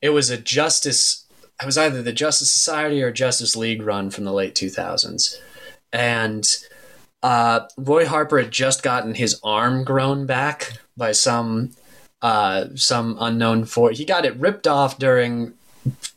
[0.03, 1.25] it was a justice
[1.61, 5.37] it was either the Justice Society or Justice League run from the late 2000s.
[5.93, 6.47] And
[7.23, 11.71] uh, Roy Harper had just gotten his arm grown back by some
[12.23, 13.99] uh, some unknown force.
[13.99, 15.53] he got it ripped off during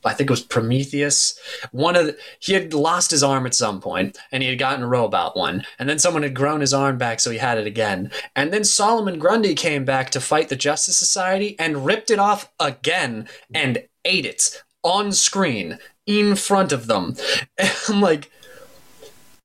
[0.03, 1.38] I think it was Prometheus.
[1.72, 4.84] One of the, he had lost his arm at some point, and he had gotten
[4.84, 7.68] a robot one, and then someone had grown his arm back, so he had it
[7.68, 8.11] again.
[8.36, 12.52] And then Solomon Grundy came back to fight the Justice Society and ripped it off
[12.60, 17.15] again and ate it on screen in front of them.
[17.57, 18.31] And I'm like,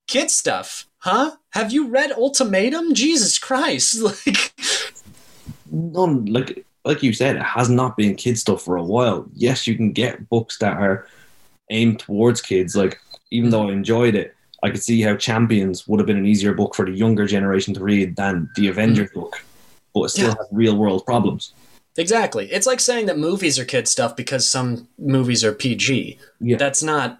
[0.07, 1.35] kid stuff, huh?
[1.51, 2.93] Have you read Ultimatum?
[2.93, 4.01] Jesus Christ!
[4.25, 4.53] Like,
[5.71, 6.25] none.
[6.25, 9.25] Like, like you said, it has not been kid stuff for a while.
[9.33, 11.07] Yes, you can get books that are
[11.71, 12.75] aimed towards kids.
[12.75, 12.99] Like,
[13.31, 16.53] even though I enjoyed it, I could see how Champions would have been an easier
[16.53, 19.15] book for the younger generation to read than the Avengers mm.
[19.15, 19.43] book,
[19.93, 20.35] but it still yeah.
[20.37, 21.53] has real world problems.
[21.97, 22.51] Exactly.
[22.51, 26.19] It's like saying that movies are kid stuff because some movies are PG.
[26.39, 26.57] Yeah.
[26.57, 27.19] That's not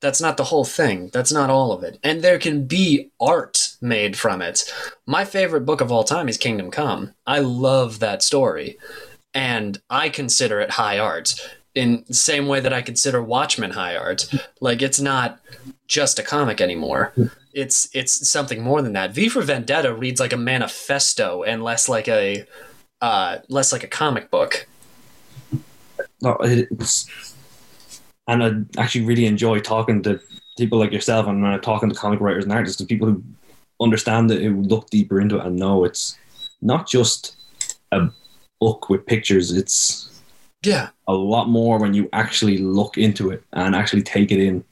[0.00, 1.08] that's not the whole thing.
[1.12, 1.98] That's not all of it.
[2.04, 4.70] And there can be art made from it.
[5.06, 7.14] My favorite book of all time is Kingdom Come.
[7.26, 8.78] I love that story.
[9.32, 11.34] And I consider it high art
[11.74, 14.28] in the same way that I consider Watchmen high art.
[14.60, 15.40] Like it's not
[15.88, 17.12] just a comic anymore.
[17.52, 19.12] It's it's something more than that.
[19.12, 22.46] V for Vendetta reads like a manifesto and less like a
[23.00, 24.66] uh, less like a comic book.
[26.22, 27.34] No, it's,
[28.26, 30.20] and I actually really enjoy talking to
[30.56, 33.22] people like yourself and talking to comic writers and artists, to people who
[33.80, 36.18] understand it, who look deeper into it and know it's
[36.62, 37.36] not just
[37.92, 38.08] a
[38.60, 39.52] book with pictures.
[39.52, 40.10] It's
[40.62, 44.64] yeah a lot more when you actually look into it and actually take it in.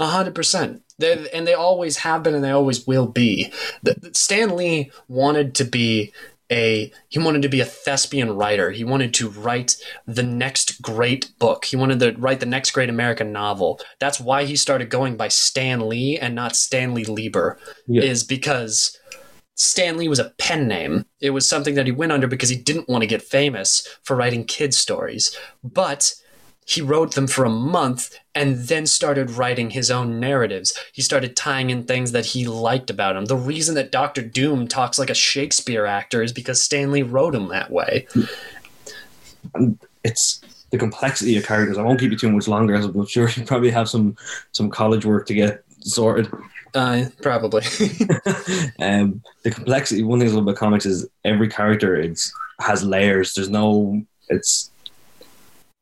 [0.00, 0.82] A hundred percent.
[1.02, 3.50] And they always have been, and they always will be.
[4.12, 6.12] Stan Lee wanted to be
[6.50, 8.70] a he wanted to be a thespian writer.
[8.70, 11.66] He wanted to write the next great book.
[11.66, 13.80] He wanted to write the next great American novel.
[13.98, 17.58] That's why he started going by Stan Lee and not Stanley Lieber.
[17.86, 18.02] Yeah.
[18.02, 18.98] Is because
[19.54, 21.04] Stan Lee was a pen name.
[21.20, 24.16] It was something that he went under because he didn't want to get famous for
[24.16, 25.36] writing kids stories.
[25.62, 26.14] But
[26.70, 30.72] he wrote them for a month and then started writing his own narratives.
[30.92, 33.24] He started tying in things that he liked about him.
[33.24, 37.34] The reason that Doctor Doom talks like a Shakespeare actor is because Stan Lee wrote
[37.34, 38.06] him that way.
[39.56, 41.76] And it's the complexity of characters.
[41.76, 44.16] I won't keep you too much longer, as I'm sure you probably have some
[44.52, 46.32] some college work to get sorted.
[46.72, 47.62] Uh, probably.
[48.78, 50.04] um, the complexity.
[50.04, 53.34] One thing about comics is every character it's has layers.
[53.34, 54.04] There's no.
[54.28, 54.69] It's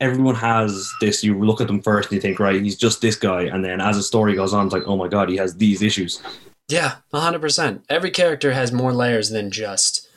[0.01, 1.23] everyone has this.
[1.25, 3.81] You look at them first and you think, right, he's just this guy, and then
[3.81, 6.23] as the story goes on, it's like, oh my god, he has these issues.
[6.69, 7.85] Yeah, hundred percent.
[7.89, 10.09] Every character has more layers than just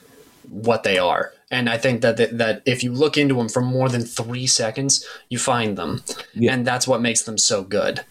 [0.49, 3.61] what they are, and I think that that, that if you look into them for
[3.61, 6.03] more than three seconds, you find them,
[6.33, 6.53] Yeah.
[6.53, 8.01] and that's what makes them so good.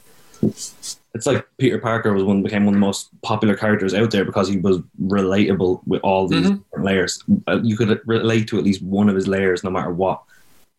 [1.13, 4.25] It's like Peter Parker was one became one of the most popular characters out there
[4.25, 6.63] because he was relatable with all these Mhm.
[6.79, 7.23] layers.
[7.47, 10.23] Uh, You could relate to at least one of his layers, no matter what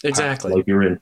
[0.04, 0.54] Exactly.
[0.54, 1.00] like you're in.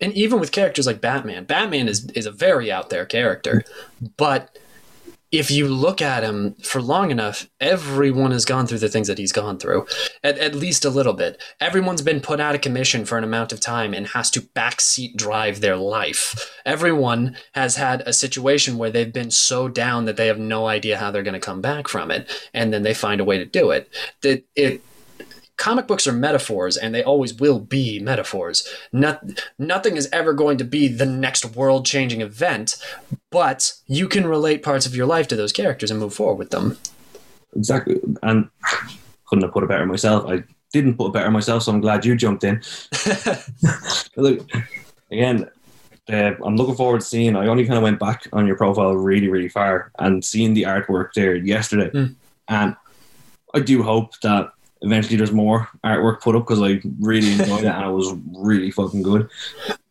[0.00, 3.64] and even with characters like Batman, Batman is is a very out there character,
[4.16, 4.56] but
[5.32, 9.18] if you look at him for long enough, everyone has gone through the things that
[9.18, 9.86] he's gone through,
[10.22, 11.42] at, at least a little bit.
[11.60, 15.16] Everyone's been put out of commission for an amount of time and has to backseat
[15.16, 16.50] drive their life.
[16.64, 20.96] Everyone has had a situation where they've been so down that they have no idea
[20.96, 23.44] how they're going to come back from it, and then they find a way to
[23.44, 23.92] do it.
[24.22, 24.80] That it
[25.56, 28.68] comic books are metaphors and they always will be metaphors.
[28.92, 32.76] Not, nothing is ever going to be the next world changing event,
[33.30, 36.50] but you can relate parts of your life to those characters and move forward with
[36.50, 36.78] them.
[37.54, 38.00] Exactly.
[38.22, 38.48] And
[39.26, 40.28] couldn't have put it better myself.
[40.28, 42.62] I didn't put it better myself, so I'm glad you jumped in.
[44.16, 44.48] Look,
[45.10, 45.48] again,
[46.12, 47.34] uh, I'm looking forward to seeing.
[47.34, 50.62] I only kind of went back on your profile really, really far and seeing the
[50.62, 51.90] artwork there yesterday.
[51.90, 52.14] Mm.
[52.48, 52.76] And
[53.54, 54.52] I do hope that
[54.82, 58.70] eventually there's more artwork put up because I really enjoyed it and it was really
[58.70, 59.28] fucking good.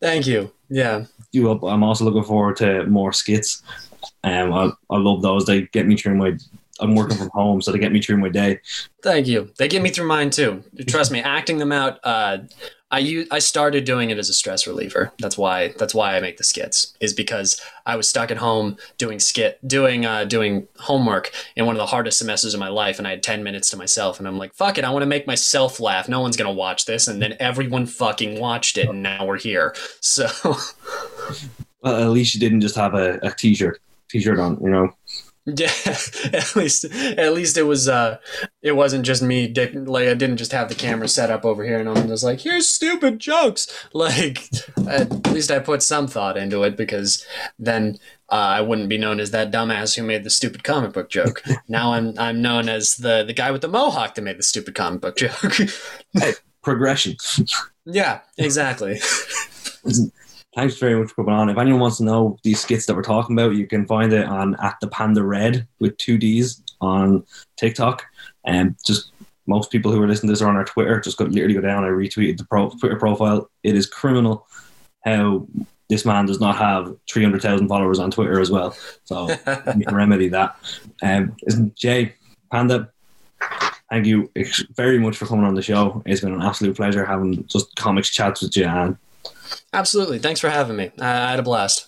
[0.00, 0.50] Thank you.
[0.68, 1.04] Yeah.
[1.32, 3.62] Do hope I'm also looking forward to more skits.
[4.24, 5.46] Um, I, I love those.
[5.46, 6.36] They get me through my.
[6.80, 8.60] I'm working from home, so they get me through my day.
[9.02, 9.50] Thank you.
[9.58, 10.62] They get me through mine too.
[10.86, 11.98] Trust me, acting them out.
[12.04, 12.38] Uh,
[12.90, 15.12] I I started doing it as a stress reliever.
[15.18, 15.74] That's why.
[15.78, 16.96] That's why I make the skits.
[17.00, 21.74] Is because I was stuck at home doing skit, doing uh, doing homework in one
[21.74, 24.28] of the hardest semesters of my life, and I had ten minutes to myself, and
[24.28, 26.08] I'm like, fuck it, I want to make myself laugh.
[26.08, 29.74] No one's gonna watch this, and then everyone fucking watched it, and now we're here.
[30.00, 30.28] So
[31.82, 34.58] Well, at least you didn't just have a, a t-shirt, t-shirt on.
[34.62, 34.94] You know,
[35.56, 35.70] yeah,
[36.32, 38.18] at least at least it was uh
[38.62, 41.64] it wasn't just me dick like I didn't just have the camera set up over
[41.64, 44.50] here and I'm just like here's stupid jokes like
[44.88, 47.24] at least I put some thought into it because
[47.60, 51.08] then uh, I wouldn't be known as that dumbass who made the stupid comic book
[51.08, 51.44] joke.
[51.68, 54.74] now I'm I'm known as the the guy with the mohawk that made the stupid
[54.74, 55.52] comic book joke.
[56.60, 57.16] progression.
[57.84, 59.00] yeah, exactly.
[60.56, 61.50] Thanks very much for coming on.
[61.50, 64.24] If anyone wants to know these skits that we're talking about, you can find it
[64.24, 67.24] on at the Panda Redd with two D's on
[67.58, 68.02] TikTok.
[68.46, 69.12] And just
[69.46, 70.98] most people who are listening to this are on our Twitter.
[70.98, 71.84] Just go literally go down.
[71.84, 73.50] I retweeted the pro, Twitter profile.
[73.64, 74.46] It is criminal
[75.04, 75.46] how
[75.90, 78.74] this man does not have three hundred thousand followers on Twitter as well.
[79.04, 79.26] So
[79.76, 80.56] we can remedy that.
[81.02, 82.14] Um, isn't Jay
[82.50, 82.90] Panda?
[83.90, 84.30] Thank you
[84.74, 86.02] very much for coming on the show.
[86.06, 88.96] It's been an absolute pleasure having just comics chats with you and
[89.76, 90.18] Absolutely.
[90.18, 90.90] Thanks for having me.
[90.98, 91.86] I, had a blast.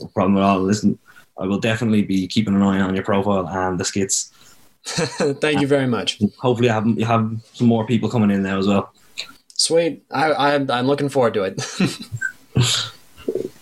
[0.00, 0.58] no problem at all.
[0.58, 0.98] Listen,
[1.38, 4.32] I will definitely be keeping an eye on your profile and the skits.
[4.84, 6.20] Thank you very much.
[6.38, 8.92] Hopefully, I have you have some more people coming in there as well.
[9.46, 10.04] Sweet.
[10.10, 11.54] I, I I'm looking forward to it.